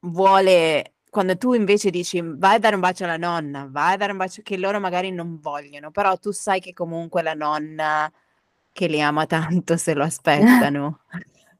vuole 0.00 0.94
quando 1.10 1.36
tu 1.36 1.54
invece 1.54 1.90
dici: 1.90 2.20
"Vai 2.24 2.56
a 2.56 2.58
dare 2.58 2.74
un 2.76 2.80
bacio 2.80 3.04
alla 3.04 3.16
nonna, 3.16 3.66
vai 3.70 3.94
a 3.94 3.96
dare 3.96 4.12
un 4.12 4.18
bacio" 4.18 4.42
che 4.42 4.56
loro 4.56 4.80
magari 4.80 5.10
non 5.12 5.38
vogliono, 5.40 5.90
però 5.90 6.16
tu 6.18 6.30
sai 6.32 6.60
che 6.60 6.72
comunque 6.72 7.22
la 7.22 7.34
nonna 7.34 8.10
che 8.72 8.86
li 8.88 9.00
ama 9.02 9.26
tanto 9.26 9.76
se 9.76 9.94
lo 9.94 10.04
aspettano. 10.04 11.00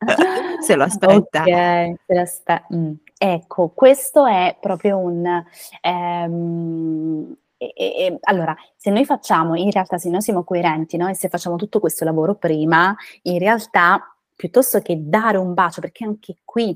se 0.60 0.76
lo 0.76 0.84
aspetta. 0.84 1.42
Okay, 1.42 1.96
se 2.06 2.14
lo 2.14 2.20
aspe 2.22 2.64
mh. 2.70 2.92
Ecco, 3.18 3.68
questo 3.74 4.26
è 4.26 4.56
proprio 4.60 4.98
un 4.98 5.26
ehm, 5.82 7.36
e 7.58 7.72
e 7.76 8.18
allora, 8.22 8.56
se 8.76 8.90
noi 8.90 9.04
facciamo 9.04 9.54
in 9.56 9.70
realtà 9.70 9.98
se 9.98 10.08
noi 10.10 10.22
siamo 10.22 10.44
coerenti, 10.44 10.96
no, 10.96 11.08
e 11.08 11.14
se 11.14 11.28
facciamo 11.28 11.56
tutto 11.56 11.80
questo 11.80 12.04
lavoro 12.06 12.34
prima, 12.36 12.94
in 13.24 13.38
realtà 13.38 14.00
piuttosto 14.36 14.80
che 14.80 14.96
dare 15.00 15.36
un 15.38 15.52
bacio, 15.54 15.80
perché 15.82 16.04
anche 16.06 16.36
qui 16.44 16.74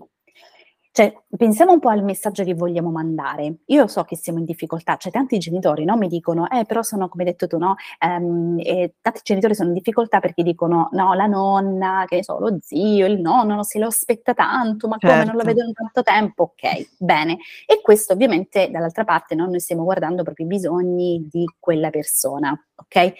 cioè, 0.96 1.12
pensiamo 1.36 1.72
un 1.72 1.80
po' 1.80 1.88
al 1.88 2.04
messaggio 2.04 2.44
che 2.44 2.54
vogliamo 2.54 2.90
mandare. 2.90 3.56
Io 3.66 3.88
so 3.88 4.04
che 4.04 4.14
siamo 4.16 4.38
in 4.38 4.44
difficoltà, 4.44 4.96
cioè 4.96 5.10
tanti 5.10 5.38
genitori, 5.38 5.84
no, 5.84 5.96
mi 5.96 6.06
dicono: 6.06 6.48
"Eh, 6.48 6.64
però 6.66 6.82
sono 6.82 7.08
come 7.08 7.24
hai 7.24 7.30
detto 7.30 7.48
tu, 7.48 7.58
no, 7.58 7.74
ehm, 7.98 8.58
ehm, 8.62 8.90
tanti 9.00 9.20
genitori 9.24 9.56
sono 9.56 9.70
in 9.70 9.74
difficoltà 9.74 10.20
perché 10.20 10.44
dicono: 10.44 10.88
"No, 10.92 11.12
la 11.14 11.26
nonna, 11.26 12.04
che 12.06 12.16
ne 12.16 12.22
so, 12.22 12.38
lo 12.38 12.56
zio, 12.60 13.06
il 13.06 13.20
nonno, 13.20 13.64
se 13.64 13.80
lo 13.80 13.88
aspetta 13.88 14.34
tanto, 14.34 14.86
ma 14.86 15.00
come 15.00 15.24
non 15.24 15.34
la 15.34 15.42
Certo. 15.42 15.52
vedo 15.54 15.66
in 15.66 15.72
tanto 15.72 16.02
tempo?" 16.04 16.42
Okay, 16.54 16.88
bene. 16.98 17.38
E 17.66 17.80
questo 17.82 18.12
ovviamente 18.12 18.70
dall'altra 18.70 19.02
parte, 19.04 19.34
no, 19.34 19.46
noi 19.46 19.58
stiamo 19.60 19.82
guardando 19.82 20.22
proprio 20.22 20.46
i 20.46 20.48
bisogni 20.48 21.26
di 21.28 21.44
quella 21.58 21.90
persona, 21.90 22.56
okay? 22.76 23.12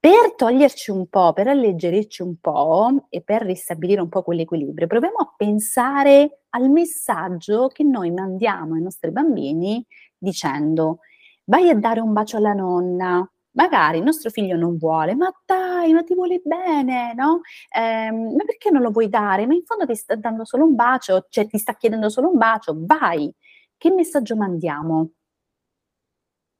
Per 0.00 0.34
toglierci 0.36 0.90
un 0.90 1.06
po', 1.08 1.32
per 1.32 1.46
alleggerirci 1.46 2.22
un 2.22 2.36
po' 2.40 3.06
e 3.08 3.20
per 3.22 3.42
ristabilire 3.42 4.00
un 4.00 4.08
po' 4.08 4.22
quell'equilibrio, 4.22 4.86
proviamo 4.88 5.16
a 5.18 5.32
pensare 5.36 6.41
al 6.54 6.70
messaggio 6.70 7.68
che 7.68 7.84
noi 7.84 8.10
mandiamo 8.12 8.74
ai 8.74 8.82
nostri 8.82 9.10
bambini 9.12 9.84
dicendo: 10.18 11.00
"Vai 11.44 11.68
a 11.70 11.74
dare 11.76 12.00
un 12.00 12.12
bacio 12.12 12.36
alla 12.38 12.52
nonna." 12.54 13.26
Magari 13.54 13.98
il 13.98 14.04
nostro 14.04 14.30
figlio 14.30 14.56
non 14.56 14.76
vuole: 14.78 15.14
"Ma 15.14 15.30
dai, 15.46 15.92
ma 15.92 16.02
ti 16.04 16.14
vuole 16.14 16.40
bene, 16.44 17.12
no, 17.14 17.40
ehm, 17.70 18.34
ma 18.36 18.44
perché 18.46 18.70
non 18.70 18.82
lo 18.82 18.90
vuoi 18.90 19.08
dare? 19.10 19.46
Ma 19.46 19.54
in 19.54 19.64
fondo 19.64 19.86
ti 19.86 19.94
sta 19.94 20.14
dando 20.16 20.44
solo 20.44 20.64
un 20.66 20.74
bacio, 20.74 21.26
cioè 21.30 21.46
ti 21.46 21.58
sta 21.58 21.74
chiedendo 21.76 22.08
solo 22.10 22.30
un 22.30 22.38
bacio, 22.38 22.74
vai." 22.78 23.32
Che 23.76 23.90
messaggio 23.90 24.36
mandiamo? 24.36 25.12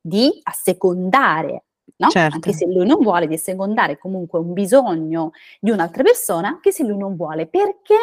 Di 0.05 0.41
assecondare, 0.43 1.67
no, 1.99 2.23
anche 2.27 2.51
Certo. 2.51 2.53
se 2.53 2.67
lui 2.67 2.85
non 2.85 2.99
vuole, 3.05 3.29
di 3.29 3.35
assecondare 3.35 3.99
comunque 3.99 4.41
un 4.41 4.53
bisogno 4.53 5.31
di 5.61 5.71
un'altra 5.71 6.03
persona, 6.03 6.49
anche 6.49 6.73
se 6.73 6.83
lui 6.85 6.97
non 6.99 7.15
vuole. 7.15 7.47
Perché? 7.47 7.95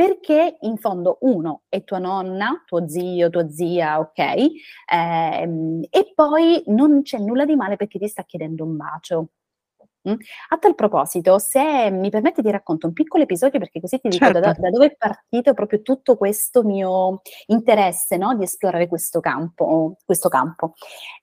Perché 0.00 0.56
in 0.60 0.78
fondo 0.78 1.18
1 1.20 1.64
è 1.68 1.84
tua 1.84 1.98
nonna, 1.98 2.62
tuo 2.64 2.88
zio, 2.88 3.28
tua 3.28 3.50
zia, 3.50 3.98
okay, 3.98 4.50
ehm, 4.90 5.82
e 5.90 6.12
poi 6.14 6.62
non 6.68 7.02
c'è 7.02 7.18
nulla 7.18 7.44
di 7.44 7.54
male 7.54 7.76
perché 7.76 7.98
ti 7.98 8.08
sta 8.08 8.22
chiedendo 8.24 8.64
un 8.64 8.76
bacio. 8.78 9.28
Mh. 10.04 10.14
A 10.48 10.56
tal 10.58 10.74
proposito, 10.74 11.38
se 11.38 11.90
mi 11.90 12.08
permetti 12.08 12.40
ti 12.42 12.50
racconto 12.50 12.86
un 12.86 12.94
piccolo 12.94 13.22
episodio 13.24 13.58
perché 13.58 13.80
così 13.80 13.98
ti 13.98 14.08
dico 14.08 14.30
da 14.30 14.40
Certo. 14.40 14.60
da 14.62 14.70
dove 14.70 14.86
è 14.86 14.96
partito 14.96 15.52
proprio 15.52 15.82
tutto 15.82 16.16
questo 16.16 16.62
mio 16.62 17.20
interesse, 17.48 18.16
no, 18.16 18.34
di 18.34 18.44
esplorare 18.44 18.88
questo 18.88 19.20
campo 19.20 19.96
questo 20.06 20.28
campo. 20.30 20.72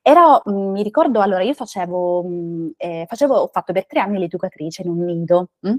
Ero 0.02 0.42
mhmm, 0.44 0.70
mi 0.70 0.82
ricordo 0.84 1.20
allora 1.20 1.42
io 1.42 1.54
facevo 1.54 2.22
mhmm, 2.24 2.70
ehm, 2.76 3.06
facevo 3.06 3.34
ho 3.34 3.48
fatto 3.48 3.72
per 3.72 3.86
3 3.86 3.98
anni 4.00 4.18
l'educatrice 4.20 4.82
in 4.82 4.90
un 4.90 5.04
nido, 5.04 5.48
mh, 5.60 5.74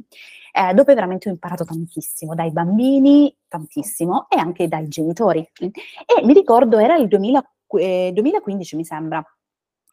ehm, 0.51 0.73
dove 0.73 0.93
veramente 0.93 1.29
ho 1.29 1.31
imparato 1.31 1.63
tantissimo, 1.63 2.35
dai 2.35 2.51
bambini 2.51 3.33
tantissimo 3.47 4.27
e 4.29 4.37
anche 4.37 4.67
dai 4.67 4.87
genitori, 4.89 5.39
mh. 5.61 5.65
E 6.05 6.25
mi 6.25 6.33
ricordo 6.33 6.77
era 6.79 6.97
il 6.97 7.07
2000 7.07 7.41
q 7.41 7.75
ehm, 7.79 8.11
2015 8.11 8.75
mi 8.75 8.83
sembra, 8.83 9.23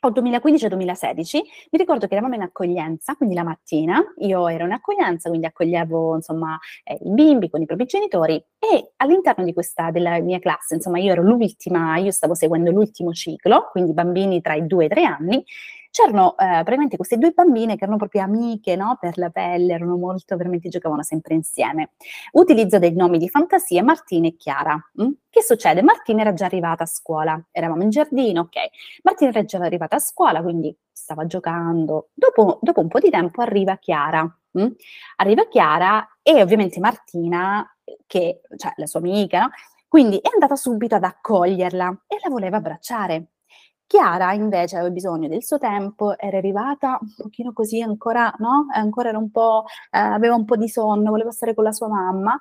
o 0.01 0.11
2015 0.11 0.67
o 0.67 0.69
2016, 0.69 1.39
mi 1.71 1.79
ricordo 1.79 2.07
che 2.07 2.13
eravamo 2.15 2.35
in 2.35 2.43
accoglienza, 2.43 3.15
quindi 3.17 3.35
la 3.35 3.43
mattina, 3.45 4.03
io 4.19 4.49
ero 4.49 4.65
in 4.65 4.73
accoglienza, 4.73 5.29
quindi 5.29 5.47
accoglievo 5.47 6.15
insomma, 6.15 6.59
ehm, 6.85 6.99
i 7.01 7.11
bimbi 7.13 7.49
con 7.51 7.63
i 7.63 7.67
propri 7.67 7.87
genitori 7.87 8.35
e 8.59 8.93
all'interno 8.97 9.45
di 9.45 9.53
questa 9.53 9.91
della 9.91 10.21
mia 10.21 10.39
classe, 10.39 10.75
insomma 10.75 10.99
io 10.99 11.13
ero 11.13 11.23
l'ultima 11.23 11.97
io 11.99 12.11
stavo 12.11 12.35
seguendo 12.35 12.71
l'ultimo 12.71 13.13
ciclo, 13.13 13.69
quindi 13.71 13.93
bambini 13.93 14.41
tra 14.41 14.55
i 14.55 14.67
2 14.67 14.83
e 14.85 14.87
i 14.87 14.89
3 14.91 15.05
anni, 15.05 15.45
c'erano, 15.97 16.37
ehm, 16.37 16.51
praticamente 16.63 16.97
queste 16.97 17.17
2 17.17 17.31
bambine 17.31 17.77
che 17.77 17.85
erano 17.85 17.97
proprio 17.97 18.23
amiche, 18.23 18.77
no, 18.77 18.99
per 19.01 19.17
la 19.17 19.31
pelle, 19.31 19.73
erano 19.73 19.97
molto 19.97 20.37
veramente 20.37 20.69
giocavano 20.69 21.03
sempre 21.03 21.35
insieme. 21.35 21.93
Utilizzo 22.33 22.79
dei 22.79 22.93
nomi 22.95 23.17
di 23.19 23.29
fantasia, 23.31 23.83
Martina 23.83 24.27
e 24.29 24.37
Chiara, 24.37 24.75
mh. 24.95 25.09
Che 25.31 25.43
succede? 25.43 25.83
Martina 25.83 26.21
era 26.23 26.33
già 26.35 26.45
arrivata 26.47 26.83
a 26.85 26.87
scuola, 26.87 27.43
eravamo 27.51 27.83
in 27.83 27.89
giardino, 27.91 28.43
okay. 28.43 28.69
Martina 29.05 29.31
era 29.31 29.45
già 29.45 29.59
arrivata 29.59 29.97
a 29.97 29.99
scuola, 29.99 30.43
quindi 30.43 30.75
stava 30.93 31.25
giocando. 31.27 32.09
Dopo 32.15 32.59
dopo 32.61 32.81
un 32.81 32.89
po' 32.89 32.99
di 32.99 33.09
tempo 33.11 33.41
arriva 33.43 33.77
Chiara, 33.79 34.23
mh. 34.53 34.67
Arriva 35.17 35.47
Chiara 35.49 36.07
e 36.23 36.43
ovviamente 36.43 36.79
Martina, 36.81 37.67
che 38.07 38.41
cioè 38.57 38.73
la 38.77 38.87
sua 38.87 39.01
amica, 39.01 39.41
no, 39.43 39.49
quindi 39.89 40.19
è 40.19 40.29
andata 40.33 40.57
subito 40.57 40.95
ad 40.97 41.05
accoglierla 41.05 42.05
e 42.07 42.17
la 42.23 42.29
voleva 42.31 42.57
abbracciare. 42.59 43.29
Chiara 43.91 44.33
invece 44.33 44.77
aveva 44.77 44.91
bisogno 44.91 45.29
del 45.29 45.45
suo 45.45 45.59
tempo, 45.59 46.19
era 46.19 46.39
arrivata 46.39 46.99
un 47.01 47.15
pochino 47.17 47.53
così 47.53 47.81
ancora 47.81 48.33
no, 48.39 48.67
ancora 48.73 49.11
era 49.11 49.19
un 49.19 49.31
po' 49.31 49.65
ehm, 49.93 50.13
aveva 50.13 50.35
un 50.35 50.45
po' 50.45 50.57
di 50.57 50.69
sonno, 50.69 51.11
voleva 51.11 51.31
stare 51.31 51.55
con 51.55 51.65
la 51.65 51.73
sua 51.73 51.89
mamma. 51.89 52.37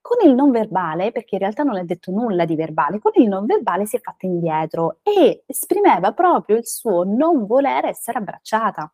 Con 0.00 0.18
il 0.28 0.34
non 0.34 0.50
verbale, 0.50 1.12
perché 1.12 1.36
in 1.36 1.40
realtà 1.40 1.62
non 1.62 1.76
ha 1.76 1.82
detto 1.84 2.10
nulla 2.10 2.44
di 2.44 2.54
verbale, 2.56 2.98
con 2.98 3.12
il 3.14 3.26
non 3.28 3.46
verbale 3.46 3.86
si 3.86 3.96
è 3.96 4.00
fatta 4.00 4.26
indietro 4.26 4.98
e 5.02 5.44
esprimeva 5.46 6.12
proprio 6.12 6.56
il 6.56 6.66
suo 6.66 7.04
non 7.04 7.46
voler 7.46 7.86
essere 7.86 8.18
abbracciata. 8.18 8.92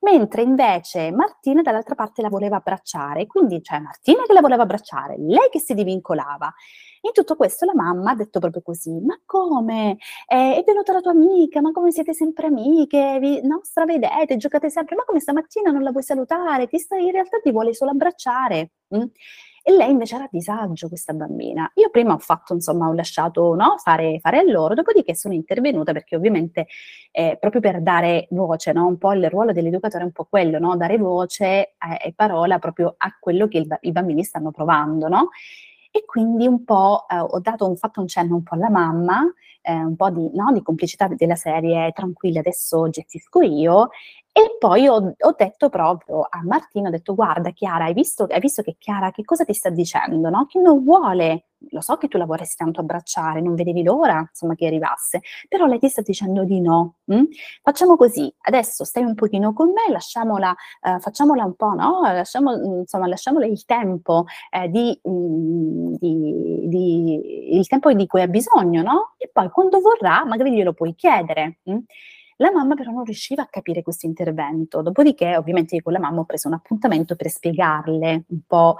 Mentre 0.00 0.42
invece 0.42 1.10
Martina 1.12 1.62
dall'altra 1.62 1.94
parte 1.94 2.22
la 2.22 2.28
voleva 2.28 2.56
abbracciare, 2.56 3.26
quindi 3.26 3.62
cioè 3.62 3.78
Martina 3.80 4.22
che 4.26 4.32
la 4.32 4.40
voleva 4.40 4.62
abbracciare, 4.64 5.16
lei 5.18 5.48
che 5.50 5.60
si 5.60 5.74
divincolava. 5.74 6.52
In 7.02 7.12
tutto 7.12 7.36
questo 7.36 7.66
la 7.66 7.74
mamma 7.74 8.12
ha 8.12 8.14
detto 8.14 8.38
proprio 8.40 8.62
così: 8.62 8.90
"Ma 9.00 9.18
come? 9.26 9.96
Ehm, 10.26 10.52
è 10.54 10.62
venuta 10.64 10.92
la 10.92 11.00
tua 11.00 11.12
amica, 11.12 11.60
ma 11.60 11.70
come 11.72 11.90
siete 11.90 12.14
sempre 12.14 12.46
amiche, 12.46 13.18
vi 13.20 13.40
no, 13.46 13.60
stravedete, 13.62 14.36
giocate 14.36 14.70
sempre, 14.70 14.96
ma 14.96 15.04
come 15.04 15.20
stamattina 15.20 15.70
non 15.70 15.82
la 15.82 15.90
vuoi 15.90 16.02
salutare? 16.02 16.66
Ti 16.66 16.78
sta 16.78 16.96
in 16.96 17.10
realtà 17.12 17.38
ti 17.40 17.50
vuole 17.52 17.74
solo 17.74 17.90
abbracciare." 17.92 18.70
Mh. 18.88 19.04
E 19.66 19.72
lei 19.72 19.90
invece 19.92 20.16
era 20.16 20.24
a 20.24 20.28
disagio 20.30 20.88
questa 20.88 21.14
bambina. 21.14 21.70
Io 21.76 21.88
prima 21.88 22.12
ho 22.12 22.18
fatto 22.18 22.52
insomma 22.52 22.86
ho 22.86 22.92
lasciato, 22.92 23.54
no, 23.54 23.76
fare 23.78 24.18
fare 24.20 24.36
a 24.40 24.42
loro, 24.42 24.74
dopodiché 24.74 25.14
sono 25.14 25.32
intervenuta 25.32 25.92
perché 25.92 26.16
ovviamente, 26.16 26.66
ehm, 27.10 27.38
proprio 27.38 27.62
per 27.62 27.80
dare 27.80 28.26
voce, 28.32 28.72
no, 28.72 28.86
un 28.86 28.98
po' 28.98 29.12
il 29.14 29.30
ruolo 29.30 29.52
dell'educatore 29.52 30.02
è 30.02 30.06
un 30.06 30.12
po' 30.12 30.26
quello, 30.28 30.58
no, 30.58 30.76
dare 30.76 30.98
voce 30.98 31.44
e 31.46 31.68
e 32.04 32.12
parola 32.14 32.58
proprio 32.58 32.94
a 32.98 33.16
quello 33.18 33.48
che 33.48 33.56
il 33.58 33.78
i 33.82 33.92
bambini 33.92 34.22
stanno 34.22 34.50
provando, 34.50 35.08
no, 35.08 35.30
e 35.90 36.04
quindi 36.04 36.46
un 36.46 36.62
po', 36.64 37.06
ehm, 37.08 37.26
ho 37.30 37.40
dato 37.40 37.64
ho 37.64 37.74
fatto 37.76 38.00
un 38.02 38.06
cenno 38.06 38.34
un 38.34 38.42
po' 38.42 38.54
alla 38.56 38.68
mamma, 38.68 39.22
ehm, 39.62 39.86
un 39.86 39.96
po' 39.96 40.10
di 40.10 40.30
no, 40.34 40.52
di 40.52 40.60
complicità 40.60 41.08
della 41.08 41.36
serie: 41.36 41.90
"Tranquilla, 41.92 42.40
adesso 42.40 42.90
gestisco 42.90 43.40
io." 43.40 43.88
E 44.36 44.56
poi 44.58 44.88
ho 44.88 45.14
ho 45.16 45.34
detto 45.38 45.68
proprio 45.68 46.22
a 46.28 46.40
Martina, 46.42 46.88
ho 46.88 46.90
detto: 46.90 47.14
"Guarda 47.14 47.50
Chiara, 47.50 47.84
hai 47.84 47.92
visto 47.94 48.24
hai 48.28 48.40
visto 48.40 48.62
che 48.62 48.74
Chiara 48.76 49.12
che 49.12 49.22
cosa 49.24 49.44
ti 49.44 49.52
sta 49.54 49.70
dicendo, 49.70 50.28
no, 50.28 50.46
che 50.46 50.58
non 50.58 50.82
vuole 50.82 51.44
lo 51.70 51.80
so 51.80 51.96
che 51.96 52.08
tu 52.08 52.18
la 52.18 52.26
vorresti 52.26 52.56
tanto 52.56 52.80
abbracciare, 52.80 53.40
non 53.40 53.54
vedevi 53.54 53.84
l'ora 53.84 54.18
insomma 54.28 54.54
che 54.56 54.66
arrivasse, 54.66 55.20
però 55.48 55.66
lei 55.66 55.78
ti 55.78 55.88
sta 55.88 56.02
dicendo 56.02 56.42
di 56.44 56.60
no, 56.60 56.96
mh. 57.04 57.22
Facciamo 57.62 57.94
così, 57.96 58.30
adesso 58.42 58.84
stai 58.84 59.04
un 59.04 59.14
pochino 59.14 59.52
con 59.52 59.68
me, 59.68 59.90
lasciamola 59.92 60.52
ehm, 60.82 60.98
facciamola 60.98 61.44
un 61.44 61.54
po', 61.54 61.72
no, 61.74 62.00
lasciamo 62.02 62.56
mhmm, 62.56 62.78
insomma 62.80 63.06
lasciamole 63.06 63.46
il 63.46 63.64
tempo, 63.64 64.24
ehm, 64.50 64.66
di 64.66 65.00
mhmm, 65.04 65.96
di 65.96 66.66
di 66.68 67.56
il 67.56 67.66
tempo 67.68 67.92
di 67.92 68.06
cui 68.08 68.20
ha 68.20 68.26
bisogno, 68.26 68.82
no, 68.82 69.14
e 69.16 69.30
poi 69.32 69.48
quando 69.50 69.78
vorrà 69.80 70.24
magari 70.24 70.50
glielo 70.52 70.72
puoi 70.72 70.92
chiedere." 70.96 71.60
Mh. 71.62 71.76
La 72.38 72.50
mamma 72.52 72.74
però 72.74 72.90
non 72.90 73.04
riusciva 73.04 73.42
a 73.42 73.46
capire 73.48 73.82
questo 73.82 74.06
intervento, 74.06 74.82
dopodiché 74.82 75.36
ovviamente 75.36 75.76
io 75.76 75.82
con 75.82 75.92
la 75.92 76.00
mamma 76.00 76.20
ho 76.20 76.24
preso 76.24 76.48
un 76.48 76.54
appuntamento 76.54 77.14
per 77.16 77.30
spiegarle 77.30 78.24
un 78.28 78.40
po' 78.46 78.76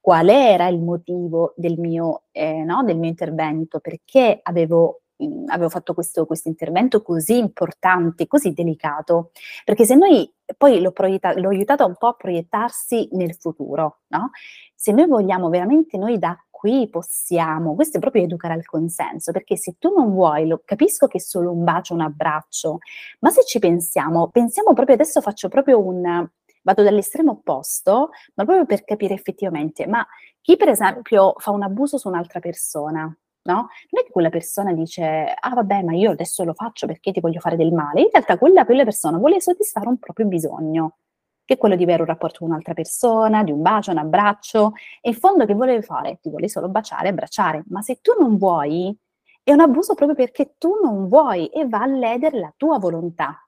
qual 0.00 0.28
era 0.28 0.68
il 0.68 0.80
motivo 0.80 1.54
del 1.56 1.78
mio 1.78 2.24
ehm, 2.32 2.64
no, 2.64 2.82
del 2.84 2.98
mio 2.98 3.08
intervento, 3.08 3.80
perché 3.80 4.38
avevo 4.42 5.02
mhmm, 5.16 5.44
avevo 5.48 5.68
fatto 5.70 5.94
questo 5.94 6.26
questo 6.26 6.48
intervento 6.48 7.02
così 7.02 7.38
importante, 7.38 8.26
così 8.26 8.52
delicato. 8.52 9.30
Perché 9.64 9.84
se 9.84 9.94
noi 9.94 10.30
poi 10.58 10.80
l'ho 10.80 10.92
proietta 10.92 11.38
l'ho 11.38 11.48
aiutata 11.48 11.84
un 11.86 11.96
po' 11.96 12.08
a 12.08 12.14
proiettarsi 12.14 13.08
nel 13.12 13.34
futuro, 13.34 14.00
no, 14.08 14.30
se 14.74 14.92
noi 14.92 15.06
vogliamo 15.06 15.48
veramente 15.48 15.96
noi 15.96 16.18
da 16.18 16.36
qui 16.64 16.88
possiamo 16.88 17.74
questo 17.74 17.98
è 17.98 18.00
proprio 18.00 18.22
educare 18.22 18.54
al 18.54 18.64
consenso, 18.64 19.32
perché 19.32 19.54
se 19.58 19.76
tu 19.78 19.92
non 19.94 20.12
vuoi 20.12 20.46
lo 20.46 20.62
capisco 20.64 21.06
che 21.06 21.18
è 21.18 21.20
solo 21.20 21.52
un 21.52 21.62
bacio, 21.62 21.92
un 21.92 22.00
abbraccio, 22.00 22.78
ma 23.20 23.28
se 23.30 23.44
ci 23.44 23.58
pensiamo, 23.58 24.28
pensiamo 24.30 24.72
proprio 24.72 24.94
adesso 24.96 25.20
faccio 25.20 25.48
proprio 25.48 25.78
un 25.84 26.26
vado 26.62 26.82
dall'estremo 26.82 27.32
opposto, 27.32 28.08
ma 28.36 28.44
proprio 28.44 28.64
per 28.64 28.84
capire 28.84 29.12
effettivamente, 29.12 29.86
ma 29.86 30.06
chi 30.40 30.56
per 30.56 30.68
esempio 30.70 31.34
fa 31.36 31.50
un 31.50 31.62
abuso 31.62 31.98
su 31.98 32.08
un'altra 32.08 32.40
persona, 32.40 33.02
no, 33.02 33.54
non 33.54 34.02
è 34.02 34.04
che 34.04 34.10
quella 34.10 34.30
persona 34.30 34.72
dice: 34.72 35.02
"Ah 35.38 35.52
vabbè, 35.54 35.82
ma 35.82 35.92
io 35.94 36.12
adesso 36.12 36.44
lo 36.44 36.54
faccio 36.54 36.86
perché 36.86 37.12
ti 37.12 37.20
voglio 37.20 37.40
fare 37.40 37.56
del 37.56 37.72
male." 37.72 38.00
In 38.00 38.08
realtà 38.10 38.38
quella 38.38 38.64
quella 38.64 38.84
persona 38.84 39.18
vuole 39.18 39.38
soddisfare 39.42 39.88
un 39.88 39.98
proprio 39.98 40.24
bisogno. 40.26 40.96
Che 41.44 41.54
è 41.54 41.58
quello 41.58 41.76
di 41.76 41.82
avere 41.82 42.02
un 42.02 42.08
rapporto 42.08 42.38
con 42.40 42.48
un'altra 42.48 42.74
persona, 42.74 43.42
di 43.44 43.52
un 43.52 43.62
bacio, 43.62 43.90
un 43.90 43.98
abbraccio, 43.98 44.72
e 45.00 45.10
in 45.10 45.14
fondo 45.14 45.44
che 45.46 45.54
volevi 45.54 45.82
fare? 45.82 46.18
Ti 46.20 46.30
vuole 46.30 46.48
solo 46.48 46.68
baciare 46.68 47.08
abbracciare, 47.08 47.64
ma 47.68 47.82
se 47.82 48.00
tu 48.00 48.12
non 48.18 48.36
vuoi, 48.36 48.96
è 49.42 49.52
un 49.52 49.60
abuso 49.60 49.94
proprio 49.94 50.16
perché 50.16 50.54
tu 50.58 50.78
non 50.82 51.08
vuoi 51.08 51.46
e 51.48 51.68
va 51.68 51.82
a 51.82 51.86
ledere 51.86 52.38
la 52.38 52.52
tua 52.56 52.78
volontà. 52.78 53.38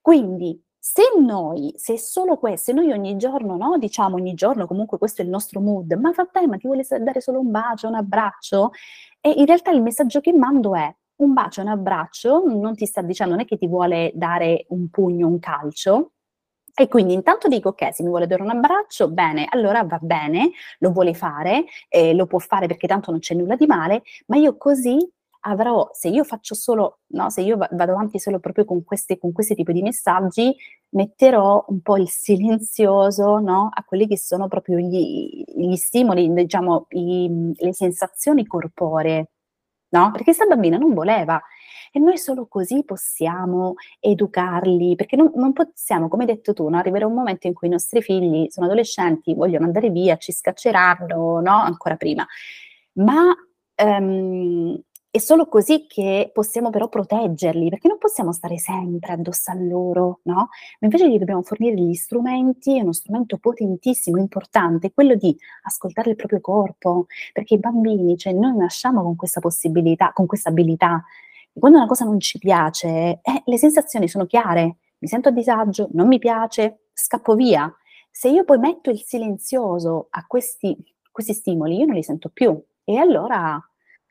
Quindi 0.00 0.60
se 0.78 1.02
noi, 1.18 1.72
se 1.76 1.96
solo 1.98 2.36
questo, 2.36 2.72
se 2.72 2.78
noi 2.78 2.92
ogni 2.92 3.16
giorno, 3.16 3.56
no, 3.56 3.78
diciamo 3.78 4.16
ogni 4.16 4.34
giorno, 4.34 4.66
comunque 4.66 4.98
questo 4.98 5.22
è 5.22 5.24
il 5.24 5.30
nostro 5.30 5.60
mood, 5.60 5.92
ma 5.94 6.10
vabbè, 6.14 6.46
ma 6.46 6.56
ti 6.56 6.66
vuole 6.66 6.84
dare 7.00 7.20
solo 7.22 7.40
un 7.40 7.50
bacio, 7.50 7.88
un 7.88 7.94
abbraccio? 7.94 8.72
E 9.20 9.30
in 9.30 9.46
realtà 9.46 9.70
il 9.70 9.80
messaggio 9.80 10.20
che 10.20 10.32
mando 10.34 10.74
è 10.74 10.94
un 11.16 11.32
bacio, 11.32 11.62
un 11.62 11.68
abbraccio, 11.68 12.42
non 12.46 12.74
ti 12.74 12.84
sta 12.86 13.00
dicendo, 13.00 13.34
non 13.34 13.42
è 13.42 13.46
che 13.46 13.56
ti 13.56 13.66
vuole 13.66 14.10
dare 14.14 14.66
un 14.70 14.90
pugno, 14.90 15.28
un 15.28 15.38
calcio, 15.38 16.13
e 16.76 16.88
quindi 16.88 17.12
intanto 17.14 17.46
dico, 17.48 17.68
ok, 17.70 17.94
se 17.94 18.02
mi 18.02 18.08
vuole 18.08 18.26
dare 18.26 18.42
un 18.42 18.50
abbraccio, 18.50 19.08
bene, 19.08 19.46
allora 19.48 19.84
va 19.84 19.98
bene, 20.00 20.50
lo 20.78 20.90
vuole 20.90 21.14
fare, 21.14 21.64
eh, 21.88 22.14
lo 22.14 22.26
può 22.26 22.38
fare 22.40 22.66
perché 22.66 22.88
tanto 22.88 23.10
non 23.12 23.20
c'è 23.20 23.34
nulla 23.34 23.54
di 23.54 23.66
male, 23.66 24.02
ma 24.26 24.36
io 24.36 24.56
così 24.56 24.98
avrò, 25.46 25.88
se 25.92 26.08
io 26.08 26.24
faccio 26.24 26.54
solo, 26.54 27.00
no, 27.08 27.30
se 27.30 27.42
io 27.42 27.56
vado 27.56 27.92
avanti 27.92 28.18
solo 28.18 28.40
proprio 28.40 28.64
con, 28.64 28.82
questi, 28.82 29.18
con 29.18 29.32
questi 29.32 29.54
tipi 29.54 29.72
di 29.72 29.82
messaggi, 29.82 30.54
metterò 30.90 31.64
un 31.68 31.80
po' 31.80 31.96
il 31.96 32.08
silenzioso 32.08 33.38
no, 33.38 33.68
a 33.72 33.84
quelli 33.84 34.06
che 34.06 34.18
sono 34.18 34.48
proprio 34.48 34.78
gli, 34.78 35.44
gli 35.46 35.76
stimoli, 35.76 36.32
diciamo, 36.32 36.86
i, 36.90 37.52
le 37.56 37.72
sensazioni 37.74 38.46
corporee, 38.46 39.30
no? 39.90 40.10
Perché 40.10 40.24
questa 40.24 40.46
bambina 40.46 40.76
non 40.78 40.94
voleva, 40.94 41.40
e 41.96 42.00
noi 42.00 42.18
solo 42.18 42.48
così 42.48 42.82
possiamo 42.84 43.74
educarli, 44.00 44.96
perché 44.96 45.14
non, 45.14 45.30
non 45.36 45.52
possiamo, 45.52 46.08
come 46.08 46.24
hai 46.24 46.34
detto 46.34 46.52
tu, 46.52 46.68
no, 46.68 46.76
arrivare 46.76 47.04
a 47.04 47.06
un 47.06 47.14
momento 47.14 47.46
in 47.46 47.54
cui 47.54 47.68
i 47.68 47.70
nostri 47.70 48.02
figli 48.02 48.48
sono 48.50 48.66
adolescenti, 48.66 49.32
vogliono 49.32 49.64
andare 49.64 49.90
via, 49.90 50.16
ci 50.16 50.32
scacceranno, 50.32 51.38
no? 51.38 51.52
Ancora 51.52 51.94
prima. 51.94 52.26
Ma 52.94 53.32
um, 53.80 54.76
è 55.08 55.18
solo 55.18 55.46
così 55.46 55.86
che 55.86 56.32
possiamo 56.34 56.70
però 56.70 56.88
proteggerli, 56.88 57.68
perché 57.68 57.86
non 57.86 57.98
possiamo 57.98 58.32
stare 58.32 58.58
sempre 58.58 59.12
addosso 59.12 59.52
a 59.52 59.54
loro, 59.54 60.18
no? 60.24 60.34
Ma 60.34 60.48
invece 60.80 61.08
gli 61.08 61.18
dobbiamo 61.18 61.42
fornire 61.42 61.76
gli 61.76 61.94
strumenti, 61.94 62.80
uno 62.80 62.92
strumento 62.92 63.38
potentissimo, 63.38 64.18
importante, 64.18 64.92
quello 64.92 65.14
di 65.14 65.36
ascoltare 65.62 66.10
il 66.10 66.16
proprio 66.16 66.40
corpo, 66.40 67.06
perché 67.32 67.54
i 67.54 67.60
bambini, 67.60 68.16
cioè 68.16 68.32
noi 68.32 68.56
nasciamo 68.56 69.00
con 69.04 69.14
questa 69.14 69.38
possibilità, 69.38 70.10
con 70.12 70.26
questa 70.26 70.48
abilità, 70.48 71.04
quando 71.58 71.78
una 71.78 71.86
cosa 71.86 72.04
non 72.04 72.20
ci 72.20 72.38
piace, 72.38 72.88
eh, 72.88 73.42
le 73.44 73.58
sensazioni 73.58 74.08
sono 74.08 74.26
chiare, 74.26 74.76
mi 74.98 75.08
sento 75.08 75.28
a 75.28 75.32
disagio, 75.32 75.88
non 75.92 76.08
mi 76.08 76.18
piace, 76.18 76.88
scappo 76.92 77.34
via. 77.34 77.72
Se 78.10 78.28
io 78.28 78.44
poi 78.44 78.58
metto 78.58 78.90
il 78.90 79.02
silenzioso 79.04 80.06
a 80.10 80.24
questi, 80.26 80.76
questi 81.10 81.34
stimoli, 81.34 81.78
io 81.78 81.86
non 81.86 81.94
li 81.94 82.02
sento 82.02 82.30
più. 82.30 82.60
E 82.84 82.96
allora, 82.96 83.60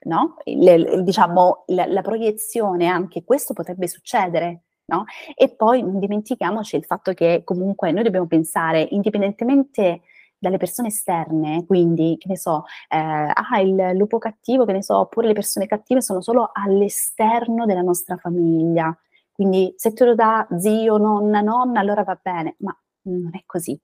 no? 0.04 0.36
Le, 0.44 1.02
diciamo, 1.04 1.64
la, 1.68 1.86
la 1.86 2.02
proiezione, 2.02 2.88
anche 2.88 3.24
questo 3.24 3.54
potrebbe 3.54 3.88
succedere. 3.88 4.64
No? 4.86 5.06
E 5.36 5.50
poi 5.56 5.82
non 5.82 5.98
dimentichiamoci 5.98 6.76
il 6.76 6.84
fatto 6.84 7.14
che 7.14 7.44
comunque 7.46 7.92
noi 7.92 8.04
dobbiamo 8.04 8.28
pensare, 8.28 8.86
indipendentemente 8.92 10.02
dalle 10.44 10.58
persone 10.58 10.90
esterne, 10.90 11.66
quindi 11.66 12.18
che 12.20 12.28
ne 12.28 12.38
so, 12.38 12.66
eh, 12.90 12.98
ah, 12.98 13.60
il 13.62 13.92
lupo 13.96 14.18
cattivo, 14.18 14.66
che 14.66 14.74
ne 14.74 14.84
so, 14.84 14.98
oppure 15.00 15.28
le 15.28 15.34
persone 15.34 15.68
cattive 15.68 16.02
sono 16.02 16.22
solo 16.22 16.50
all'esterno 16.52 17.66
della 17.66 17.82
nostra 17.82 18.18
famiglia. 18.18 18.96
Quindi 19.32 19.74
se 19.78 19.94
te 19.94 20.04
lo 20.04 20.16
dà 20.16 20.46
zio, 20.60 20.98
nonna, 20.98 21.40
nonna, 21.40 21.80
allora 21.80 22.04
va 22.04 22.20
bene, 22.22 22.56
ma 22.60 22.78
non 23.04 23.32
è 23.34 23.44
così. 23.46 23.80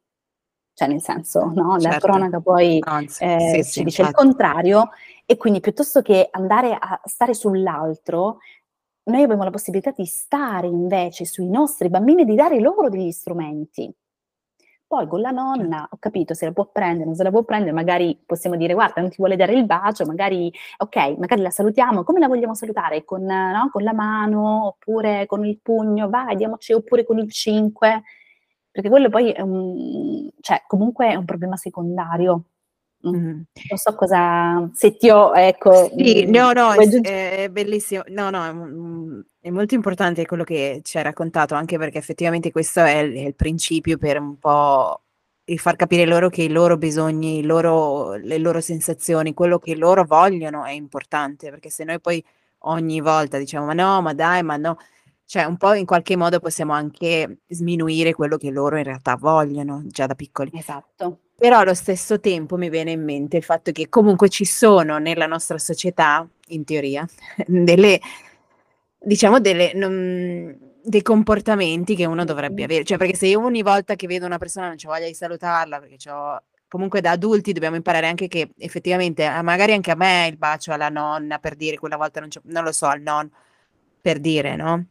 Cioè, 0.73 0.87
nel 0.89 1.01
senso, 1.01 1.49
no? 1.53 1.75
La 1.77 1.91
certo. 1.91 2.07
cronaca 2.07 2.39
poi 2.41 2.79
Anzi, 2.81 3.23
eh, 3.23 3.39
sì, 3.39 3.63
ci 3.63 3.63
sì, 3.63 3.83
dice 3.83 4.01
infatti. 4.01 4.21
il 4.21 4.27
contrario, 4.27 4.89
e 5.25 5.37
quindi 5.37 5.61
piuttosto 5.61 6.01
che 6.01 6.27
andare 6.29 6.77
a 6.77 6.99
stare 7.05 7.33
sull'altro, 7.33 8.39
noi 9.03 9.23
abbiamo 9.23 9.43
la 9.43 9.49
possibilità 9.49 9.91
di 9.91 10.05
stare 10.05 10.67
invece 10.67 11.23
sui 11.23 11.49
nostri 11.49 11.89
bambini 11.89 12.23
e 12.23 12.25
di 12.25 12.35
dare 12.35 12.59
loro 12.59 12.89
degli 12.89 13.11
strumenti. 13.11 13.91
Poi 14.89 15.05
con 15.05 15.21
la 15.21 15.29
nonna, 15.29 15.87
ho 15.87 15.97
capito, 15.99 16.33
se 16.33 16.45
la 16.45 16.51
può 16.51 16.65
prendere, 16.71 17.05
non 17.05 17.13
se 17.13 17.21
la 17.21 17.29
può 17.29 17.43
prendere, 17.43 17.71
magari 17.73 18.19
possiamo 18.25 18.55
dire, 18.55 18.73
guarda, 18.73 19.01
non 19.01 19.11
ti 19.11 19.17
vuole 19.19 19.35
dare 19.35 19.53
il 19.53 19.63
bacio, 19.67 20.03
magari, 20.03 20.51
ok, 20.77 20.95
magari 21.19 21.43
la 21.43 21.51
salutiamo, 21.51 22.03
come 22.03 22.17
la 22.19 22.27
vogliamo 22.27 22.55
salutare? 22.55 23.05
Con, 23.05 23.21
no, 23.23 23.69
con 23.71 23.83
la 23.83 23.93
mano, 23.93 24.65
oppure 24.65 25.27
con 25.27 25.45
il 25.45 25.59
pugno, 25.61 26.09
vai, 26.09 26.35
diamoci, 26.35 26.73
oppure 26.73 27.05
con 27.05 27.19
il 27.19 27.31
5, 27.31 28.01
perché 28.71 28.89
quello 28.89 29.09
poi 29.09 29.29
è 29.31 29.41
un, 29.41 30.27
cioè, 30.41 30.63
comunque 30.65 31.09
è 31.09 31.13
un 31.15 31.25
problema 31.25 31.55
secondario. 31.55 32.45
Mm. 33.07 33.41
Non 33.69 33.77
so 33.77 33.95
cosa, 33.95 34.69
se 34.73 34.97
ti 34.97 35.09
ho, 35.09 35.33
ecco. 35.33 35.89
Sì, 35.95 36.25
mm, 36.27 36.31
no, 36.31 36.51
no, 36.51 36.73
è, 36.73 37.43
è, 37.43 37.49
bellissimo. 37.49 38.03
No, 38.07 38.29
no, 38.29 38.45
è, 38.45 38.51
mm, 38.51 39.19
è, 39.39 39.49
molto 39.51 39.73
importante 39.73 40.25
quello 40.25 40.43
che 40.43 40.81
ci 40.83 40.97
hai 40.97 41.03
raccontato, 41.03 41.55
anche 41.55 41.77
perché 41.77 41.97
effettivamente 41.97 42.51
questo 42.51 42.81
è 42.81 42.97
il, 42.97 43.13
è 43.13 43.25
il 43.27 43.35
principio 43.35 43.97
per 43.97 44.19
un 44.19 44.37
po' 44.37 45.01
di 45.45 45.57
far 45.57 45.77
capire 45.77 46.05
loro 46.05 46.29
che 46.29 46.43
i 46.43 46.49
loro 46.49 46.77
bisogni, 46.77 47.39
i 47.39 47.43
loro, 47.43 48.15
le 48.15 48.37
loro 48.37 48.59
sensazioni, 48.59 49.33
quello 49.33 49.59
che 49.59 49.75
loro 49.75 50.03
vogliono 50.03 50.65
è 50.65 50.71
importante, 50.71 51.49
perché 51.49 51.69
se 51.69 51.85
noi 51.85 52.01
poi 52.01 52.23
ogni 52.63 52.99
volta 52.99 53.37
diciamo 53.37 53.65
ma 53.65 53.73
no, 53.73 54.01
ma 54.01 54.13
dai, 54.13 54.43
ma 54.43 54.57
no, 54.57 54.77
cioè 55.25 55.45
un 55.45 55.55
po' 55.57 55.73
in 55.73 55.85
qualche 55.85 56.17
modo 56.17 56.39
possiamo 56.39 56.73
anche 56.73 57.39
sminuire 57.47 58.13
quello 58.13 58.35
che 58.35 58.51
loro 58.51 58.77
in 58.77 58.83
realtà 58.83 59.15
vogliono 59.15 59.83
già 59.85 60.05
da 60.05 60.15
piccoli. 60.15 60.51
Esatto. 60.53 61.19
Però 61.39 61.59
allo 61.59 61.73
stesso 61.73 62.19
tempo 62.19 62.57
mi 62.57 62.69
viene 62.69 62.91
in 62.91 63.03
mente 63.03 63.37
il 63.37 63.43
fatto 63.43 63.71
che 63.71 63.87
comunque 63.87 64.27
ci 64.29 64.45
sono 64.45 64.97
nella 64.97 65.25
nostra 65.25 65.57
società, 65.57 66.27
in 66.47 66.65
teoria, 66.65 67.07
delle, 67.47 67.99
diciamo, 68.99 69.39
delle, 69.39 69.71
non, 69.73 70.55
dei 70.83 71.01
comportamenti 71.01 71.95
che 71.95 72.05
uno 72.05 72.25
dovrebbe 72.25 72.63
avere. 72.63 72.83
Cioè, 72.83 72.97
perché 72.97 73.15
se 73.15 73.27
io 73.27 73.41
ogni 73.43 73.61
volta 73.61 73.95
che 73.95 74.05
vedo 74.05 74.25
una 74.25 74.37
persona 74.37 74.67
non 74.67 74.75
ho 74.83 74.89
voglia 74.89 75.07
di 75.07 75.13
salutarla, 75.13 75.79
perché 75.79 76.09
ho 76.11 76.41
comunque 76.67 77.01
da 77.01 77.11
adulti 77.11 77.51
dobbiamo 77.51 77.77
imparare 77.77 78.07
anche 78.07 78.27
che 78.27 78.51
effettivamente, 78.57 79.27
magari 79.41 79.73
anche 79.73 79.91
a 79.91 79.95
me 79.95 80.27
il 80.29 80.37
bacio 80.37 80.71
alla 80.71 80.89
nonna 80.89 81.39
per 81.39 81.55
dire 81.55 81.77
quella 81.77 81.97
volta 81.97 82.19
non, 82.19 82.29
non 82.43 82.63
lo 82.63 82.71
so, 82.71 82.85
al 82.85 83.01
nonno 83.01 83.31
per 84.01 84.19
dire, 84.19 84.55
no? 84.55 84.85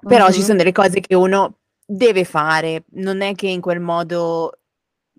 Però 0.00 0.24
mm-hmm. 0.24 0.32
ci 0.32 0.42
sono 0.42 0.58
delle 0.58 0.72
cose 0.72 1.00
che 1.00 1.14
uno 1.14 1.58
deve 1.84 2.24
fare, 2.24 2.84
non 2.94 3.20
è 3.20 3.34
che 3.34 3.48
in 3.48 3.60
quel 3.60 3.80
modo 3.80 4.58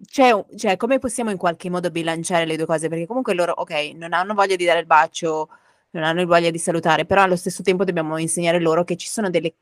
c'è, 0.04 0.46
cioè, 0.56 0.78
come 0.78 1.00
possiamo 1.00 1.32
in 1.32 1.38
qualche 1.38 1.70
modo 1.70 1.90
bilanciare 1.90 2.46
le 2.46 2.58
due 2.58 2.66
cose? 2.66 2.90
Perché 2.90 3.06
comunque 3.06 3.34
loro, 3.34 3.54
ok, 3.54 3.92
non 3.96 4.14
hanno 4.14 4.34
voglia 4.34 4.56
di 4.56 4.66
dare 4.66 4.80
il 4.80 4.86
bacio, 4.86 5.48
non 5.92 6.04
hanno 6.04 6.26
voglia 6.26 6.52
di 6.52 6.58
salutare, 6.58 7.06
però 7.06 7.22
allo 7.24 7.38
stesso 7.38 7.64
tempo 7.64 7.86
dobbiamo 7.86 8.18
insegnare 8.18 8.60
loro 8.60 8.84
che 8.84 8.98
ci 8.98 9.08
sono 9.08 9.30
delle 9.30 9.56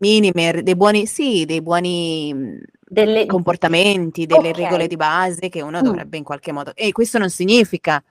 minime, 0.00 0.62
dei 0.62 0.76
buoni, 0.76 1.06
sì, 1.06 1.44
dei 1.44 1.62
buoni 1.62 2.34
mm, 2.34 2.56
delle... 2.80 3.26
comportamenti, 3.26 4.26
delle 4.26 4.50
okay. 4.50 4.64
regole 4.64 4.86
di 4.88 4.96
base 4.96 5.48
che 5.48 5.62
uno 5.62 5.78
mm. 5.78 5.84
dovrebbe 5.84 6.16
in 6.16 6.24
qualche 6.24 6.52
modo. 6.52 6.72
E 6.74 6.90
questo 6.92 7.18
non 7.18 7.30
significa 7.30 8.02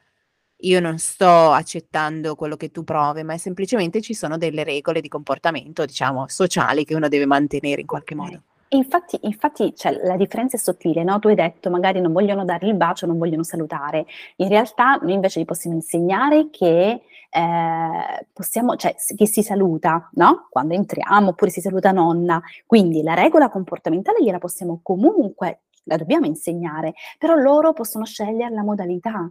io 0.63 0.79
non 0.79 0.97
sto 0.99 1.51
accettando 1.51 2.35
quello 2.35 2.55
che 2.55 2.71
tu 2.71 2.83
provi, 2.83 3.23
ma 3.23 3.33
è 3.33 3.37
semplicemente 3.37 4.01
ci 4.01 4.13
sono 4.13 4.37
delle 4.37 4.63
regole 4.63 5.01
di 5.01 5.07
comportamento, 5.07 5.85
diciamo, 5.85 6.27
sociali 6.27 6.85
che 6.85 6.95
uno 6.95 7.07
deve 7.07 7.25
mantenere 7.25 7.81
in 7.81 7.87
qualche 7.87 8.13
okay. 8.13 8.25
modo. 8.25 8.43
Infatti, 8.73 9.19
infatti 9.23 9.75
cioè, 9.75 9.99
la 10.03 10.15
differenza 10.15 10.55
è 10.55 10.59
sottile, 10.59 11.03
no? 11.03 11.19
Tu 11.19 11.27
hai 11.27 11.35
detto 11.35 11.69
magari 11.69 11.99
non 11.99 12.13
vogliono 12.13 12.45
dare 12.45 12.67
il 12.67 12.75
bacio, 12.75 13.05
non 13.05 13.17
vogliono 13.17 13.43
salutare. 13.43 14.05
In 14.37 14.47
realtà 14.47 14.95
noi 15.01 15.11
invece 15.13 15.41
gli 15.41 15.45
possiamo 15.45 15.75
insegnare 15.75 16.49
che 16.49 17.01
eh, 17.29 18.27
possiamo, 18.31 18.77
cioè, 18.77 18.95
che 19.15 19.27
si 19.27 19.43
saluta, 19.43 20.09
no? 20.13 20.47
Quando 20.49 20.73
entriamo, 20.73 21.29
oppure 21.29 21.51
si 21.51 21.59
saluta 21.59 21.91
nonna. 21.91 22.41
Quindi 22.65 23.03
la 23.03 23.13
regola 23.13 23.49
comportamentale 23.49 24.23
gliela 24.23 24.37
possiamo 24.37 24.79
comunque, 24.81 25.63
la 25.83 25.97
dobbiamo 25.97 26.25
insegnare, 26.25 26.93
però 27.17 27.35
loro 27.35 27.73
possono 27.73 28.05
scegliere 28.05 28.53
la 28.53 28.63
modalità. 28.63 29.29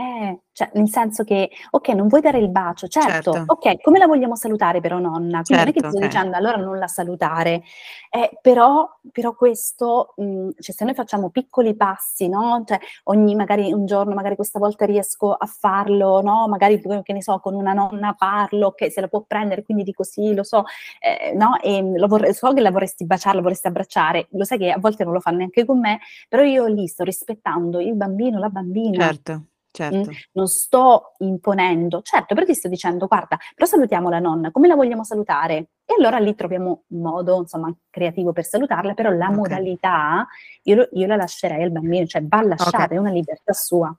Eh, 0.00 0.42
cioè, 0.52 0.70
nel 0.74 0.88
senso 0.88 1.24
che, 1.24 1.50
ok, 1.70 1.88
non 1.88 2.06
vuoi 2.06 2.20
dare 2.20 2.38
il 2.38 2.50
bacio, 2.50 2.86
certo, 2.86 3.32
certo. 3.32 3.52
ok, 3.52 3.80
come 3.80 3.98
la 3.98 4.06
vogliamo 4.06 4.36
salutare 4.36 4.80
però 4.80 5.00
nonna? 5.00 5.42
Quindi 5.42 5.46
certo, 5.46 5.56
non 5.56 5.68
è 5.68 5.72
che 5.72 5.80
certo, 5.80 5.88
ti 5.88 5.88
sto 5.88 5.96
okay. 5.96 6.08
dicendo 6.08 6.36
allora 6.36 6.56
non 6.56 6.78
la 6.78 6.86
salutare, 6.86 7.62
eh, 8.08 8.38
però, 8.40 8.88
però, 9.10 9.34
questo, 9.34 10.14
mh, 10.18 10.22
mhmm, 10.22 10.50
cioè 10.60 10.72
se 10.76 10.84
noi 10.84 10.94
facciamo 10.94 11.30
piccoli 11.30 11.74
passi, 11.74 12.28
no? 12.28 12.62
Cioè 12.64 12.78
ogni, 13.04 13.34
magari 13.34 13.72
un 13.72 13.86
giorno, 13.86 14.14
magari 14.14 14.36
questa 14.36 14.60
volta 14.60 14.84
riesco 14.84 15.32
a 15.32 15.46
farlo, 15.46 16.22
no? 16.22 16.46
Magari, 16.46 16.80
che 16.80 17.12
ne 17.12 17.20
so, 17.20 17.40
con 17.40 17.54
una 17.54 17.72
nonna 17.72 18.14
parlo, 18.16 18.70
che 18.70 18.92
se 18.92 19.00
la 19.00 19.08
può 19.08 19.24
prendere, 19.26 19.64
quindi 19.64 19.82
dico 19.82 20.04
sì, 20.04 20.32
lo 20.32 20.44
so, 20.44 20.62
eh, 21.00 21.34
no? 21.34 21.58
E 21.60 21.82
vorrei, 22.06 22.32
so 22.34 22.52
che 22.52 22.60
la 22.60 22.70
vorresti 22.70 23.04
baciare, 23.04 23.34
la 23.34 23.42
vorresti 23.42 23.66
abbracciare, 23.66 24.28
lo 24.30 24.44
sai 24.44 24.58
che 24.58 24.70
a 24.70 24.78
volte 24.78 25.02
non 25.02 25.12
lo 25.12 25.18
fanno 25.18 25.38
neanche 25.38 25.64
con 25.64 25.80
me, 25.80 25.98
però 26.28 26.44
io 26.44 26.66
lì 26.66 26.86
sto 26.86 27.02
rispettando 27.02 27.80
il 27.80 27.96
bambino, 27.96 28.38
la 28.38 28.48
bambina. 28.48 29.04
Certo. 29.04 29.47
Certo. 29.70 30.10
non 30.32 30.48
sto 30.48 31.12
imponendo, 31.18 32.00
certo, 32.02 32.34
però 32.34 32.44
ti 32.44 32.54
sto 32.54 32.68
dicendo, 32.68 33.06
guarda, 33.06 33.38
però 33.54 33.68
salutiamo 33.68 34.08
la 34.08 34.18
nonna, 34.18 34.50
come 34.50 34.66
la 34.66 34.74
vogliamo 34.74 35.04
salutare? 35.04 35.68
E 35.84 35.94
allora 35.96 36.18
lì 36.18 36.34
troviamo 36.34 36.84
un 36.88 37.00
modo, 37.00 37.38
insomma, 37.38 37.72
creativo 37.88 38.32
per 38.32 38.44
salutarla, 38.44 38.94
però 38.94 39.10
la 39.10 39.26
okay. 39.26 39.36
modalità 39.36 40.26
io, 40.62 40.88
io, 40.92 41.06
la 41.06 41.16
lascerei 41.16 41.62
al 41.62 41.70
bambino, 41.70 42.06
cioè 42.06 42.24
va 42.24 42.42
lasciata, 42.42 42.84
okay. 42.84 42.96
è 42.96 43.00
una 43.00 43.10
libertà 43.10 43.52
sua. 43.52 43.96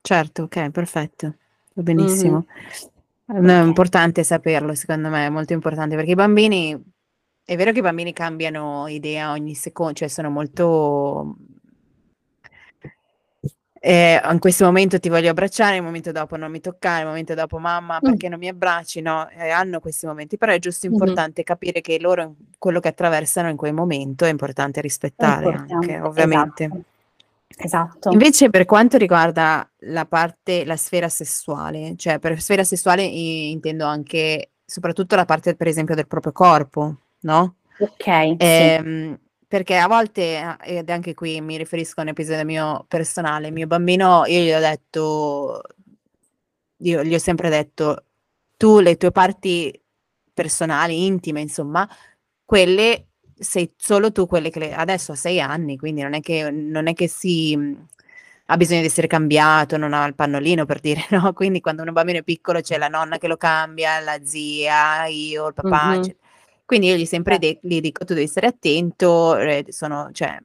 Certo, 0.00 0.42
ok, 0.44 0.70
perfetto, 0.70 1.34
va 1.74 1.82
benissimo. 1.82 2.46
Mm-hmm. 3.32 3.44
No, 3.44 3.52
è 3.52 3.64
importante 3.64 4.22
saperlo, 4.22 4.74
secondo 4.74 5.08
me, 5.08 5.26
è 5.26 5.30
molto 5.30 5.52
importante, 5.52 5.96
perché 5.96 6.12
i 6.12 6.16
bambini, 6.16 6.80
è 7.44 7.56
vero 7.56 7.72
che 7.72 7.78
i 7.78 7.82
bambini 7.82 8.12
cambiano 8.12 8.86
idea 8.86 9.32
ogni 9.32 9.54
secondo, 9.54 9.94
cioè 9.94 10.08
sono 10.08 10.30
molto 10.30 11.36
eh, 13.82 14.20
in 14.30 14.38
questo 14.38 14.66
momento 14.66 15.00
ti 15.00 15.08
voglio 15.08 15.30
abbracciare, 15.30 15.76
il 15.76 15.82
momento 15.82 16.12
dopo 16.12 16.36
non 16.36 16.50
mi 16.50 16.60
toccare, 16.60 17.00
il 17.00 17.06
momento 17.06 17.32
dopo 17.32 17.58
mamma 17.58 17.98
perché 17.98 18.26
mm. 18.26 18.30
non 18.30 18.38
mi 18.38 18.48
abbracci, 18.48 19.00
no, 19.00 19.26
eh, 19.30 19.48
hanno 19.48 19.80
questi 19.80 20.04
momenti, 20.04 20.36
però 20.36 20.52
è 20.52 20.58
giusto 20.58 20.84
importante 20.84 21.36
mm-hmm. 21.36 21.44
capire 21.44 21.80
che 21.80 21.98
loro 21.98 22.34
quello 22.58 22.78
che 22.78 22.88
attraversano 22.88 23.48
in 23.48 23.56
quel 23.56 23.72
momento 23.72 24.26
è 24.26 24.28
importante 24.28 24.82
rispettare 24.82 25.44
è 25.44 25.48
importante. 25.48 25.92
anche, 25.94 26.00
ovviamente. 26.06 26.64
Esatto. 26.64 26.84
esatto. 27.56 28.10
Invece 28.10 28.50
per 28.50 28.66
quanto 28.66 28.98
riguarda 28.98 29.66
la 29.78 30.04
parte, 30.04 30.66
la 30.66 30.76
sfera 30.76 31.08
sessuale, 31.08 31.94
cioè 31.96 32.18
per 32.18 32.38
sfera 32.38 32.64
sessuale 32.64 33.02
intendo 33.02 33.86
anche 33.86 34.50
soprattutto 34.62 35.16
la 35.16 35.24
parte 35.24 35.56
per 35.56 35.68
esempio 35.68 35.94
del 35.94 36.06
proprio 36.06 36.32
corpo, 36.32 36.96
no? 37.20 37.54
Ok. 37.78 38.06
Eh, 38.06 38.80
sì 38.82 39.28
perché 39.50 39.76
a 39.78 39.88
volte, 39.88 40.58
ed 40.62 40.88
anche 40.90 41.12
qui 41.12 41.40
mi 41.40 41.56
riferisco 41.56 41.98
a 41.98 42.04
un 42.04 42.10
episodio 42.10 42.44
mio 42.44 42.84
personale, 42.86 43.50
mio 43.50 43.66
bambino, 43.66 44.24
io 44.26 44.44
gli 44.44 44.52
ho 44.52 44.60
detto, 44.60 45.62
io 46.76 47.02
gli 47.02 47.12
ho 47.12 47.18
sempre 47.18 47.48
detto, 47.48 48.04
tu 48.56 48.78
le 48.78 48.96
tue 48.96 49.10
parti 49.10 49.76
personali, 50.32 51.04
intime, 51.04 51.40
insomma, 51.40 51.88
quelle 52.44 53.08
sei 53.36 53.74
solo 53.76 54.12
tu 54.12 54.28
quelle 54.28 54.50
che 54.50 54.60
le, 54.60 54.72
adesso 54.72 55.10
ha 55.10 55.16
sei 55.16 55.40
anni, 55.40 55.76
quindi 55.76 56.02
non 56.02 56.14
è 56.14 56.20
che, 56.20 56.48
non 56.52 56.86
è 56.86 56.92
che 56.94 57.08
si 57.08 57.76
ha 58.46 58.56
bisogno 58.56 58.82
di 58.82 58.86
essere 58.86 59.08
cambiato, 59.08 59.76
non 59.76 59.94
ha 59.94 60.06
il 60.06 60.14
pannolino 60.14 60.64
per 60.64 60.78
dire, 60.78 61.04
no? 61.10 61.32
Quindi 61.32 61.60
quando 61.60 61.82
un 61.82 61.92
bambino 61.92 62.18
è 62.18 62.22
piccolo 62.22 62.60
c'è 62.60 62.78
la 62.78 62.86
nonna 62.86 63.18
che 63.18 63.26
lo 63.26 63.36
cambia, 63.36 63.98
la 63.98 64.20
zia, 64.22 65.06
io, 65.06 65.48
il 65.48 65.54
papà, 65.54 65.96
mm-hmm. 65.96 66.10
Quindi 66.70 66.86
io 66.86 66.94
gli 66.94 67.04
sempre 67.04 67.36
de- 67.40 67.58
gli 67.62 67.80
dico 67.80 68.04
tu 68.04 68.14
devi 68.14 68.28
stare 68.28 68.46
attento, 68.46 69.36
eh, 69.36 69.64
sono, 69.70 70.10
cioè, 70.12 70.40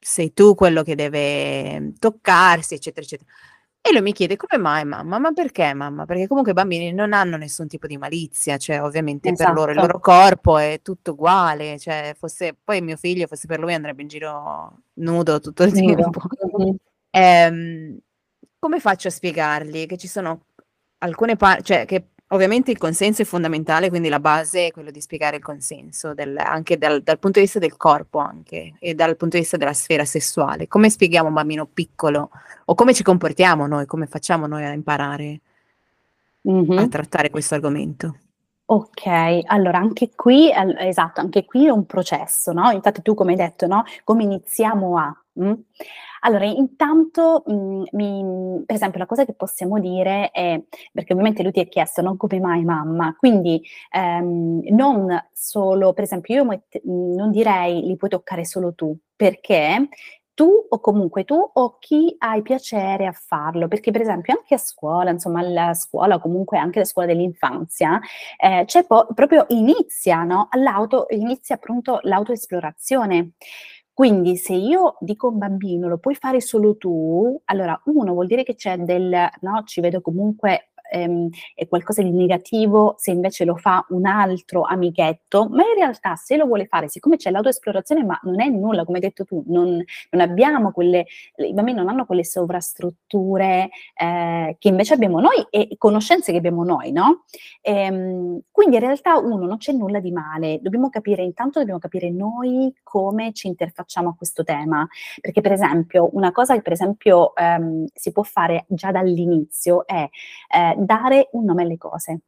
sei 0.00 0.32
tu 0.32 0.54
quello 0.54 0.82
che 0.82 0.94
deve 0.94 1.92
toccarsi, 1.98 2.72
eccetera, 2.72 3.04
eccetera. 3.04 3.30
E 3.82 3.92
lui 3.92 4.00
mi 4.00 4.14
chiede 4.14 4.36
come 4.36 4.56
mai 4.56 4.86
mamma? 4.86 5.18
Ma 5.18 5.30
perché 5.32 5.74
mamma? 5.74 6.06
Perché 6.06 6.26
comunque 6.28 6.52
i 6.52 6.54
bambini 6.54 6.94
non 6.94 7.12
hanno 7.12 7.36
nessun 7.36 7.68
tipo 7.68 7.86
di 7.86 7.98
malizia, 7.98 8.56
cioè 8.56 8.82
ovviamente 8.82 9.28
esatto. 9.28 9.50
per 9.50 9.58
loro 9.58 9.70
il 9.72 9.76
esatto. 9.76 9.92
loro 9.92 10.02
corpo 10.02 10.56
è 10.56 10.80
tutto 10.80 11.10
uguale, 11.10 11.78
cioè 11.78 12.14
fosse 12.18 12.56
poi 12.64 12.80
mio 12.80 12.96
figlio 12.96 13.26
fosse 13.26 13.46
per 13.46 13.58
lui 13.58 13.74
andrebbe 13.74 14.00
in 14.00 14.08
giro 14.08 14.78
nudo 14.94 15.40
tutto 15.40 15.64
il 15.64 15.74
nudo. 15.74 15.94
tempo. 15.94 16.20
Mm-hmm. 16.58 16.74
Ehm, 17.10 17.98
come 18.58 18.80
faccio 18.80 19.08
a 19.08 19.10
spiegargli 19.10 19.84
che 19.84 19.98
ci 19.98 20.08
sono 20.08 20.46
alcune 21.00 21.36
parti, 21.36 21.64
cioè 21.64 21.84
che 21.84 22.12
Ovviamente 22.30 22.70
il 22.70 22.76
consenso 22.76 23.22
è 23.22 23.24
fondamentale, 23.24 23.88
quindi 23.88 24.10
la 24.10 24.20
base 24.20 24.66
è 24.66 24.70
quello 24.70 24.90
di 24.90 25.00
spiegare 25.00 25.36
il 25.36 25.42
consenso, 25.42 26.12
del, 26.12 26.36
anche 26.36 26.76
dal, 26.76 27.02
dal, 27.02 27.18
punto 27.18 27.38
di 27.38 27.46
vista 27.46 27.58
del 27.58 27.76
corpo 27.78 28.18
anche, 28.18 28.74
e 28.78 28.94
dal 28.94 29.16
punto 29.16 29.36
di 29.36 29.42
vista 29.42 29.56
della 29.56 29.72
sfera 29.72 30.04
sessuale. 30.04 30.68
Come 30.68 30.90
spieghiamo 30.90 31.26
a 31.26 31.28
un 31.30 31.34
bambino 31.34 31.66
piccolo 31.66 32.30
o 32.66 32.74
come 32.74 32.92
ci 32.92 33.02
comportiamo 33.02 33.66
noi, 33.66 33.86
come 33.86 34.06
facciamo 34.06 34.46
noi 34.46 34.64
a 34.64 34.72
imparare 34.72 35.40
mm-hmm. 36.50 36.76
a 36.76 36.88
trattare 36.88 37.30
questo 37.30 37.54
argomento? 37.54 38.16
Ok, 38.66 39.06
allora 39.46 39.78
anche 39.78 40.10
qui, 40.14 40.52
esatto, 40.52 41.20
anche 41.20 41.46
qui 41.46 41.64
è 41.66 41.70
un 41.70 41.86
processo, 41.86 42.52
no? 42.52 42.70
Infatti 42.70 43.00
tu 43.00 43.14
come 43.14 43.30
hai 43.30 43.38
detto, 43.38 43.66
no? 43.66 43.84
Come 44.04 44.24
iniziamo 44.24 44.98
a... 44.98 45.22
Mh? 45.32 45.52
Allora, 46.20 46.44
intanto, 46.46 47.42
mhmm, 47.46 47.84
mi 47.92 48.62
per 48.66 48.74
esempio 48.76 48.98
la 48.98 49.06
cosa 49.06 49.24
che 49.24 49.34
possiamo 49.34 49.78
dire 49.78 50.30
è 50.30 50.60
perché 50.92 51.12
ovviamente 51.12 51.42
lui 51.42 51.52
ti 51.52 51.60
ha 51.60 51.64
chiesto: 51.66 52.02
"Non 52.02 52.16
come 52.16 52.40
mai 52.40 52.64
mamma?" 52.64 53.14
Quindi, 53.18 53.62
ehm, 53.90 54.60
non 54.70 55.06
solo 55.32 55.92
per 55.92 56.04
esempio 56.04 56.34
io 56.36 56.44
mett 56.44 56.80
non 56.84 57.30
direi: 57.30 57.82
"Li 57.86 57.96
puoi 57.96 58.10
toccare 58.10 58.44
solo 58.44 58.74
tu", 58.74 58.96
perché 59.16 59.88
tu 60.34 60.48
o 60.68 60.78
comunque 60.80 61.24
tu 61.24 61.34
o 61.34 61.78
chi 61.80 62.14
hai 62.18 62.42
piacere 62.42 63.06
a 63.06 63.12
farlo, 63.12 63.66
perché 63.66 63.90
per 63.90 64.02
esempio 64.02 64.34
anche 64.36 64.54
a 64.54 64.58
scuola, 64.58 65.10
insomma 65.10 65.40
alla 65.40 65.74
scuola 65.74 66.14
o 66.14 66.20
comunque 66.20 66.58
anche 66.58 66.78
la 66.78 66.84
scuola 66.84 67.08
dell'infanzia, 67.08 67.98
eh, 68.36 68.62
c'è 68.64 68.84
po- 68.86 69.08
proprio 69.14 69.46
inizia, 69.48 70.22
no? 70.22 70.46
All'auto, 70.50 71.06
inizia 71.10 71.56
appunto 71.56 71.98
l'autoesplorazione. 72.02 73.32
Quindi 73.98 74.36
se 74.36 74.52
io 74.52 74.94
dico 75.00 75.26
un 75.26 75.38
bambino 75.38 75.88
lo 75.88 75.98
puoi 75.98 76.14
fare 76.14 76.40
solo 76.40 76.76
tu, 76.76 77.36
allora 77.46 77.82
uno 77.86 78.12
vuol 78.12 78.28
dire 78.28 78.44
che 78.44 78.54
c'è 78.54 78.76
del, 78.78 79.10
no, 79.40 79.64
ci 79.64 79.80
vedo 79.80 80.00
comunque 80.00 80.67
ehm, 80.90 81.28
è 81.54 81.66
qualcosa 81.68 82.02
di 82.02 82.10
negativo 82.10 82.94
se 82.98 83.10
invece 83.10 83.44
lo 83.44 83.56
fa 83.56 83.84
un 83.90 84.06
altro 84.06 84.62
amichetto, 84.62 85.48
ma 85.50 85.62
in 85.62 85.74
realtà 85.76 86.16
se 86.16 86.36
lo 86.36 86.46
vuole 86.46 86.66
fare, 86.66 86.88
siccome 86.88 87.16
c'è 87.16 87.30
l'autoesplorazione, 87.30 88.04
ma 88.04 88.18
non 88.22 88.40
è 88.40 88.48
nulla, 88.48 88.84
come 88.84 88.98
hai 88.98 89.04
detto 89.04 89.24
tu, 89.24 89.42
non, 89.46 89.82
non 90.10 90.20
abbiamo 90.20 90.72
quelle, 90.72 91.06
i 91.36 91.52
bambini 91.52 91.78
non 91.78 91.88
hanno 91.88 92.06
quelle 92.06 92.24
sovrastrutture 92.24 93.70
eh, 93.94 94.56
che 94.58 94.68
invece 94.68 94.94
abbiamo 94.94 95.20
noi 95.20 95.46
e 95.50 95.74
conoscenze 95.76 96.32
che 96.32 96.38
abbiamo 96.38 96.64
noi, 96.64 96.92
no? 96.92 97.24
Ehm, 97.62 98.40
quindi 98.50 98.76
in 98.76 98.82
realtà 98.82 99.18
uno 99.18 99.46
non 99.46 99.58
c'è 99.58 99.72
nulla 99.72 100.00
di 100.00 100.10
male, 100.10 100.58
dobbiamo 100.60 100.88
capire, 100.88 101.22
intanto 101.22 101.58
dobbiamo 101.58 101.80
capire 101.80 102.10
noi 102.10 102.74
come 102.82 103.32
ci 103.32 103.46
interfacciamo 103.48 104.10
a 104.10 104.14
questo 104.16 104.44
tema, 104.44 104.86
perché 105.20 105.40
per 105.40 105.52
esempio 105.52 106.08
una 106.12 106.32
cosa 106.32 106.54
che 106.54 106.62
per 106.62 106.72
esempio 106.72 107.34
ehm, 107.34 107.86
si 107.92 108.12
può 108.12 108.22
fare 108.22 108.64
già 108.68 108.90
dall'inizio 108.90 109.86
è 109.86 110.08
eh, 110.54 110.74
dare 110.84 111.28
un 111.32 111.44
nome 111.44 111.62
alle 111.62 111.76
cose. 111.76 112.20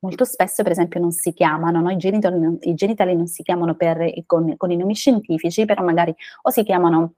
Molto 0.00 0.24
spesso, 0.24 0.62
per 0.62 0.72
esempio, 0.72 1.00
non 1.00 1.12
si 1.12 1.32
chiamano, 1.32 1.80
no? 1.80 1.90
I, 1.90 1.96
genitali 1.96 2.38
non, 2.38 2.58
i, 2.60 2.74
genitali 2.74 3.16
non 3.16 3.26
si 3.26 3.42
chiamano 3.42 3.74
per, 3.74 4.12
con, 4.26 4.54
con 4.56 4.70
i 4.70 4.76
nomi 4.76 4.94
scientifici, 4.94 5.64
però 5.64 5.82
magari 5.82 6.14
o 6.42 6.50
si 6.50 6.62
chiamano 6.62 7.14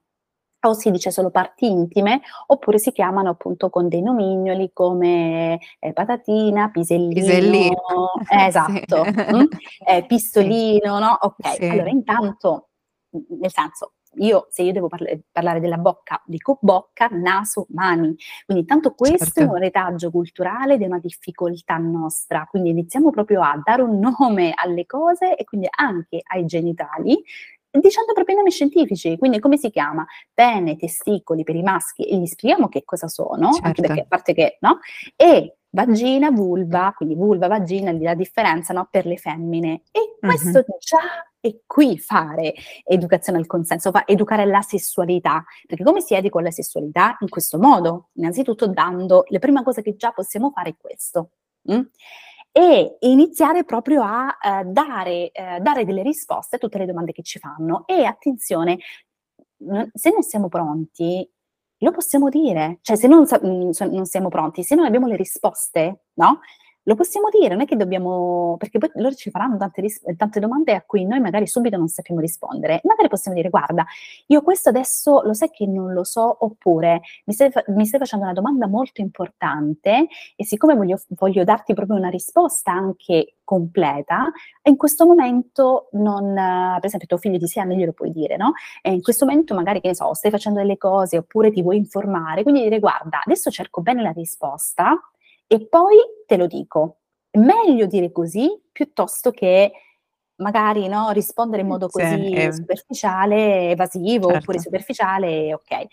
o 0.67 0.73
si 0.73 0.91
dice 0.91 1.11
solo 1.11 1.31
parti 1.31 1.67
intime, 1.67 2.21
oppure 2.47 2.79
si 2.79 2.93
chiamano 2.93 3.31
appunto 3.31 3.71
con 3.71 3.89
dei 3.89 4.03
nomignoli 4.03 4.71
come 4.73 5.59
eh, 5.79 5.93
patatina, 5.93 6.71
pisellino, 6.71 7.13
pisellino. 7.15 8.13
Eh, 8.29 8.47
esatto, 8.47 9.05
sì. 9.05 9.35
mm? 9.35 9.45
eh, 9.87 10.05
pistolino, 10.07 10.95
sì. 10.97 11.03
no? 11.03 11.19
Ok, 11.21 11.55
sì. 11.55 11.65
allora 11.65 11.91
intanto, 11.91 12.69
nel 13.11 13.51
senso, 13.51 13.93
io 14.17 14.47
se 14.51 14.63
io 14.63 14.73
devo 14.73 14.89
parla- 14.89 15.17
parlare 15.31 15.61
della 15.61 15.79
bocca, 15.79 16.23
dico 16.27 16.59
bocca, 16.61 17.09
naso, 17.11 17.67
mani. 17.71 18.17
Quindi 18.45 18.63
intanto 18.63 18.93
questo 18.95 19.25
certo. 19.25 19.41
è 19.41 19.45
un 19.45 19.59
retaggio 19.59 20.11
culturale 20.11 20.75
ed 20.75 20.83
è 20.83 20.87
una 20.87 20.99
difficoltà 20.99 21.77
nostra. 21.77 22.47
Quindi 22.49 22.71
iniziamo 22.71 23.11
proprio 23.11 23.43
a 23.43 23.61
dare 23.63 23.83
un 23.83 23.99
nome 23.99 24.53
alle 24.55 24.87
cose 24.87 25.37
e 25.37 25.45
quindi 25.45 25.69
anche 25.71 26.21
ai 26.25 26.45
genitali 26.45 27.23
dicendo 27.81 28.13
proprio 28.13 28.37
i 28.37 28.39
nomi 28.39 28.51
scientifici, 28.51 29.19
quindi 29.19 29.39
come 29.39 29.57
si 29.57 29.71
chiama? 29.71 30.07
Pene, 30.33 30.77
testicoli 30.77 31.43
per 31.43 31.57
i 31.57 31.63
maschi 31.63 32.05
e 32.05 32.17
gli 32.17 32.27
spieghiamo 32.27 32.69
che 32.69 32.85
cosa 32.85 33.09
sono, 33.09 33.53
certo. 33.53 33.67
anche 33.67 33.83
perché 33.83 34.01
a 34.01 34.07
parte 34.07 34.33
che, 34.33 34.57
no? 34.61 34.79
E 35.15 35.59
vagina, 35.71 36.31
vulva, 36.31 36.95
quindi 36.97 37.15
vulva, 37.15 37.49
vagina, 37.49 37.93
la 37.93 38.15
differenza 38.15 38.73
no? 38.73 38.89
per 38.91 39.07
le 39.07 39.17
femmine. 39.17 39.83
E 39.91 40.17
questo 40.19 40.59
uh-huh. 40.59 40.77
già 40.79 40.99
è 41.47 41.61
qui 41.67 41.99
fare 41.99 42.55
educazione 42.85 43.39
al 43.39 43.47
consenso, 43.47 43.91
fa 43.91 44.07
educare 44.07 44.45
la 44.47 44.63
sessualità, 44.63 45.45
perché 45.67 45.85
come 45.85 46.01
si 46.01 46.15
educa 46.15 46.41
la 46.41 46.51
sessualità? 46.51 47.17
In 47.21 47.29
questo 47.29 47.59
modo, 47.59 48.09
innanzitutto 48.15 48.67
dando, 48.67 49.25
la 49.29 49.39
prima 49.39 49.63
cosa 49.63 49.83
che 49.83 49.97
già 49.97 50.13
possiamo 50.13 50.51
fare 50.51 50.71
è 50.71 50.77
questo. 50.77 51.31
Mm? 51.71 51.83
E 52.53 52.97
iniziare 53.01 53.65
proprio 53.65 54.03
a 54.03 54.27
uh, 54.27 54.73
dare, 54.73 55.31
uh, 55.35 55.63
dare 55.63 55.85
delle 55.85 56.03
risposte 56.03 56.57
a 56.57 56.59
tutte 56.59 56.79
le 56.79 56.87
domande 56.87 57.13
che 57.13 57.23
ci 57.23 57.39
fanno. 57.39 57.87
E 57.87 58.05
attenzione, 58.05 58.79
se 59.93 60.11
non 60.11 60.23
siamo 60.23 60.49
pronti, 60.49 61.29
lo 61.79 61.91
possiamo 61.91 62.29
dire, 62.29 62.79
cioè 62.83 62.97
se 62.97 63.07
non, 63.07 63.25
mm, 63.25 63.71
non 63.91 64.07
siamo 64.07 64.29
pronti, 64.29 64.63
se 64.63 64.75
non 64.75 64.87
abbiamo 64.87 65.07
le 65.07 65.17
risposte, 65.17 66.05
no? 66.15 66.41
Lo 66.89 66.95
possiamo 66.95 67.29
dire, 67.31 67.49
non 67.49 67.63
è 67.63 67.67
che 67.67 67.75
dobbiamo, 67.75 68.55
perché 68.59 68.79
poi 68.79 68.89
loro 68.95 69.13
ci 69.13 69.29
faranno 69.31 69.57
tante, 69.57 69.83
tante, 70.17 70.39
domande 70.39 70.73
a 70.73 70.83
cui 70.87 71.05
noi 71.05 71.19
magari 71.19 71.49
subito 71.49 71.77
non 71.77 71.89
sappiamo 71.89 72.21
rispondere. 72.21 72.81
Magari 72.85 73.09
possiamo 73.09 73.37
dire, 73.37 73.51
guarda, 73.51 73.85
io 74.29 74.41
questo 74.43 74.69
adesso 74.69 75.21
lo 75.23 75.35
sai 75.35 75.51
che 75.51 75.67
non 75.67 75.93
lo 75.93 76.05
so, 76.05 76.45
oppure 76.45 77.01
mi 77.25 77.33
stai, 77.35 77.51
mi 77.75 77.85
stai 77.87 77.99
facendo 77.99 78.25
una 78.25 78.35
domanda 78.35 78.69
molto 78.69 79.01
importante 79.01 80.07
e 80.37 80.45
siccome 80.45 80.77
voglio, 80.77 81.01
voglio 81.09 81.43
darti 81.43 81.75
proprio 81.75 81.97
una 81.97 82.09
risposta 82.09 82.71
anche 82.71 83.35
completa, 83.43 84.31
in 84.63 84.77
questo 84.77 85.07
momento 85.07 85.89
non, 85.93 86.35
per 86.35 86.85
esempio 86.85 87.09
tuo 87.09 87.19
figlio 87.19 87.39
di 87.39 87.49
6 87.49 87.63
anni 87.65 87.77
glielo 87.79 87.93
puoi 87.95 88.13
dire, 88.13 88.37
no? 88.37 88.53
E 88.81 88.93
in 88.93 89.03
questo 89.03 89.25
momento 89.27 89.55
magari, 89.55 89.81
che 89.81 89.89
ne 89.89 89.95
so, 89.97 90.15
stai 90.15 90.31
facendo 90.31 90.61
delle 90.61 90.77
cose 90.77 91.19
oppure 91.19 91.51
ti 91.51 91.63
vuoi 91.63 91.79
informare, 91.79 92.45
quindi 92.45 92.63
dire, 92.63 92.79
guarda, 92.79 93.23
adesso 93.25 93.51
cerco 93.51 93.81
bene 93.83 94.03
la 94.03 94.11
risposta, 94.11 94.97
e 95.47 95.67
poi 95.69 95.97
te 96.27 96.37
lo 96.37 96.47
dico, 96.47 96.99
È 97.31 97.39
meglio 97.39 97.87
dire 97.87 98.13
così 98.13 98.49
piuttosto 98.73 99.31
che 99.31 99.73
magari 100.37 100.89
no, 100.89 101.11
rispondere 101.11 101.63
in 101.63 101.69
modo 101.69 101.89
così 101.89 102.07
Sì, 102.07 102.33
eh. 102.33 102.53
superficiale, 102.53 103.71
evasivo 103.71 104.27
oppure 104.33 104.59
Certo. 104.59 104.63
superficiale, 104.63 105.55
ok. 105.55 105.87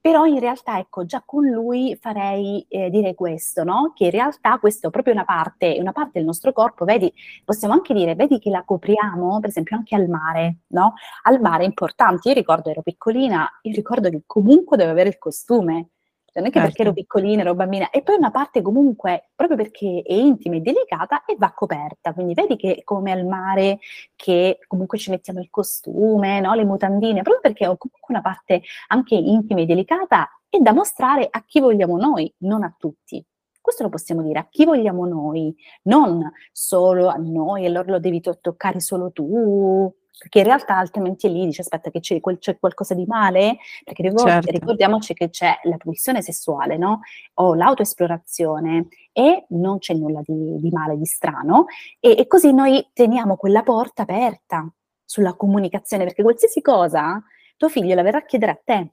Però 0.00 0.26
in 0.26 0.38
realtà, 0.38 0.78
ecco, 0.78 1.04
già 1.06 1.22
con 1.24 1.46
lui 1.46 1.96
farei 1.98 2.64
eh, 2.68 2.90
dire 2.90 3.14
questo, 3.14 3.64
no? 3.64 3.92
Che 3.94 4.04
in 4.04 4.10
realtà 4.10 4.58
questo 4.58 4.88
è 4.88 4.90
proprio 4.90 5.14
una 5.14 5.24
parte, 5.24 5.76
una 5.80 5.92
parte 5.92 6.12
del 6.14 6.24
nostro 6.26 6.52
corpo, 6.52 6.84
vedi, 6.84 7.10
possiamo 7.44 7.72
anche 7.72 7.94
dire, 7.94 8.14
vedi 8.14 8.38
che 8.38 8.50
la 8.50 8.64
copriamo, 8.64 9.40
per 9.40 9.48
esempio, 9.48 9.76
anche 9.76 9.94
al 9.94 10.08
mare, 10.08 10.58
no? 10.68 10.92
Al 11.22 11.40
mare 11.40 11.62
è 11.64 11.66
importante, 11.66 12.28
io 12.28 12.34
ricordo 12.34 12.68
ero 12.70 12.82
piccolina, 12.82 13.48
io 13.62 13.72
ricordo 13.74 14.10
che 14.10 14.22
comunque 14.26 14.76
dovevo 14.76 14.92
avere 14.94 15.08
il 15.08 15.18
costume, 15.18 15.92
non 16.40 16.48
è 16.48 16.50
che 16.50 16.60
perché 16.60 16.82
ero 16.82 16.92
Certo. 16.92 16.94
piccolina, 16.94 17.42
ero 17.42 17.54
bambina, 17.54 17.90
e 17.90 18.02
poi 18.02 18.16
una 18.16 18.30
parte 18.30 18.62
comunque, 18.62 19.30
proprio 19.34 19.56
perché 19.56 20.02
è 20.04 20.12
intima 20.12 20.56
e 20.56 20.60
delicata, 20.60 21.24
e 21.24 21.36
va 21.38 21.52
coperta, 21.52 22.12
quindi 22.12 22.34
vedi 22.34 22.56
che 22.56 22.82
come 22.84 23.12
al 23.12 23.24
mare, 23.24 23.78
che 24.16 24.58
comunque 24.66 24.98
ci 24.98 25.10
mettiamo 25.10 25.40
il 25.40 25.50
costume, 25.50 26.40
no? 26.40 26.54
Le 26.54 26.64
mutandine, 26.64 27.22
proprio 27.22 27.40
perché 27.40 27.66
ho 27.66 27.76
comunque 27.76 28.14
una 28.14 28.20
parte 28.20 28.62
anche 28.88 29.14
intima 29.14 29.60
e 29.60 29.66
delicata, 29.66 30.28
e 30.48 30.60
da 30.60 30.72
mostrare 30.72 31.26
a 31.30 31.42
chi 31.44 31.60
vogliamo 31.60 31.96
noi, 31.96 32.32
non 32.38 32.62
a 32.62 32.74
tutti. 32.76 33.24
Questo 33.60 33.82
lo 33.82 33.88
possiamo 33.88 34.22
dire 34.22 34.38
a 34.40 34.46
chi 34.48 34.64
vogliamo 34.64 35.06
noi, 35.06 35.54
non 35.84 36.30
solo 36.52 37.08
a 37.08 37.16
noi, 37.16 37.64
allora 37.64 37.92
lo 37.92 37.98
devi 37.98 38.20
to- 38.20 38.38
toccare 38.38 38.78
solo 38.78 39.10
tu, 39.10 39.92
perché 40.16 40.38
in 40.38 40.44
realtà 40.44 40.76
altrimenti 40.78 41.30
lì 41.30 41.44
dice 41.44 41.62
aspetta 41.62 41.90
che 41.90 42.00
c'è, 42.00 42.20
quel- 42.20 42.38
c'è 42.38 42.58
qualcosa 42.58 42.94
di 42.94 43.04
male, 43.06 43.58
perché 43.84 44.02
ricor- 44.02 44.22
Certo. 44.22 44.50
ricordiamoci 44.50 45.12
che 45.14 45.28
c'è 45.30 45.58
la 45.64 45.76
pulsione 45.76 46.22
sessuale, 46.22 46.76
no? 46.76 47.00
O 47.34 47.54
l'autoesplorazione 47.54 48.88
e 49.12 49.46
non 49.50 49.78
c'è 49.78 49.94
nulla 49.94 50.20
di, 50.24 50.56
di 50.60 50.70
male, 50.70 50.96
di 50.96 51.04
strano, 51.04 51.66
e, 52.00 52.16
e 52.18 52.26
così 52.26 52.52
noi 52.52 52.88
teniamo 52.92 53.36
quella 53.36 53.62
porta 53.62 54.02
aperta 54.02 54.66
sulla 55.04 55.34
comunicazione, 55.34 56.04
perché 56.04 56.22
qualsiasi 56.22 56.60
cosa 56.62 57.22
tuo 57.56 57.68
figlio 57.68 57.94
la 57.94 58.02
verrà 58.02 58.18
a 58.18 58.24
chiedere 58.24 58.50
a 58.52 58.60
te. 58.62 58.88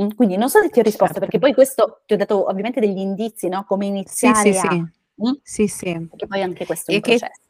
Mm, 0.00 0.08
Quindi 0.16 0.36
non 0.36 0.50
so 0.50 0.60
se 0.60 0.70
ti 0.70 0.80
ho 0.80 0.82
risposto, 0.82 1.14
Certo. 1.14 1.20
perché 1.20 1.38
poi 1.38 1.54
questo 1.54 2.02
ti 2.06 2.14
ho 2.14 2.16
dato 2.16 2.48
ovviamente 2.48 2.80
degli 2.80 2.98
indizi, 2.98 3.48
no? 3.48 3.64
Come 3.64 3.86
Sì, 3.86 3.90
iniziare 3.90 4.52
sì, 4.52 4.56
a... 4.56 4.70
sì. 4.70 4.84
Mm? 5.26 5.32
Sì, 5.42 5.68
sì. 5.68 5.92
Perché 6.08 6.26
poi 6.26 6.42
anche 6.42 6.66
questo 6.66 6.90
è 6.90 6.94
E 6.94 6.96
un 6.96 7.02
processo. 7.02 7.40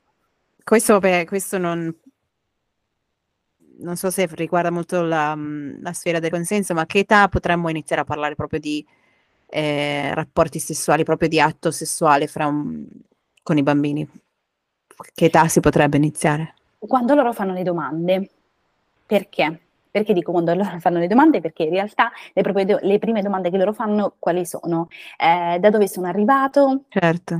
questo, 0.62 0.92
vabbè, 0.94 1.24
questo 1.24 1.56
non, 1.58 1.94
non 3.84 3.96
so 3.96 4.10
se 4.10 4.26
riguarda 4.32 4.70
molto 4.70 5.02
la, 5.02 5.34
mm, 5.36 5.82
la 5.82 5.92
sfera 5.92 6.18
del 6.18 6.30
consenso, 6.30 6.74
ma 6.74 6.82
a 6.82 6.86
che 6.86 7.00
età 7.00 7.28
potremmo 7.28 7.68
iniziare 7.68 8.02
a 8.02 8.04
parlare 8.04 8.34
proprio 8.34 8.60
di 8.60 8.84
eh, 9.48 10.12
rapporti 10.14 10.58
sessuali, 10.58 11.04
proprio 11.04 11.28
di 11.28 11.40
atto 11.40 11.70
sessuale 11.70 12.26
fra 12.26 12.46
un- 12.46 12.86
con 13.42 13.58
i 13.58 13.62
bambini? 13.62 14.08
Che 15.14 15.24
età 15.26 15.46
si 15.48 15.60
potrebbe 15.60 15.96
iniziare? 15.96 16.54
Quando 16.78 17.14
loro 17.14 17.32
fanno 17.32 17.52
le 17.52 17.62
domande, 17.62 18.30
perché? 19.06 19.60
Perché 19.90 20.12
dico 20.12 20.32
quando 20.32 20.54
loro 20.54 20.78
fanno 20.80 20.98
le 20.98 21.06
domande? 21.06 21.40
Perché 21.40 21.64
in 21.64 21.70
realtà 21.70 22.10
le, 22.32 22.42
proprie 22.42 22.64
do- 22.64 22.78
le 22.82 22.98
prime 22.98 23.22
domande 23.22 23.50
che 23.50 23.56
loro 23.56 23.72
fanno 23.72 24.14
quali 24.18 24.44
sono? 24.46 24.88
Eh, 25.16 25.58
da 25.60 25.70
dove 25.70 25.88
sono 25.88 26.06
arrivato? 26.06 26.84
Certo, 26.88 27.34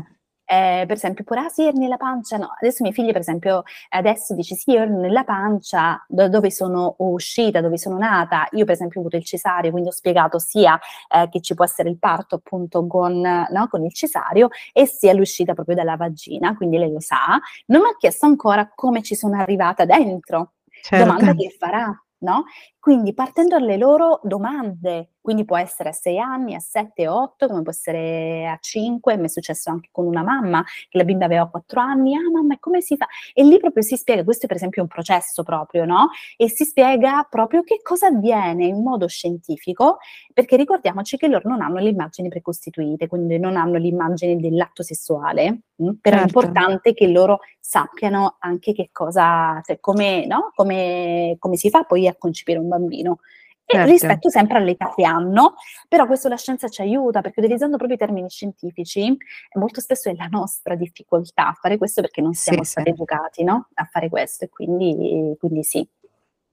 Eh, 0.47 0.85
per 0.87 0.97
esempio, 0.97 1.25
pure, 1.25 1.41
ah 1.41 1.49
sì, 1.49 1.63
eri 1.65 1.79
nella 1.79 1.97
pancia, 1.97 2.37
no, 2.37 2.53
adesso 2.61 2.83
mia 2.83 2.93
figlia 2.93 3.13
per 3.13 3.23
esempio 3.23 3.63
adesso 3.91 4.35
dice 4.35 4.55
sì, 4.55 4.73
io 4.73 4.83
ero 4.83 4.99
nella 4.99 5.25
pancia, 5.25 6.05
da 6.07 6.29
dove 6.29 6.51
sono 6.51 6.97
uscita, 6.99 7.61
dove 7.63 7.79
sono 7.79 7.97
nata, 7.97 8.47
io 8.53 8.65
per 8.65 8.75
esempio 8.75 8.99
ho 8.99 9.03
avuto 9.03 9.17
il 9.17 9.25
cesareo, 9.25 9.71
quindi 9.71 9.89
ho 9.89 9.93
spiegato 9.93 10.39
sia 10.39 10.79
eh, 11.09 11.29
che 11.31 11.41
ci 11.41 11.55
può 11.55 11.65
essere 11.65 11.89
il 11.89 11.99
parto 11.99 12.37
appunto 12.37 12.87
con, 12.87 13.21
no, 13.21 13.69
con 13.69 13.85
il 13.85 13.95
cesareo 13.95 14.49
e 14.73 14.87
sia 14.87 15.15
l'uscita 15.15 15.55
proprio 15.55 15.77
dalla 15.77 15.97
vagina, 15.97 16.55
quindi 16.57 16.77
lei 16.79 16.93
lo 16.93 17.01
sa, 17.01 17.41
non 17.67 17.81
mi 17.83 17.89
ha 17.89 17.97
chiesto 17.97 18.27
ancora 18.27 18.71
come 18.75 19.03
ci 19.03 19.15
sono 19.15 19.41
arrivata 19.41 19.85
dentro, 19.87 20.53
domanda 20.91 21.25
certo. 21.27 21.43
che 21.43 21.57
farà, 21.59 22.05
no? 22.19 22.45
Quindi 22.85 23.15
partendo 23.15 23.57
dalle 23.59 23.79
loro 23.79 24.21
domande, 24.25 25.13
quindi 25.23 25.47
può 25.47 25.57
essere 25.57 25.89
a 25.89 25.93
6 25.93 26.19
anni, 26.19 26.55
a 26.55 26.59
7, 26.59 27.09
8, 27.09 27.47
come 27.47 27.63
può 27.63 27.73
essere 27.73 28.47
a 28.47 28.59
5, 28.61 29.17
mi 29.17 29.25
è 29.25 29.29
successo 29.29 29.71
anche 29.71 29.89
con 29.91 30.05
una 30.05 30.23
mamma 30.23 30.63
che 30.91 30.99
la 30.99 31.05
bimba 31.05 31.25
aveva 31.25 31.47
4 31.49 31.81
anni, 31.81 32.15
ah 32.15 32.31
mamma, 32.31 32.59
come 32.61 32.83
si 32.83 32.95
fa? 32.99 33.07
E 33.33 33.43
lì 33.43 33.59
proprio 33.59 33.83
si 33.83 33.97
spiega, 33.97 34.23
questo 34.23 34.45
è 34.45 34.49
per 34.49 34.57
esempio 34.59 34.83
un 34.83 34.89
processo 34.89 35.43
proprio, 35.43 35.87
no? 35.87 36.11
E 36.37 36.51
si 36.51 36.65
spiega 36.67 37.27
proprio 37.31 37.63
che 37.63 37.81
cosa 37.83 38.09
avviene 38.09 38.67
in 38.67 38.83
modo 38.83 39.09
scientifico, 39.09 39.97
perché 40.35 40.57
ricordiamoci 40.57 41.17
che 41.17 41.27
loro 41.29 41.49
non 41.49 41.63
hanno 41.63 41.79
le 41.79 41.89
immagini 41.89 42.29
precostituite, 42.29 43.07
quindi 43.07 43.39
non 43.39 43.57
hanno 43.57 43.79
l'immagine 43.79 44.37
dell'atto 44.37 44.83
sessuale, 44.83 45.63
mh? 45.77 45.91
però 46.03 46.17
è 46.17 46.21
Certo. 46.21 46.27
importante 46.27 46.93
che 46.93 47.07
loro 47.09 47.39
sappiano 47.59 48.37
anche 48.41 48.75
che 48.75 48.91
cosa, 48.93 49.59
cioè 49.65 49.81
come, 49.81 50.27
no? 50.27 50.51
come, 50.55 51.37
come 51.39 51.57
si 51.57 51.71
fa 51.71 51.85
poi 51.85 52.07
a 52.07 52.15
concepire 52.15 52.59
un 52.59 52.69
bambino. 52.79 53.21
E 53.67 53.77
Certo. 53.77 53.91
rispetto 53.91 54.29
sempre 54.29 54.59
all'età 54.59 54.93
che 54.95 55.05
hanno, 55.05 55.55
però 55.89 56.07
questo 56.07 56.29
la 56.29 56.37
scienza 56.37 56.69
ci 56.69 56.83
aiuta 56.83 57.23
perché 57.23 57.41
utilizzando 57.41 57.77
proprio 57.79 57.97
i 57.97 57.99
termini 57.99 58.29
scientifici, 58.29 59.17
molto 59.55 59.81
spesso 59.81 60.11
è 60.11 60.15
la 60.15 60.27
nostra 60.31 60.75
difficoltà 60.75 61.49
a 61.49 61.53
fare 61.55 61.79
questo 61.79 62.03
perché 62.03 62.21
non 62.21 62.35
Sì, 62.35 62.43
siamo 62.43 62.63
sì. 62.63 62.71
stati 62.73 62.91
educati 62.91 63.43
no? 63.43 63.69
a 63.73 63.85
fare 63.85 64.11
questo 64.11 64.45
e 64.45 64.49
quindi, 64.51 65.35
quindi 65.39 65.63
sì. 65.63 65.87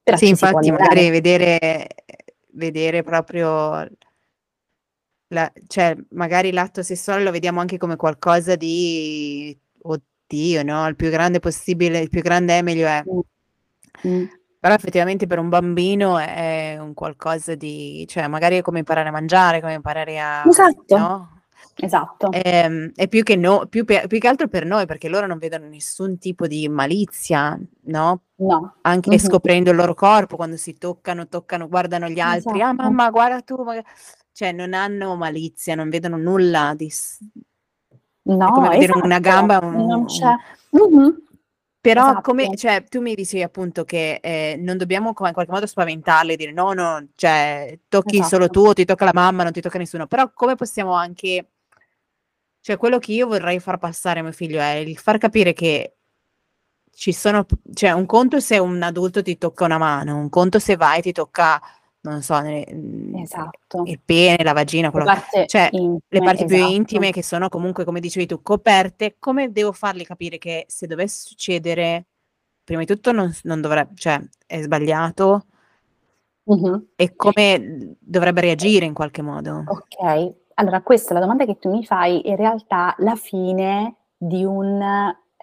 Però 0.03 0.15
Sì, 0.15 0.29
infatti 0.29 0.71
magari 0.71 1.09
vedere, 1.09 1.89
vedere 2.53 3.03
proprio, 3.03 3.85
la- 5.27 5.51
cioè 5.67 5.95
magari 6.11 6.51
l'atto 6.53 6.81
sessuale 6.81 7.23
lo 7.23 7.31
vediamo 7.31 7.59
anche 7.59 7.77
come 7.77 7.97
qualcosa 7.97 8.55
di, 8.55 9.57
oddio, 9.81 10.63
no? 10.63 10.87
Il 10.87 10.95
più 10.95 11.09
grande 11.09 11.39
possibile, 11.39 11.99
il 11.99 12.09
più 12.09 12.21
grande 12.21 12.57
è 12.57 12.61
meglio 12.61 12.87
è. 12.87 13.03
Mm. 14.07 14.23
Però 14.61 14.75
effettivamente 14.75 15.25
per 15.25 15.39
un 15.39 15.49
bambino 15.49 16.19
è 16.19 16.77
un 16.79 16.93
qualcosa 16.93 17.55
di, 17.55 18.05
cioè 18.07 18.27
magari 18.27 18.57
è 18.57 18.61
come 18.61 18.77
imparare 18.77 19.09
a 19.09 19.11
mangiare, 19.11 19.59
come 19.59 19.73
imparare 19.73 20.19
a, 20.19 20.43
Esatto, 20.47 20.97
no? 20.97 21.41
esatto. 21.77 22.29
Ehm, 22.31 22.91
È, 22.93 23.07
più 23.07 23.23
che 23.23 23.35
no, 23.35 23.65
più, 23.67 23.85
pe- 23.85 24.05
più 24.07 24.19
che 24.19 24.27
altro 24.27 24.47
per 24.47 24.65
noi, 24.65 24.85
perché 24.85 25.09
loro 25.09 25.25
non 25.25 25.39
vedono 25.39 25.67
nessun 25.67 26.19
tipo 26.19 26.45
di 26.45 26.69
malizia, 26.69 27.59
no? 27.85 28.21
No. 28.35 28.75
Anche 28.81 29.09
Mhm. 29.09 29.17
scoprendo 29.17 29.71
il 29.71 29.77
loro 29.77 29.95
corpo, 29.95 30.35
quando 30.35 30.57
si 30.57 30.75
toccano, 30.75 31.27
toccano, 31.27 31.67
guardano 31.67 32.07
gli 32.07 32.19
altri, 32.19 32.61
ah 32.61 32.67
Esatto. 32.67 32.83
mamma, 32.83 33.09
guarda 33.09 33.41
tu, 33.41 33.63
maga-" 33.63 33.83
cioè 34.31 34.51
non 34.51 34.73
hanno 34.75 35.15
malizia, 35.15 35.73
non 35.73 35.89
vedono 35.89 36.17
nulla 36.17 36.73
di... 36.75 36.87
s- 36.87 37.17
È 37.23 38.33
No, 38.33 38.51
come 38.51 38.69
vedere 38.69 38.93
una 38.93 39.17
esatto, 39.17 39.21
gamba, 39.29 39.59
un- 39.63 39.73
non 39.87 39.99
un- 40.01 40.05
c'è. 40.05 40.35
Però 41.81 42.01
Esatto. 42.03 42.21
come, 42.21 42.55
cioè, 42.55 42.83
tu 42.83 43.01
mi 43.01 43.15
dicevi 43.15 43.41
appunto 43.41 43.83
che 43.85 44.19
eh, 44.21 44.55
non 44.59 44.77
dobbiamo 44.77 45.13
co- 45.13 45.25
in 45.25 45.33
qualche 45.33 45.51
modo 45.51 45.65
spaventarli, 45.65 46.35
dire 46.35 46.51
no, 46.51 46.73
no, 46.73 47.07
cioè, 47.15 47.79
tocchi 47.89 48.17
solo 48.17 48.43
Esatto. 48.45 48.61
tu, 48.61 48.67
o 48.67 48.73
ti 48.73 48.85
tocca 48.85 49.05
la 49.05 49.11
mamma, 49.13 49.41
non 49.41 49.51
ti 49.51 49.61
tocca 49.61 49.79
nessuno. 49.79 50.05
Però 50.05 50.31
come 50.31 50.55
possiamo 50.55 50.93
anche, 50.93 51.49
cioè, 52.59 52.77
quello 52.77 52.99
che 52.99 53.13
io 53.13 53.25
vorrei 53.27 53.59
far 53.59 53.79
passare 53.79 54.19
a 54.19 54.23
mio 54.23 54.31
figlio 54.31 54.59
è 54.59 54.73
il 54.75 54.95
far 54.99 55.17
capire 55.17 55.53
che 55.53 55.95
ci 56.91 57.13
sono, 57.13 57.45
cioè, 57.73 57.91
un 57.91 58.05
conto 58.05 58.39
se 58.39 58.59
un 58.59 58.79
adulto 58.83 59.23
ti 59.23 59.37
tocca 59.39 59.65
una 59.65 59.79
mano, 59.79 60.17
un 60.17 60.29
conto 60.29 60.59
se 60.59 60.75
vai 60.75 60.99
e 60.99 61.01
ti 61.01 61.11
tocca, 61.11 61.59
non 62.01 62.21
so, 62.21 62.39
ne- 62.39 62.65
Esatto. 63.21 63.83
il 63.85 63.99
pene, 64.03 64.43
la 64.43 64.53
vagina, 64.53 64.87
Le 64.87 64.91
quello 64.91 65.05
parti 65.05 65.45
cioè, 65.47 65.69
le 65.71 65.79
intime, 65.79 66.23
parti 66.23 66.45
più 66.45 66.55
esatto. 66.55 66.71
intime 66.71 67.11
che 67.11 67.23
sono 67.23 67.49
comunque, 67.49 67.83
come 67.83 67.99
dicevi 67.99 68.25
tu, 68.25 68.41
coperte, 68.41 69.15
come 69.19 69.51
devo 69.51 69.71
fargli 69.71 70.03
capire 70.03 70.37
che 70.37 70.65
se 70.67 70.87
dovesse 70.87 71.27
succedere, 71.27 72.05
prima 72.63 72.81
di 72.81 72.87
tutto 72.87 73.11
non, 73.11 73.31
non 73.43 73.61
dovrebbe, 73.61 73.93
cioè 73.95 74.19
è 74.45 74.61
sbagliato 74.61 75.45
Mhm. 76.43 76.87
e 76.95 77.15
come 77.15 77.95
dovrebbe 77.99 78.41
reagire 78.41 78.85
in 78.85 78.93
qualche 78.93 79.21
modo. 79.21 79.63
Ok, 79.67 80.33
allora 80.55 80.81
questa 80.81 81.11
è 81.11 81.13
la 81.13 81.19
domanda 81.19 81.45
che 81.45 81.59
tu 81.59 81.69
mi 81.69 81.85
fai, 81.85 82.27
in 82.27 82.35
realtà 82.35 82.95
la 82.99 83.15
fine 83.15 83.95
di 84.17 84.43
un, 84.43 84.79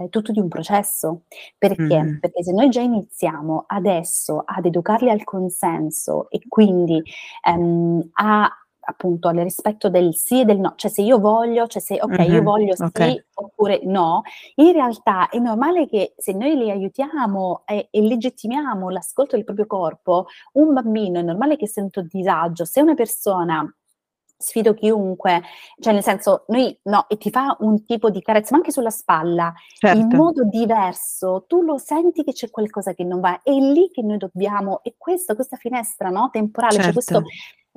è 0.04 0.08
tutto 0.08 0.32
di 0.32 0.40
un 0.40 0.48
processo. 0.48 1.22
Perché? 1.56 2.02
Mhm. 2.02 2.18
Perché 2.20 2.42
se 2.42 2.52
noi 2.52 2.68
già 2.70 2.80
iniziamo 2.80 3.64
adesso 3.66 4.42
ad 4.44 4.64
educarli 4.66 5.10
al 5.10 5.24
consenso 5.24 6.28
e 6.30 6.40
quindi 6.48 7.02
ehm, 7.46 8.10
a 8.14 8.52
appunto 8.88 9.28
al 9.28 9.36
rispetto 9.36 9.90
del 9.90 10.14
sì 10.14 10.40
e 10.40 10.44
del 10.46 10.58
no, 10.60 10.72
cioè 10.76 10.90
se 10.90 11.02
io 11.02 11.18
voglio, 11.18 11.66
cioè 11.66 11.82
se 11.82 11.98
ok, 12.00 12.18
io 12.20 12.40
Mhm, 12.40 12.42
voglio 12.42 12.74
sì 12.74 12.84
ok. 12.84 13.24
oppure 13.34 13.80
no, 13.84 14.22
in 14.56 14.72
realtà 14.72 15.28
è 15.28 15.38
normale 15.38 15.86
che 15.86 16.14
se 16.16 16.32
noi 16.32 16.56
li 16.56 16.70
aiutiamo 16.70 17.64
e, 17.66 17.88
e 17.90 18.00
legittimiamo 18.00 18.88
l'ascolto 18.88 19.36
del 19.36 19.44
proprio 19.44 19.66
corpo, 19.66 20.24
un 20.54 20.72
bambino 20.72 21.18
è 21.18 21.22
normale 21.22 21.56
che 21.56 21.68
senta 21.68 22.00
disagio, 22.00 22.64
se 22.64 22.80
una 22.80 22.94
persona 22.94 23.70
sfido 24.38 24.72
chiunque, 24.72 25.42
cioè 25.80 25.92
nel 25.92 26.02
senso, 26.02 26.44
noi 26.48 26.78
no, 26.84 27.06
e 27.08 27.16
ti 27.16 27.28
fa 27.28 27.56
un 27.60 27.84
tipo 27.84 28.08
di 28.08 28.22
carezza, 28.22 28.50
ma 28.52 28.58
anche 28.58 28.70
sulla 28.70 28.90
spalla, 28.90 29.52
in 29.80 29.88
Certo, 29.88 30.16
modo 30.16 30.44
diverso, 30.44 31.44
tu 31.48 31.60
lo 31.62 31.76
senti 31.76 32.22
che 32.22 32.32
c'è 32.32 32.48
qualcosa 32.48 32.94
che 32.94 33.02
non 33.02 33.18
va, 33.20 33.42
è 33.42 33.50
lì 33.50 33.90
che 33.90 34.02
noi 34.02 34.16
dobbiamo, 34.16 34.80
e 34.84 34.94
questa, 34.96 35.34
questa 35.34 35.56
finestra 35.56 36.08
no, 36.08 36.30
temporale, 36.30 36.92
questo 36.92 37.14
certo, 37.14 37.28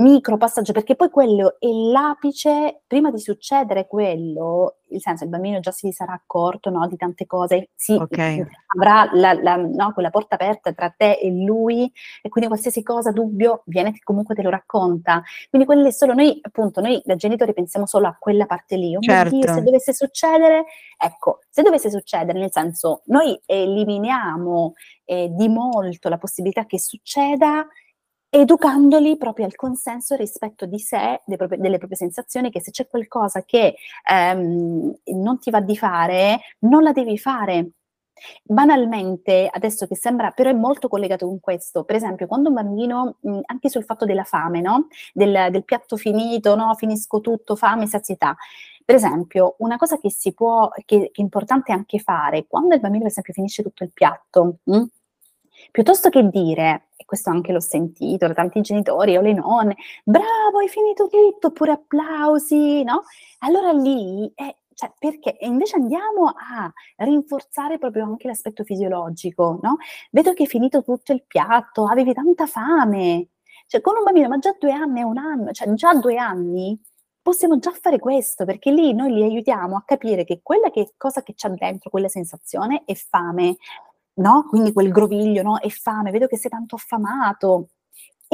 micro 0.02 0.38
passaggio, 0.38 0.74
perché 0.74 0.96
poi 0.96 1.10
quello 1.10 1.56
è 1.60 1.68
l'apice, 1.68 2.82
prima 2.88 3.12
di 3.12 3.20
succedere 3.20 3.88
quello, 3.88 4.78
nel 4.88 5.00
senso 5.02 5.24
il 5.24 5.30
bambino 5.30 5.60
già 5.60 5.72
si 5.72 5.92
sarà 5.92 6.14
accorto 6.14 6.70
no, 6.70 6.88
di 6.88 6.98
tante 6.98 7.26
cose, 7.26 7.70
sì, 7.76 7.94
Ok. 7.94 8.46
avrà 8.76 9.10
la, 9.14 9.34
la- 9.34 9.56
no, 9.56 9.94
quella 9.94 10.10
porta 10.10 10.36
aperta 10.36 10.74
tra 10.74 10.90
te 10.90 11.14
e 11.14 11.32
lui 11.32 11.92
e 12.22 12.30
quindi 12.30 12.50
qualsiasi 12.50 12.84
cosa, 12.84 13.12
dubbio, 13.12 13.64
viene 13.66 13.94
comunque 14.04 14.36
te 14.36 14.42
lo 14.42 14.50
racconta. 14.50 15.24
Quindi 15.50 15.68
quelle 15.68 15.92
solo 15.92 16.14
noi, 16.14 16.38
appunto, 16.42 16.82
noi 16.82 17.02
da 17.06 17.16
genitori 17.16 17.54
pensiamo 17.54 17.86
solo 17.86 18.08
a 18.08 18.16
quella 18.20 18.46
parte 18.46 18.76
lì. 18.76 18.96
Oh 18.96 19.00
mio 19.00 19.24
Dio, 19.24 19.42
se 19.42 19.48
Certo. 19.48 19.62
dovesse 19.62 19.94
succedere, 19.94 20.66
ecco, 20.98 21.40
se 21.50 21.62
dovesse 21.62 21.90
succedere, 21.90 22.40
nel 22.40 22.52
senso, 22.52 23.02
noi 23.06 23.40
eliminiamo 23.46 24.74
eh, 25.06 25.30
di 25.32 25.48
molto 25.48 26.10
la 26.10 26.18
possibilità 26.18 26.66
che 26.66 26.80
succeda 26.80 27.66
educandoli 28.34 29.18
proprio 29.18 29.46
al 29.46 29.56
consenso 29.56 30.16
rispetto 30.16 30.66
di 30.66 30.80
sé, 30.80 31.22
dei 31.26 31.38
propri- 31.38 31.58
delle 31.60 31.78
proprie 31.78 31.98
sensazioni, 31.98 32.50
che 32.50 32.62
se 32.62 32.72
c'è 32.72 32.88
qualcosa 32.88 33.44
che 33.44 33.76
ehm, 34.10 34.94
non 35.16 35.40
ti 35.40 35.50
va 35.52 35.60
di 35.62 35.78
fare, 35.78 36.40
non 36.60 36.82
la 36.84 36.94
devi 36.94 37.18
fare. 37.18 37.72
Banalmente, 38.44 39.50
adesso 39.52 39.88
che 39.88 39.96
sembra, 39.96 40.30
però 40.32 40.50
è 40.50 40.54
molto 40.54 40.88
collegato 40.88 41.26
con 41.26 41.40
questo, 41.40 41.84
per 41.84 41.96
esempio, 41.96 42.28
quando 42.28 42.50
un 42.50 42.56
bambino, 42.56 43.18
mh, 43.22 43.40
anche 43.46 43.70
sul 43.70 43.84
fatto 43.84 44.06
della 44.06 44.24
fame, 44.24 44.62
no? 44.62 44.88
Del, 45.14 45.48
del 45.52 45.64
piatto 45.66 45.98
finito, 45.98 46.56
no? 46.56 46.74
Finisco 46.76 47.20
tutto, 47.20 47.56
fame, 47.56 47.88
sazietà. 47.88 48.36
Per 48.86 48.96
esempio, 48.96 49.56
una 49.60 49.78
cosa 49.78 49.98
che 50.00 50.12
si 50.12 50.34
può, 50.34 50.70
che, 50.86 50.86
che 50.86 51.10
è 51.16 51.22
importante 51.22 51.72
anche 51.72 52.00
fare, 52.00 52.46
quando 52.48 52.76
il 52.76 52.80
bambino, 52.82 53.04
per 53.04 53.12
esempio, 53.12 53.34
finisce 53.34 53.64
tutto 53.64 53.84
il 53.84 53.92
piatto, 53.94 54.58
mh? 54.64 54.84
Piuttosto 55.70 56.10
che 56.10 56.28
dire, 56.30 56.88
e 56.96 57.06
questo 57.06 57.30
anche 57.30 57.52
l'ho 57.52 57.60
sentito 57.60 58.28
da 58.28 58.34
tanti 58.34 58.62
genitori 58.62 59.18
o 59.18 59.22
le 59.22 59.34
nonne, 59.34 59.76
bravo, 60.04 60.60
hai 60.60 60.68
finito 60.68 61.08
tutto, 61.08 61.48
oppure 61.48 61.72
applausi, 61.72 62.84
no? 62.84 63.04
Allora 63.40 63.72
lì, 63.72 64.32
è, 64.34 64.56
cioè, 64.74 64.92
perché 64.98 65.38
e 65.38 65.48
invece 65.48 65.76
andiamo 65.76 66.26
a 66.28 66.72
rinforzare 66.98 67.78
proprio 67.78 68.06
anche 68.06 68.28
l'aspetto 68.28 68.64
fisiologico, 68.64 69.60
no? 69.62 69.78
Vedo 70.10 70.34
che 70.34 70.44
hai 70.44 70.48
finito 70.50 70.84
tutto 70.84 71.12
il 71.12 71.24
piatto, 71.26 71.86
avevi 71.86 72.14
tanta 72.14 72.46
fame. 72.48 73.28
Cioè, 73.68 73.82
con 73.82 73.96
un 73.98 74.04
bambino, 74.04 74.28
ma 74.28 74.38
già 74.38 74.56
due 74.60 74.72
anni 74.74 75.00
è 75.00 75.04
un 75.04 75.18
anno, 75.18 75.52
cioè 75.52 75.72
già 75.74 75.94
due 75.96 76.18
anni 76.18 76.78
possiamo 77.22 77.60
già 77.60 77.72
fare 77.72 78.00
questo, 78.00 78.46
perché 78.46 78.72
lì 78.72 78.94
noi 78.94 79.14
li 79.14 79.24
aiutiamo 79.24 79.78
a 79.78 79.84
capire 79.86 80.24
che 80.24 80.42
quella 80.44 80.70
che 80.72 80.94
cosa 80.98 81.22
che 81.22 81.34
c'ha 81.36 81.50
dentro, 81.50 81.90
quella 81.90 82.10
sensazione, 82.10 82.84
è 82.86 82.96
fame, 82.96 83.58
no? 84.16 84.46
Quindi 84.50 84.74
quel 84.74 84.92
groviglio, 84.92 85.42
no? 85.44 85.60
È 85.60 85.70
fame, 85.70 86.12
vedo 86.12 86.28
che 86.28 86.38
sei 86.38 86.50
tanto 86.52 86.76
affamato. 86.76 87.70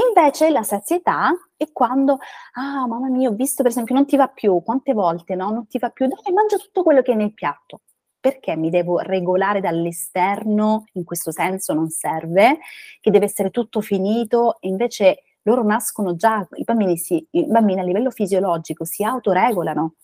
Invece 0.08 0.52
la 0.52 0.62
sazietà 0.64 1.32
è 1.56 1.72
quando, 1.72 2.20
ah, 2.54 2.86
mamma 2.88 3.10
mia, 3.10 3.30
ho 3.30 3.34
visto 3.34 3.64
per 3.64 3.72
esempio 3.72 3.96
non 3.96 4.06
ti 4.06 4.16
va 4.16 4.28
più, 4.28 4.62
quante 4.64 4.94
volte, 4.94 5.34
no? 5.36 5.50
Non 5.50 5.68
ti 5.68 5.80
va 5.80 5.90
più, 5.90 6.08
dai, 6.08 6.34
mangia 6.34 6.58
tutto 6.58 6.84
quello 6.84 7.02
che 7.02 7.14
è 7.14 7.16
nel 7.16 7.34
piatto. 7.34 7.82
Perché 8.20 8.56
mi 8.56 8.70
devo 8.70 9.00
regolare 9.00 9.60
dall'esterno? 9.62 10.86
In 10.94 11.04
questo 11.04 11.32
senso 11.32 11.74
non 11.74 11.90
serve, 11.90 12.60
che 13.00 13.10
deve 13.12 13.26
essere 13.26 13.50
tutto 13.50 13.82
finito 13.82 14.60
e 14.60 14.68
invece 14.68 15.24
loro 15.44 15.64
nascono 15.64 16.16
già, 16.16 16.46
i 16.56 16.64
bambini, 16.64 16.98
si, 16.98 17.26
i 17.32 17.46
bambini 17.48 17.80
a 17.80 17.84
livello 17.84 18.12
fisiologico 18.12 18.86
si 18.86 19.04
autoregolano. 19.04 19.96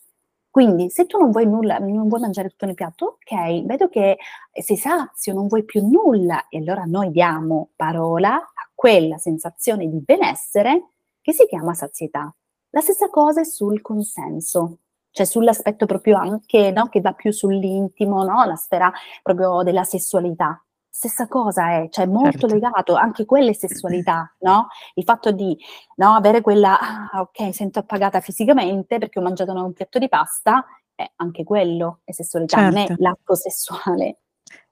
Quindi 0.54 0.92
se 0.92 1.08
tu 1.08 1.18
non 1.18 1.32
vuoi 1.32 1.48
nulla, 1.48 1.80
non 1.80 2.08
vuoi 2.08 2.22
mangiare 2.22 2.50
tutto 2.50 2.68
nel 2.68 2.76
piatto, 2.76 3.18
ok, 3.18 3.66
vedo 3.66 3.90
che 3.90 4.20
sei 4.52 4.78
sazio, 4.78 5.34
non 5.34 5.48
vuoi 5.48 5.64
più 5.64 5.84
nulla 5.84 6.48
e 6.48 6.60
allora 6.60 6.84
noi 6.86 7.10
diamo 7.10 7.72
parola 7.76 8.36
a 8.36 8.70
quella 8.76 9.18
sensazione 9.18 9.90
di 9.90 10.00
benessere 10.00 10.90
che 11.22 11.34
si 11.34 11.48
chiama 11.48 11.74
sazietà. 11.74 12.32
La 12.70 12.82
stessa 12.82 13.10
cosa 13.10 13.42
è 13.42 13.46
sul 13.46 13.82
consenso, 13.82 14.82
cioè 15.10 15.26
sull'aspetto 15.26 15.88
proprio 15.88 16.18
anche 16.18 16.70
no, 16.70 16.88
che 16.88 17.02
va 17.02 17.14
più 17.14 17.32
sull'intimo, 17.32 18.24
no? 18.24 18.46
la 18.46 18.56
sfera 18.56 18.94
proprio 19.24 19.64
della 19.64 19.84
sessualità. 19.84 20.64
Stessa 20.96 21.28
cosa 21.28 21.72
è, 21.72 21.88
cioè 21.90 22.06
molto 22.06 22.42
Certo. 22.42 22.54
legato 22.54 22.94
anche 22.94 23.26
quelle 23.26 23.56
sessualità, 23.58 24.32
no? 24.42 24.68
Il 24.94 25.04
fatto 25.04 25.32
di 25.32 25.58
no, 25.96 26.14
avere 26.14 26.42
quella, 26.42 26.80
ah, 26.80 27.20
ok, 27.22 27.52
sento 27.52 27.80
appagata 27.80 28.20
fisicamente 28.22 29.00
perché 29.00 29.18
ho 29.18 29.24
mangiato 29.24 29.54
un 29.54 29.74
piatto 29.74 29.98
di 29.98 30.08
pasta, 30.08 30.64
eh, 30.94 31.14
anche 31.16 31.44
quello 31.44 32.02
è 32.04 32.12
sessualità, 32.12 32.62
non 32.62 32.78
è 32.78 32.86
Certo. 32.86 33.02
l'atto 33.02 33.34
sessuale. 33.34 34.20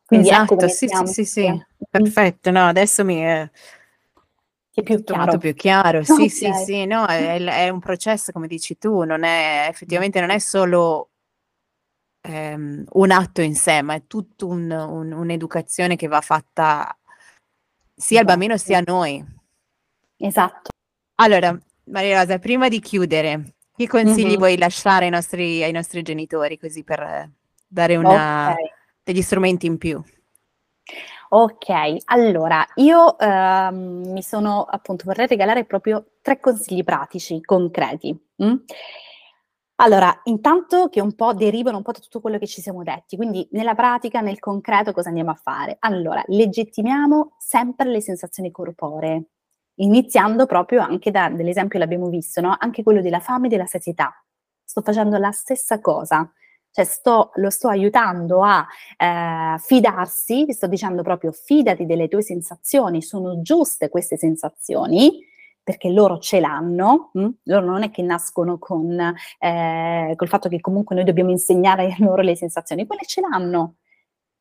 Quindi 0.06 0.28
ecco 0.30 0.42
Esatto, 0.44 0.56
come 0.58 0.68
sì, 0.70 0.88
sì, 0.88 1.06
sì, 1.08 1.26
sì, 1.26 1.50
Mm. 1.50 1.58
perfetto. 1.90 2.52
No, 2.52 2.68
adesso 2.68 3.04
mi 3.04 3.16
è 3.22 3.50
è 4.74 4.84
più 4.84 5.04
chiaro. 5.04 5.22
molto 5.24 5.38
più 5.40 5.54
chiaro. 5.56 6.04
Sì, 6.06 6.30
sì, 6.30 6.46
Ok. 6.48 6.56
sì, 6.66 6.86
no, 6.86 7.06
è, 7.08 7.44
è 7.44 7.70
un 7.70 7.80
processo, 7.80 8.32
come 8.32 8.48
dici 8.48 8.78
tu, 8.78 9.04
non 9.04 9.24
è 9.24 9.66
effettivamente 9.70 10.20
non 10.20 10.30
è 10.30 10.38
solo 10.40 11.11
ehm, 12.22 12.84
un 12.94 13.12
atto 13.12 13.42
in 13.42 13.56
sé, 13.56 13.82
ma 13.82 13.96
è 13.96 14.04
tutta 14.08 14.46
un'educazione 14.46 15.96
che 15.96 16.08
va 16.08 16.22
fatta 16.22 16.96
sia 17.96 18.20
al 18.20 18.26
bambino 18.26 18.58
sia 18.58 18.78
a 18.78 18.80
Esatto. 18.80 18.98
noi. 18.98 19.26
Esatto. 20.18 20.70
Allora, 21.16 21.58
Maria 21.86 22.20
Rosa, 22.20 22.40
prima 22.40 22.68
di 22.68 22.80
chiudere, 22.80 23.54
che 23.76 23.88
consigli 23.88 24.32
Mhm. 24.32 24.38
vuoi 24.38 24.58
lasciare 24.58 25.06
ai 25.06 25.12
nostri, 25.12 25.64
ai 25.64 25.72
nostri 25.72 26.02
genitori, 26.02 26.58
così 26.58 26.84
per 26.84 27.30
dare 27.68 27.96
una, 27.96 28.50
Ok. 28.50 28.56
degli 29.04 29.22
strumenti 29.22 29.66
in 29.66 29.78
più? 29.78 30.02
Ok, 31.30 31.70
allora 32.06 32.66
io 32.76 33.18
ehm, 33.18 34.12
mi 34.12 34.22
sono 34.22 34.64
appunto 34.64 35.06
vorrei 35.06 35.28
regalare 35.28 35.64
proprio 35.64 36.06
tre 36.22 36.40
consigli 36.40 36.84
pratici, 36.84 37.42
concreti. 37.42 38.18
mm? 38.44 38.54
Allora, 39.76 40.22
intanto 40.26 40.90
che 40.90 41.02
un 41.02 41.16
po' 41.16 41.34
derivano 41.34 41.78
un 41.78 41.84
po' 41.84 41.92
da 41.92 42.00
tutto 42.00 42.22
quello 42.22 42.38
che 42.38 42.46
ci 42.46 42.62
siamo 42.62 42.84
detti, 42.84 43.16
quindi 43.16 43.48
nella 43.52 43.74
pratica, 43.74 44.22
nel 44.22 44.38
concreto, 44.38 44.92
cosa 44.92 45.10
andiamo 45.10 45.32
a 45.32 45.36
fare? 45.36 45.78
Allora, 45.80 46.24
legittimiamo 46.28 47.34
sempre 47.40 47.90
le 47.90 48.00
sensazioni 48.00 48.52
corporee, 48.52 49.24
iniziando 49.76 50.46
proprio 50.46 50.82
anche 50.82 51.10
da, 51.10 51.30
dell'esempio 51.30 51.80
l'abbiamo 51.80 52.10
visto, 52.10 52.42
no? 52.42 52.56
Anche 52.60 52.84
quello 52.84 53.02
della 53.02 53.20
fame 53.20 53.48
e 53.48 53.50
della 53.50 53.66
sazietà. 53.66 54.14
Sto 54.64 54.82
facendo 54.82 55.18
la 55.18 55.32
stessa 55.32 55.80
cosa, 55.82 56.32
cioè 56.72 56.86
sto, 56.86 57.32
lo 57.36 57.50
sto 57.50 57.68
aiutando 57.68 58.44
a 58.44 58.66
eh, 58.98 59.58
fidarsi, 59.60 60.46
ti 60.46 60.54
sto 60.54 60.68
dicendo 60.68 61.02
proprio 61.02 61.32
fidati 61.32 61.86
delle 61.86 62.08
tue 62.08 62.22
sensazioni, 62.22 63.02
sono 63.02 63.42
giuste 63.42 63.90
queste 63.90 64.16
sensazioni, 64.16 65.20
perché 65.64 65.90
loro 65.90 66.18
ce 66.20 66.40
l'hanno, 66.40 67.10
mh? 67.14 67.28
loro 67.44 67.66
non 67.66 67.84
è 67.84 67.92
che 67.92 68.02
nascono 68.02 68.58
con 68.58 69.00
eh, 69.40 70.14
col 70.16 70.28
fatto 70.28 70.50
che 70.50 70.60
comunque 70.60 70.96
noi 70.96 71.06
dobbiamo 71.06 71.32
insegnare 71.32 71.96
loro 72.00 72.22
le 72.22 72.36
sensazioni, 72.36 72.86
quelle 72.88 73.06
ce 73.06 73.22
l'hanno. 73.22 73.76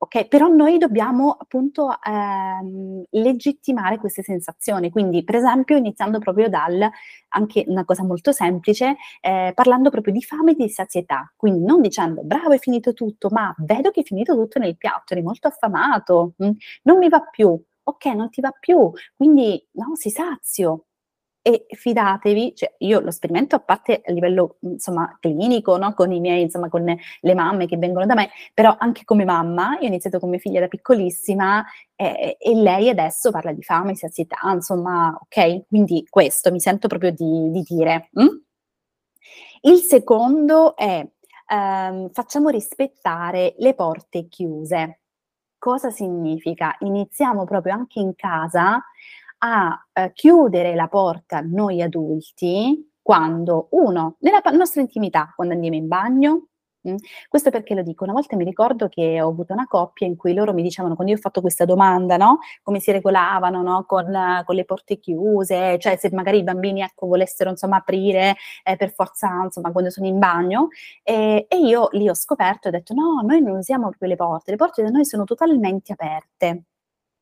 Ok, 0.03 0.29
però 0.29 0.49
noi 0.49 0.79
dobbiamo 0.79 1.33
appunto 1.39 1.91
ehm, 2.03 3.05
legittimare 3.11 3.99
queste 3.99 4.23
sensazioni, 4.23 4.89
quindi 4.91 5.23
per 5.25 5.35
esempio 5.35 5.77
iniziando 5.77 6.19
proprio 6.19 6.49
dal, 6.49 6.89
anche 7.29 7.65
una 7.67 7.85
cosa 7.85 8.03
molto 8.03 8.33
semplice, 8.33 8.97
eh, 9.21 9.53
parlando 9.55 9.91
proprio 9.91 10.15
di 10.15 10.23
fame 10.23 10.53
e 10.53 10.55
di 10.55 10.71
sazietà, 10.71 11.31
quindi 11.37 11.63
non 11.67 11.83
dicendo 11.83 12.23
bravo 12.25 12.53
hai 12.53 12.59
finito 12.59 12.95
tutto, 12.95 13.29
ma 13.31 13.55
vedo 13.59 13.91
che 13.91 14.01
hai 14.01 14.07
finito 14.07 14.35
tutto 14.35 14.59
nel 14.59 14.79
piatto, 14.79 15.13
eri 15.13 15.23
molto 15.23 15.49
affamato, 15.49 16.33
mh? 16.39 16.51
non 16.85 16.97
mi 16.97 17.09
va 17.11 17.21
più, 17.21 17.63
ok 17.83 18.05
non 18.07 18.31
ti 18.31 18.41
va 18.41 18.53
più, 18.59 18.91
quindi 19.15 19.63
no, 19.73 19.95
si 19.97 20.09
sazio, 20.09 20.87
e 21.43 21.67
fidatevi, 21.71 22.55
cioè 22.55 22.75
io 22.79 23.01
lo 23.01 23.11
sperimento 23.11 23.57
a 23.57 23.61
parte 23.61 24.03
a 24.05 24.13
livello 24.13 24.57
insomma 24.61 25.17
clinico, 25.21 25.77
no? 25.79 25.95
con 25.95 26.13
i 26.13 26.21
miei, 26.21 26.43
insomma 26.43 26.69
con 26.69 26.85
le 26.85 27.35
mamme 27.35 27.67
che 27.67 27.77
vengono 27.77 28.07
da 28.07 28.15
me, 28.15 28.31
però 28.53 28.77
anche 28.79 29.05
come 29.05 29.25
mamma, 29.25 29.77
io 29.79 29.85
ho 29.85 29.87
iniziato 29.87 30.19
con 30.19 30.29
mia 30.29 30.39
figlia 30.39 30.61
da 30.61 30.69
piccolissima 30.69 31.65
eh, 31.97 32.37
e 32.39 32.55
lei 32.55 32.89
adesso 32.89 33.31
parla 33.31 33.53
di 33.53 33.63
fame, 33.63 33.95
sazietà, 33.95 34.39
insomma, 34.53 35.19
ok? 35.21 35.67
Quindi 35.69 36.07
questo 36.09 36.51
mi 36.51 36.61
sento 36.61 36.89
proprio 36.89 37.11
di, 37.13 37.51
di 37.51 37.63
dire. 37.63 38.11
Mm? 38.21 38.29
Il 39.63 39.79
secondo 39.81 40.77
è 40.77 41.07
ehm, 41.51 42.11
facciamo 42.11 42.49
rispettare 42.49 43.55
le 43.59 43.75
porte 43.75 44.29
chiuse. 44.29 45.01
Cosa 45.59 45.91
significa? 45.91 46.77
Iniziamo 46.81 47.45
proprio 47.45 47.75
anche 47.75 48.01
in 48.01 48.15
casa 48.15 48.83
a 49.43 49.87
eh, 49.93 50.13
chiudere 50.13 50.75
la 50.75 50.89
porta 50.89 51.41
noi 51.41 51.83
adulti 51.83 52.91
quando, 53.03 53.69
uno, 53.73 54.17
nella 54.21 54.41
nostra 54.53 54.81
intimità, 54.81 55.33
quando 55.35 55.55
andiamo 55.55 55.77
in 55.77 55.89
bagno. 55.89 56.47
mh? 56.83 56.95
Questo 57.29 57.51
perché 57.51 57.75
lo 57.75 57.83
dico, 57.83 58.05
una 58.05 58.13
volta 58.13 58.37
mi 58.37 58.45
ricordo 58.45 58.89
che 58.89 59.21
ho 59.21 59.29
avuto 59.29 59.53
una 59.53 59.67
coppia 59.67 60.07
in 60.07 60.17
cui 60.17 60.35
loro 60.35 60.53
mi 60.55 60.63
dicevano, 60.63 60.95
quando 60.95 61.13
io 61.13 61.19
ho 61.19 61.23
fatto 61.23 61.41
questa 61.41 61.65
domanda, 61.65 62.17
no? 62.17 62.39
Come 62.63 62.79
si 62.81 62.93
regolavano, 62.93 63.63
no? 63.63 63.85
Con, 63.87 64.07
con 64.45 64.55
le 64.55 64.65
porte 64.65 64.99
chiuse, 64.99 65.79
cioè 65.79 65.97
se 65.97 66.11
magari 66.13 66.39
i 66.39 66.43
bambini, 66.43 66.83
ecco, 66.83 67.07
volessero, 67.07 67.51
insomma, 67.51 67.77
aprire 67.79 68.37
eh, 68.63 68.77
per 68.77 68.93
forza, 68.93 69.29
insomma, 69.45 69.73
quando 69.73 69.91
sono 69.91 70.07
in 70.07 70.19
bagno, 70.19 70.69
e, 71.03 71.47
e 71.49 71.57
io 71.59 71.89
lì 71.93 72.09
ho 72.09 72.15
scoperto 72.15 72.69
e 72.69 72.71
ho 72.71 72.73
detto, 72.73 72.95
no, 72.95 73.21
noi 73.27 73.41
non 73.43 73.57
usiamo 73.57 73.89
proprio 73.89 74.09
le 74.11 74.17
porte, 74.17 74.51
le 74.53 74.57
porte 74.57 74.83
da 74.83 74.91
noi 74.91 75.05
sono 75.05 75.25
totalmente 75.25 75.93
aperte. 75.93 76.65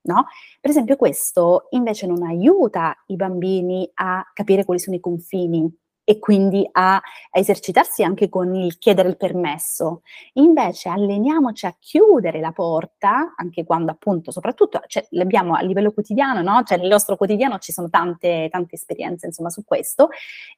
No? 0.09 0.27
Per 0.61 0.71
esempio 0.71 0.97
questo 0.97 1.67
invece 1.71 2.07
non 2.07 2.23
aiuta 2.23 2.97
i 3.07 3.17
bambini 3.17 3.89
a 3.95 4.29
capire 4.33 4.65
quali 4.65 4.81
sono 4.81 4.97
i 4.97 5.01
confini 5.01 5.71
e 6.09 6.19
quindi 6.19 6.67
a, 6.73 6.99
esercitarsi 7.31 8.03
anche 8.03 8.31
con 8.31 8.55
il 8.55 8.79
chiedere 8.79 9.11
il 9.11 9.19
permesso. 9.19 10.01
Invece 10.35 10.89
alleniamoci 10.89 11.67
a 11.67 11.77
chiudere 11.79 12.41
la 12.41 12.53
porta, 12.53 13.35
anche 13.37 13.65
quando 13.65 13.93
appunto, 13.93 14.31
soprattutto, 14.31 14.81
cioè, 14.87 15.07
l'abbiamo 15.11 15.55
a 15.55 15.61
livello 15.61 15.93
quotidiano, 15.93 16.41
no? 16.41 16.63
Cioè 16.63 16.79
nel 16.79 16.89
nostro 16.89 17.17
quotidiano 17.17 17.59
ci 17.59 17.73
sono 17.73 17.91
tante, 17.91 18.49
tante 18.51 18.77
esperienze 18.77 19.27
insomma 19.27 19.51
su 19.51 19.65
questo 19.67 20.09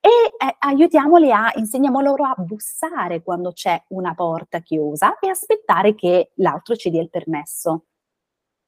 e 0.01 0.09
eh, 0.09 0.57
aiutiamoli 0.61 1.33
a, 1.33 1.51
insegniamo 1.57 2.01
loro 2.01 2.27
a 2.27 2.35
bussare 2.39 3.21
quando 3.21 3.51
c'è 3.51 3.83
una 3.89 4.15
porta 4.15 4.61
chiusa 4.61 5.19
e 5.19 5.29
aspettare 5.31 5.97
che 5.97 6.31
l'altro 6.37 6.77
ci 6.77 6.91
dia 6.91 7.03
il 7.03 7.11
permesso. 7.11 7.87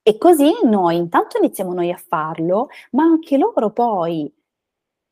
E 0.05 0.18
così 0.18 0.50
noi 0.64 0.96
intanto 0.96 1.38
iniziamo 1.38 1.72
noi 1.72 1.92
a 1.92 1.96
farlo, 1.96 2.68
ma 2.90 3.05
anche 3.05 3.38
loro 3.38 3.70
poi 3.70 4.32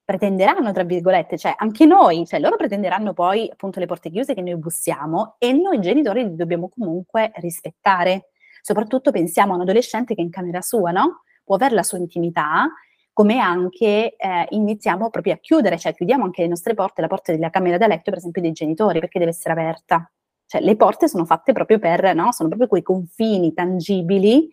pretenderanno, 0.05 0.73
tra 0.73 0.83
virgolette, 0.83 1.39
cioè 1.39 1.55
anche 1.57 1.87
noi, 1.87 2.27
cioè 2.27 2.41
loro 2.41 2.57
pretenderanno 2.57 3.13
poi 3.13 3.49
appunto 3.49 3.79
le 3.79 3.87
porte 3.87 4.11
chiuse 4.11 4.35
che 4.35 4.43
noi 4.43 4.57
bussiamo 4.57 5.37
e 5.39 5.53
noi 5.53 5.79
genitori 5.79 6.25
li 6.25 6.35
dobbiamo 6.35 6.69
comunque 6.69 7.31
rispettare. 7.37 8.31
Soprattutto 8.61 9.13
pensiamo 9.13 9.53
a 9.53 9.55
un 9.57 9.61
adolescente 9.63 10.17
che 10.17 10.23
è 10.23 10.25
in 10.25 10.31
camera 10.31 10.61
sua, 10.61 10.91
no? 10.91 11.23
Può 11.45 11.55
avere 11.55 11.77
la 11.77 11.85
sua 11.85 11.99
intimità, 11.99 12.69
come 13.13 13.39
anche 13.39 14.17
eh, 14.17 14.47
iniziamo 14.51 15.09
proprio 15.11 15.35
a 15.35 15.37
chiudere, 15.37 15.79
cioè 15.79 15.95
chiudiamo 15.95 16.25
anche 16.25 16.43
le 16.43 16.49
nostre 16.49 16.75
porte, 16.75 17.01
la 17.01 17.07
porta 17.07 17.31
della 17.31 17.51
camera 17.51 17.79
da 17.79 17.87
letto, 17.87 18.11
per 18.11 18.19
esempio, 18.19 18.43
dei 18.43 18.51
genitori, 18.51 18.99
perché 18.99 19.21
deve 19.21 19.31
essere 19.31 19.53
aperta. 19.53 20.11
Cioè 20.47 20.61
le 20.61 20.75
porte 20.75 21.07
sono 21.07 21.25
fatte 21.25 21.53
proprio 21.53 21.79
per, 21.79 22.13
no? 22.17 22.33
Sono 22.33 22.49
proprio 22.49 22.69
quei 22.69 22.83
confini 22.83 23.55
tangibili 23.55 24.51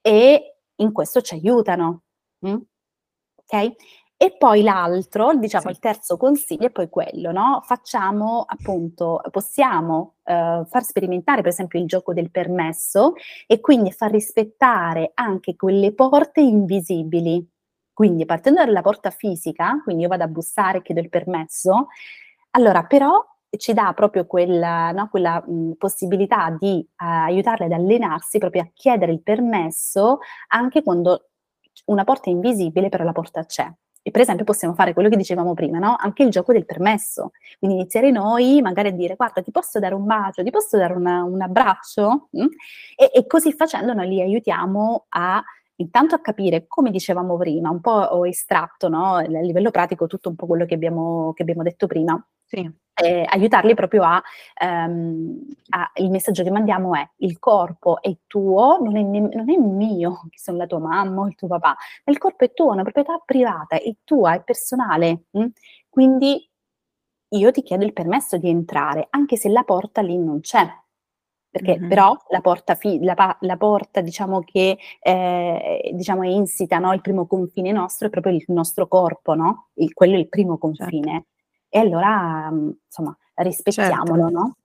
e 0.00 0.56
in 0.76 0.92
questo 0.92 1.20
ci 1.20 1.34
aiutano. 1.34 2.02
Mm? 2.46 2.56
Ok? 3.36 3.76
E 4.20 4.36
poi 4.36 4.62
l'altro, 4.62 5.32
diciamo 5.36 5.66
sì. 5.66 5.70
il 5.70 5.78
terzo 5.78 6.16
consiglio 6.16 6.66
è 6.66 6.70
poi 6.70 6.88
quello, 6.88 7.30
no? 7.30 7.62
Facciamo 7.64 8.44
appunto, 8.48 9.20
possiamo 9.30 10.14
uh, 10.24 10.64
far 10.64 10.82
sperimentare 10.82 11.40
per 11.40 11.52
esempio 11.52 11.78
il 11.78 11.86
gioco 11.86 12.12
del 12.12 12.32
permesso 12.32 13.12
e 13.46 13.60
quindi 13.60 13.92
far 13.92 14.10
rispettare 14.10 15.12
anche 15.14 15.54
quelle 15.54 15.94
porte 15.94 16.40
invisibili. 16.40 17.48
Quindi 17.92 18.24
partendo 18.24 18.64
dalla 18.64 18.82
porta 18.82 19.10
fisica, 19.10 19.80
quindi 19.84 20.02
io 20.02 20.08
vado 20.08 20.24
a 20.24 20.28
bussare, 20.28 20.82
chiedo 20.82 21.00
il 21.00 21.10
permesso, 21.10 21.86
allora 22.50 22.82
però 22.86 23.24
ci 23.56 23.72
dà 23.72 23.92
proprio 23.94 24.26
quella, 24.26 24.92
no, 24.92 25.08
quella 25.08 25.42
mh, 25.44 25.72
possibilità 25.78 26.54
di 26.58 26.86
uh, 26.86 27.04
aiutarle 27.04 27.66
ad 27.66 27.72
allenarsi 27.72 28.38
proprio 28.38 28.62
a 28.62 28.70
chiedere 28.74 29.12
il 29.12 29.22
permesso 29.22 30.18
anche 30.48 30.82
quando 30.82 31.28
una 31.86 32.04
porta 32.04 32.28
è 32.28 32.32
invisibile 32.32 32.88
però 32.88 33.04
la 33.04 33.12
porta 33.12 33.44
c'è. 33.44 33.70
E 34.02 34.10
per 34.10 34.22
esempio 34.22 34.44
possiamo 34.44 34.72
fare 34.72 34.94
quello 34.94 35.10
che 35.10 35.16
dicevamo 35.16 35.52
prima, 35.52 35.78
no? 35.78 35.94
Anche 35.98 36.22
il 36.22 36.30
gioco 36.30 36.52
del 36.52 36.64
permesso. 36.64 37.32
Quindi 37.58 37.76
iniziare 37.76 38.10
noi 38.10 38.62
magari 38.62 38.88
a 38.88 38.92
dire 38.92 39.16
guarda 39.16 39.42
ti 39.42 39.50
posso 39.50 39.78
dare 39.80 39.94
un 39.94 40.06
bacio, 40.06 40.42
ti 40.42 40.50
posso 40.50 40.78
dare 40.78 40.94
una, 40.94 41.24
un 41.24 41.42
abbraccio? 41.42 42.28
Mm? 42.38 42.46
E, 42.96 43.10
e, 43.12 43.26
così 43.26 43.52
facendo 43.52 43.92
noi 43.92 44.08
li 44.08 44.20
aiutiamo 44.22 45.06
a 45.10 45.42
intanto 45.80 46.14
a 46.14 46.20
capire, 46.20 46.66
come 46.66 46.90
dicevamo 46.90 47.36
prima, 47.36 47.70
un 47.70 47.80
po' 47.80 47.90
ho 47.90 48.26
estratto 48.26 48.88
no? 48.88 49.14
a 49.14 49.22
livello 49.22 49.70
pratico 49.70 50.06
tutto 50.06 50.28
un 50.28 50.36
po' 50.36 50.46
quello 50.46 50.64
che 50.64 50.74
abbiamo, 50.74 51.32
che 51.34 51.42
abbiamo 51.42 51.62
detto 51.62 51.86
prima. 51.86 52.22
Sì 52.44 52.70
eh, 53.00 53.24
aiutarli 53.28 53.74
proprio 53.74 54.02
a, 54.02 54.22
um, 54.64 55.38
a, 55.70 55.90
il 55.96 56.10
messaggio 56.10 56.42
che 56.42 56.50
mandiamo 56.50 56.94
è 56.94 57.08
il 57.18 57.38
corpo 57.38 58.02
è 58.02 58.14
tuo, 58.26 58.78
non 58.82 58.96
è, 58.96 59.02
ne, 59.02 59.20
non 59.20 59.48
è 59.48 59.56
mio, 59.56 60.22
che 60.30 60.38
sono 60.38 60.58
la 60.58 60.66
tua 60.66 60.80
mamma 60.80 61.22
o 61.22 61.26
il 61.26 61.34
tuo 61.34 61.48
papà, 61.48 61.76
ma 62.04 62.12
il 62.12 62.18
corpo 62.18 62.44
è 62.44 62.52
tuo, 62.52 62.70
è 62.70 62.72
una 62.72 62.82
proprietà 62.82 63.20
privata, 63.24 63.76
è 63.76 63.94
tua, 64.04 64.34
è 64.34 64.42
personale. 64.42 65.24
Mh? 65.30 65.46
Quindi 65.88 66.48
io 67.30 67.50
ti 67.50 67.62
chiedo 67.62 67.84
il 67.84 67.92
permesso 67.92 68.36
di 68.36 68.48
entrare, 68.48 69.06
anche 69.10 69.36
se 69.36 69.48
la 69.48 69.62
porta 69.62 70.00
lì 70.00 70.16
non 70.16 70.40
c'è. 70.40 70.66
Perché 71.58 71.78
mm-hmm. 71.78 71.88
però 71.88 72.16
la 72.28 72.40
porta, 72.40 72.74
fi- 72.74 73.02
la, 73.02 73.36
la 73.40 73.56
porta 73.56 74.00
diciamo 74.00 74.40
che 74.40 74.78
eh, 75.00 75.90
diciamo 75.92 76.22
è 76.22 76.28
insita, 76.28 76.78
no? 76.78 76.92
il 76.92 77.00
primo 77.00 77.26
confine 77.26 77.72
nostro 77.72 78.06
è 78.06 78.10
proprio 78.10 78.34
il 78.34 78.44
nostro 78.48 78.86
corpo, 78.86 79.34
no? 79.34 79.68
il, 79.74 79.92
quello 79.92 80.14
è 80.14 80.18
il 80.18 80.28
primo 80.28 80.58
confine. 80.58 81.10
Certo 81.10 81.36
e 81.68 81.78
allora 81.78 82.50
mm, 82.50 82.70
insomma 82.84 83.16
rispettiamolo, 83.34 84.22
certo. 84.22 84.38
no? 84.38 84.56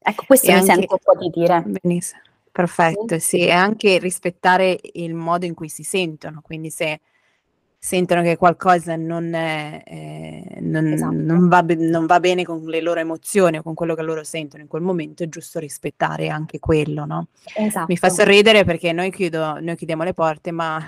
Ecco, 0.00 0.24
questo 0.26 0.46
e 0.46 0.54
mi 0.54 0.58
anche, 0.60 0.72
sento 0.72 0.92
un 0.94 0.98
po' 1.02 1.18
di 1.18 1.28
dire. 1.28 1.64
Benissimo, 1.80 2.20
perfetto, 2.50 3.18
sì. 3.18 3.38
sì, 3.38 3.40
e 3.40 3.50
anche 3.50 3.98
rispettare 3.98 4.78
il 4.94 5.14
modo 5.14 5.44
in 5.44 5.54
cui 5.54 5.68
si 5.68 5.82
sentono, 5.82 6.40
quindi 6.42 6.70
se 6.70 7.00
sentono 7.78 8.22
che 8.22 8.36
qualcosa 8.36 8.96
non, 8.96 9.32
è, 9.34 9.82
eh, 9.86 10.58
non, 10.60 10.86
esatto. 10.88 11.14
non, 11.14 11.48
va, 11.48 11.64
non, 11.76 12.06
va, 12.06 12.18
bene 12.18 12.44
con 12.44 12.62
le 12.64 12.80
loro 12.80 12.98
emozioni 12.98 13.58
o 13.58 13.62
con 13.62 13.74
quello 13.74 13.94
che 13.94 14.02
loro 14.02 14.24
sentono 14.24 14.62
in 14.62 14.68
quel 14.68 14.82
momento, 14.82 15.22
è 15.22 15.28
giusto 15.28 15.60
rispettare 15.60 16.28
anche 16.28 16.58
quello, 16.58 17.04
no? 17.04 17.28
Esatto. 17.54 17.86
Mi 17.88 17.96
fa 17.96 18.08
sorridere 18.08 18.64
perché 18.64 18.92
noi, 18.92 19.12
chiudo, 19.12 19.60
noi 19.60 19.76
chiudiamo 19.76 20.02
le 20.02 20.12
porte, 20.12 20.50
ma 20.50 20.82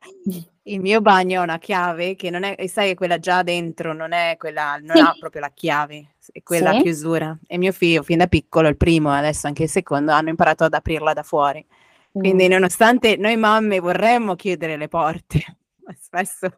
il 0.68 0.80
mio 0.80 1.00
bagno 1.00 1.40
ha 1.40 1.44
una 1.44 1.58
chiave 1.58 2.16
che 2.16 2.30
non 2.30 2.42
è, 2.42 2.66
sai, 2.66 2.94
quella 2.96 3.18
già 3.18 3.42
dentro 3.42 3.92
non 3.92 4.12
è 4.12 4.34
quella, 4.38 4.76
non 4.82 4.96
sì. 4.96 5.02
ha 5.02 5.14
proprio 5.18 5.40
la 5.40 5.52
chiave, 5.54 6.14
è 6.32 6.42
quella 6.42 6.72
sì. 6.72 6.82
chiusura. 6.82 7.38
E 7.46 7.58
mio 7.58 7.72
figlio, 7.72 8.02
fin 8.02 8.18
da 8.18 8.26
piccolo, 8.26 8.66
il 8.66 8.76
primo, 8.76 9.10
adesso 9.10 9.46
anche 9.46 9.64
il 9.64 9.70
secondo, 9.70 10.10
hanno 10.10 10.30
imparato 10.30 10.64
ad 10.64 10.74
aprirla 10.74 11.12
da 11.12 11.22
fuori. 11.22 11.64
Quindi, 12.10 12.48
mm. 12.48 12.50
nonostante 12.50 13.16
noi 13.16 13.36
mamme 13.36 13.78
vorremmo 13.78 14.34
chiudere 14.34 14.76
le 14.76 14.88
porte, 14.88 15.58
spesso 16.00 16.52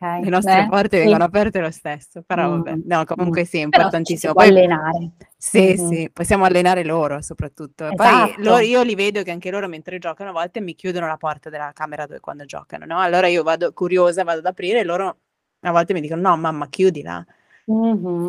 Okay. 0.00 0.22
Le 0.22 0.30
nostre 0.30 0.62
Beh, 0.62 0.68
porte 0.68 0.96
sì. 0.96 1.02
vengono 1.02 1.24
aperte 1.24 1.58
lo 1.58 1.72
stesso, 1.72 2.22
però 2.24 2.48
mm. 2.48 2.62
vabbè, 2.62 2.78
no, 2.84 3.04
comunque 3.04 3.44
sì, 3.44 3.58
è 3.58 3.62
importantissimo. 3.62 4.32
Poi 4.32 4.46
allenare. 4.46 5.10
Sì, 5.36 5.74
mm-hmm. 5.76 5.90
sì, 5.90 6.10
possiamo 6.12 6.44
allenare 6.44 6.84
loro 6.84 7.20
soprattutto. 7.20 7.90
Esatto. 7.90 8.32
Poi 8.34 8.44
loro, 8.44 8.60
io 8.60 8.82
li 8.82 8.94
vedo 8.94 9.24
che 9.24 9.32
anche 9.32 9.50
loro 9.50 9.66
mentre 9.66 9.98
giocano 9.98 10.30
a 10.30 10.32
volte 10.32 10.60
mi 10.60 10.76
chiudono 10.76 11.08
la 11.08 11.16
porta 11.16 11.50
della 11.50 11.72
camera 11.74 12.06
dove, 12.06 12.20
quando 12.20 12.44
giocano, 12.44 12.84
no? 12.84 13.00
Allora 13.00 13.26
io 13.26 13.42
vado 13.42 13.72
curiosa, 13.72 14.22
vado 14.22 14.38
ad 14.38 14.46
aprire 14.46 14.80
e 14.80 14.84
loro 14.84 15.16
a 15.62 15.70
volte 15.72 15.92
mi 15.94 16.00
dicono 16.00 16.20
no 16.20 16.36
mamma 16.36 16.68
chiudila. 16.68 17.26
Mm-hmm. 17.72 18.26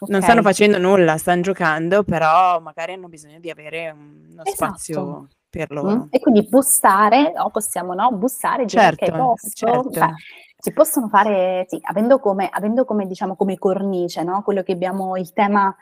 Okay. 0.00 0.12
Non 0.12 0.20
stanno 0.20 0.42
facendo 0.42 0.78
nulla, 0.78 1.16
stanno 1.16 1.40
giocando, 1.40 2.04
però 2.04 2.60
magari 2.60 2.92
hanno 2.92 3.08
bisogno 3.08 3.40
di 3.40 3.48
avere 3.48 3.90
uno 3.90 4.42
esatto. 4.44 4.50
spazio 4.50 5.28
per 5.50 5.70
loro. 5.70 5.96
Mm. 5.96 6.02
E 6.10 6.20
quindi 6.20 6.46
bussare, 6.48 7.32
no? 7.34 7.50
possiamo 7.50 7.94
no? 7.94 8.10
bussare, 8.12 8.64
dire 8.64 8.80
certo, 8.80 9.04
che 9.04 9.12
posso, 9.12 9.48
certo. 9.52 9.88
Beh, 9.88 10.14
si 10.60 10.72
possono 10.72 11.08
fare, 11.08 11.66
sì, 11.68 11.78
avendo 11.82 12.18
come, 12.18 12.48
avendo 12.50 12.84
come, 12.84 13.06
diciamo, 13.06 13.36
come 13.36 13.58
cornice, 13.58 14.22
no? 14.24 14.42
quello 14.42 14.62
che 14.62 14.72
abbiamo, 14.72 15.16
il 15.16 15.32
tema 15.32 15.74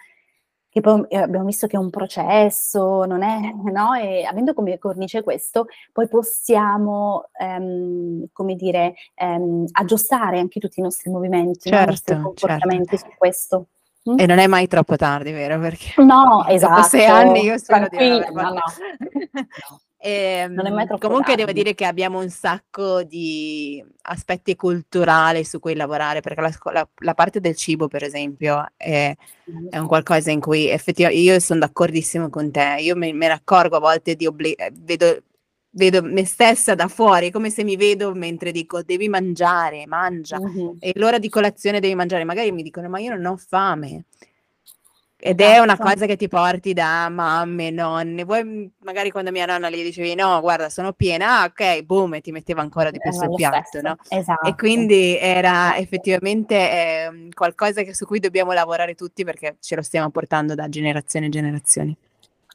che 0.77 0.83
poi 0.83 1.07
eh, 1.09 1.17
abbiamo 1.17 1.47
visto 1.47 1.67
che 1.67 1.77
è 1.77 1.79
un 1.79 1.89
processo, 1.89 3.07
non 3.07 3.23
è, 3.23 3.51
no? 3.73 3.95
E 3.95 4.25
avendo 4.25 4.53
come 4.53 4.77
cornice 4.77 5.23
questo, 5.23 5.69
poi 5.91 6.07
possiamo, 6.07 7.31
ehm, 7.41 8.27
come 8.31 8.57
dire, 8.57 8.93
ehm, 9.15 9.65
aggiustare 9.73 10.39
anche 10.39 10.61
tutti 10.61 10.81
i 10.81 10.83
nostri 10.83 11.11
movimenti, 11.11 11.71
certo, 11.71 11.83
i 11.83 11.87
nostri 11.87 12.15
certo. 12.15 12.23
comportamenti 12.23 12.99
certo. 12.99 13.11
su 13.11 13.17
questo. 13.17 13.67
Mm? 14.09 14.19
E 14.19 14.27
non 14.27 14.39
è 14.39 14.47
mai 14.47 14.69
troppo 14.69 14.97
tardi, 14.97 15.33
vero? 15.33 15.59
Perché 15.59 16.01
no, 16.03 16.45
esatto. 16.49 16.83
Sei 16.83 17.07
anni 17.07 17.43
io 17.43 17.59
spero 17.59 17.89
di 17.89 17.97
aver 17.97 18.33
no, 18.33 18.43
no. 18.43 18.63
E, 19.99 20.47
non 20.49 20.67
è 20.67 20.71
mai 20.71 20.83
ehm, 20.83 20.87
troppo 20.87 21.09
comunque 21.09 21.35
tardi. 21.35 21.41
devo 21.41 21.53
dire 21.53 21.75
che 21.75 21.85
abbiamo 21.85 22.21
un 22.21 22.29
sacco 22.29 23.03
di 23.03 23.85
aspetti 24.03 24.55
culturali 24.55 25.43
su 25.43 25.59
cui 25.59 25.75
lavorare, 25.75 26.21
perché 26.21 26.41
la, 26.41 26.53
la, 26.73 26.89
la 26.99 27.15
parte 27.15 27.41
del 27.41 27.57
cibo, 27.57 27.89
per 27.89 28.05
esempio, 28.05 28.65
è, 28.77 29.13
è, 29.71 29.79
un 29.79 29.87
qualcosa 29.89 30.31
in 30.31 30.39
cui 30.39 30.69
effettivamente 30.69 31.21
io 31.23 31.41
sono 31.41 31.59
d'accordissimo 31.61 32.29
con 32.31 32.53
te. 32.53 32.77
Io 32.81 32.95
me, 32.95 33.13
me 33.13 33.27
ne 33.27 33.33
accorgo 33.33 33.77
a 33.77 33.81
volte 33.81 34.15
di 34.15 34.27
obbli- 34.27 34.53
eh, 34.53 34.71
vedo, 34.73 35.23
vedo 35.77 36.03
me 36.03 36.25
stessa 36.25 36.75
da 36.75 36.89
fuori, 36.89 37.31
come 37.31 37.51
se 37.51 37.63
mi 37.63 37.77
vedo 37.77 38.13
mentre 38.15 38.51
dico 38.51 38.83
devi 38.83 39.09
mangiare, 39.09 39.87
mangia. 39.87 40.41
Mm-hmm. 40.41 40.69
E 40.81 40.93
l'ora 40.97 41.19
di 41.19 41.29
colazione 41.29 41.81
devi 41.81 41.95
mangiare. 41.95 42.25
Magari 42.25 42.51
mi 42.51 42.63
dicono 42.63 42.89
ma 42.89 42.99
io 42.99 43.15
non 43.15 43.25
ho 43.27 43.37
fame. 43.37 44.05
Ed 45.19 45.41
è 45.41 45.59
una 45.59 45.73
esatto. 45.73 45.91
cosa 45.91 46.07
che 46.07 46.17
ti 46.17 46.29
porti 46.29 46.75
da 46.75 47.09
mamme, 47.09 47.71
nonne. 47.71 48.25
Vuoi 48.25 48.45
mhmm, 48.45 48.67
magari 48.81 49.11
quando 49.11 49.31
mia 49.31 49.47
nonna 49.47 49.71
gli 49.71 49.83
dicevi 49.83 50.15
no, 50.15 50.41
guarda, 50.41 50.69
sono 50.69 50.93
piena, 50.93 51.41
ah, 51.41 51.45
ok, 51.47 51.83
boom, 51.83 52.15
e 52.15 52.21
ti 52.21 52.33
metteva 52.33 52.61
ancora 52.61 52.91
di 52.91 52.99
più 52.99 53.11
sul 53.13 53.35
piatto, 53.35 53.81
no? 53.81 53.97
Esatto. 54.09 54.47
E 54.47 54.55
quindi 54.55 55.17
era 55.19 55.77
effettivamente 55.79 56.55
eh, 56.55 57.29
qualcosa 57.33 57.83
che, 57.83 57.95
su 57.95 58.05
cui 58.05 58.21
dobbiamo 58.21 58.53
lavorare 58.53 58.95
tutti 58.95 59.25
perché 59.25 59.57
ce 59.61 59.75
lo 59.75 59.83
stiamo 59.83 60.11
portando 60.11 60.55
da 60.55 60.69
generazioni 60.69 61.27
e 61.27 61.31
generazioni. 61.31 61.97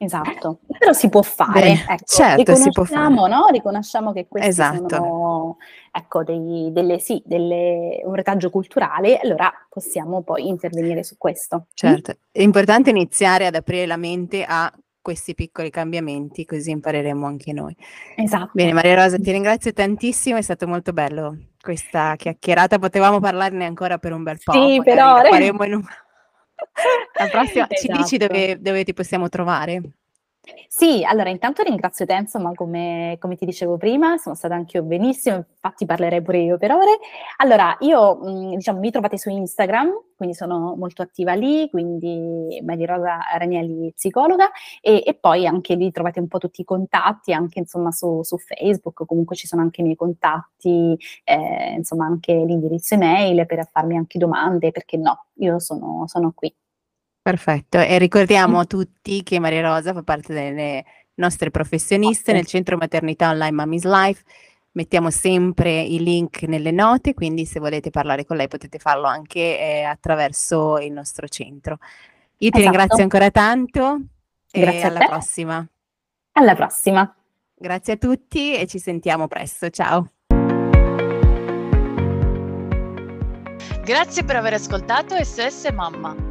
Esatto, 0.03 0.61
però 0.79 0.93
si 0.93 1.09
può 1.09 1.21
fare, 1.21 1.73
ecco, 1.87 2.03
certo, 2.05 2.55
si 2.55 2.71
può 2.71 2.85
fare. 2.85 3.13
No? 3.13 3.45
riconosciamo 3.51 4.11
che 4.11 4.25
questi 4.27 4.49
esatto. 4.49 4.95
sono 4.95 5.57
ecco, 5.91 6.23
dei, 6.23 6.71
delle, 6.71 6.97
sì, 6.97 7.21
delle, 7.23 8.01
un 8.03 8.15
retaggio 8.15 8.49
culturale, 8.49 9.19
allora 9.19 9.51
possiamo 9.69 10.23
poi 10.23 10.47
intervenire 10.47 11.03
su 11.03 11.19
questo. 11.19 11.67
Certo, 11.75 12.13
mm? 12.13 12.15
è 12.31 12.41
importante 12.41 12.89
iniziare 12.89 13.45
ad 13.45 13.53
aprire 13.53 13.85
la 13.85 13.97
mente 13.97 14.43
a 14.43 14.73
questi 14.99 15.35
piccoli 15.35 15.69
cambiamenti, 15.69 16.45
così 16.45 16.71
impareremo 16.71 17.27
anche 17.27 17.53
noi. 17.53 17.75
Esatto. 18.15 18.49
Bene, 18.53 18.73
Maria 18.73 19.03
Rosa, 19.03 19.17
ti 19.17 19.31
ringrazio 19.31 19.71
tantissimo, 19.71 20.37
è 20.37 20.41
stato 20.41 20.67
molto 20.67 20.93
bello 20.93 21.37
questa 21.61 22.15
chiacchierata, 22.15 22.79
potevamo 22.79 23.19
parlarne 23.19 23.65
ancora 23.65 23.99
per 23.99 24.13
un 24.13 24.23
bel 24.23 24.39
po'. 24.43 24.51
Sì, 24.51 24.81
per 24.83 24.99
ore. 24.99 25.29
Faremo 25.29 25.63
in 25.63 25.73
un... 25.75 25.83
La 27.13 27.27
prossima, 27.27 27.67
esatto. 27.69 27.75
ci 27.75 27.87
dici 27.87 28.15
Esatto. 28.15 28.33
dove, 28.33 28.61
dove 28.61 28.83
ti 28.83 28.93
possiamo 28.93 29.29
trovare? 29.29 29.81
Sì, 30.67 31.03
allora 31.03 31.29
intanto 31.29 31.61
ringrazio 31.63 32.05
te, 32.05 32.13
insomma, 32.15 32.51
come, 32.53 33.15
come 33.19 33.35
ti 33.35 33.45
dicevo 33.45 33.77
prima, 33.77 34.17
sono 34.17 34.35
stata 34.35 34.53
anche 34.55 34.77
io 34.77 34.83
benissimo, 34.83 35.35
infatti 35.37 35.85
parlerei 35.85 36.21
pure 36.21 36.39
io 36.39 36.57
per 36.57 36.71
ore. 36.71 36.97
Allora, 37.37 37.75
io, 37.81 38.15
mh, 38.15 38.55
diciamo, 38.55 38.79
mi 38.79 38.89
trovate 38.91 39.17
su 39.17 39.29
Instagram, 39.29 39.89
quindi 40.15 40.35
sono 40.35 40.75
molto 40.77 41.01
attiva 41.01 41.33
lì, 41.33 41.69
quindi 41.69 42.61
Maria 42.63 42.85
Rosa 42.95 43.19
Ranielli 43.37 43.91
psicologa, 43.93 44.49
e, 44.81 45.03
e 45.05 45.13
poi 45.15 45.45
anche 45.45 45.75
lì 45.75 45.91
trovate 45.91 46.19
un 46.19 46.27
po' 46.27 46.37
tutti 46.37 46.61
i 46.61 46.63
contatti, 46.65 47.33
anche 47.33 47.59
insomma 47.59 47.91
su, 47.91 48.21
su 48.23 48.37
Facebook, 48.37 49.05
comunque 49.05 49.35
ci 49.35 49.47
sono 49.47 49.61
anche 49.61 49.81
i 49.81 49.83
miei 49.83 49.95
contatti, 49.95 50.97
eh, 51.23 51.73
insomma 51.77 52.05
anche 52.05 52.33
l'indirizzo 52.33 52.95
email 52.95 53.45
per 53.45 53.67
farmi 53.71 53.97
anche 53.97 54.17
domande, 54.17 54.71
perché 54.71 54.97
no, 54.97 55.25
io 55.35 55.59
sono, 55.59 56.03
sono 56.07 56.31
qui. 56.33 56.53
Perfetto, 57.23 57.77
e 57.77 57.99
ricordiamo 57.99 58.59
a 58.59 58.65
tutti 58.65 59.21
che 59.21 59.39
Maria 59.39 59.61
Rosa 59.61 59.93
fa 59.93 60.01
parte 60.01 60.33
delle 60.33 60.83
nostre 61.15 61.51
professioniste 61.51 62.33
nel 62.33 62.47
centro 62.47 62.77
maternità 62.77 63.29
online 63.29 63.51
Mommy's 63.51 63.83
Life. 63.83 64.23
Mettiamo 64.71 65.11
sempre 65.11 65.81
i 65.81 66.01
link 66.01 66.43
nelle 66.43 66.71
note, 66.71 67.13
quindi 67.13 67.45
se 67.45 67.59
volete 67.59 67.89
parlare 67.91 68.25
con 68.25 68.37
lei 68.37 68.47
potete 68.47 68.79
farlo 68.79 69.05
anche 69.05 69.59
eh, 69.59 69.83
attraverso 69.83 70.79
il 70.79 70.93
nostro 70.93 71.27
centro. 71.27 71.77
Io 72.37 72.49
ti 72.49 72.57
Esatto. 72.57 72.61
ringrazio 72.61 73.03
ancora 73.03 73.29
tanto 73.29 73.99
e 74.49 74.59
Grazie 74.59 74.83
a 74.83 74.87
alla 74.87 74.99
te. 74.99 75.05
prossima. 75.05 75.69
Alla 76.31 76.55
prossima! 76.55 77.15
Grazie 77.53 77.93
a 77.93 77.97
tutti 77.97 78.55
e 78.55 78.65
ci 78.65 78.79
sentiamo 78.79 79.27
presto. 79.27 79.69
Ciao. 79.69 80.11
Grazie 83.83 84.23
per 84.23 84.35
aver 84.37 84.53
ascoltato 84.53 85.21
SOS 85.23 85.69
Mamma. 85.71 86.30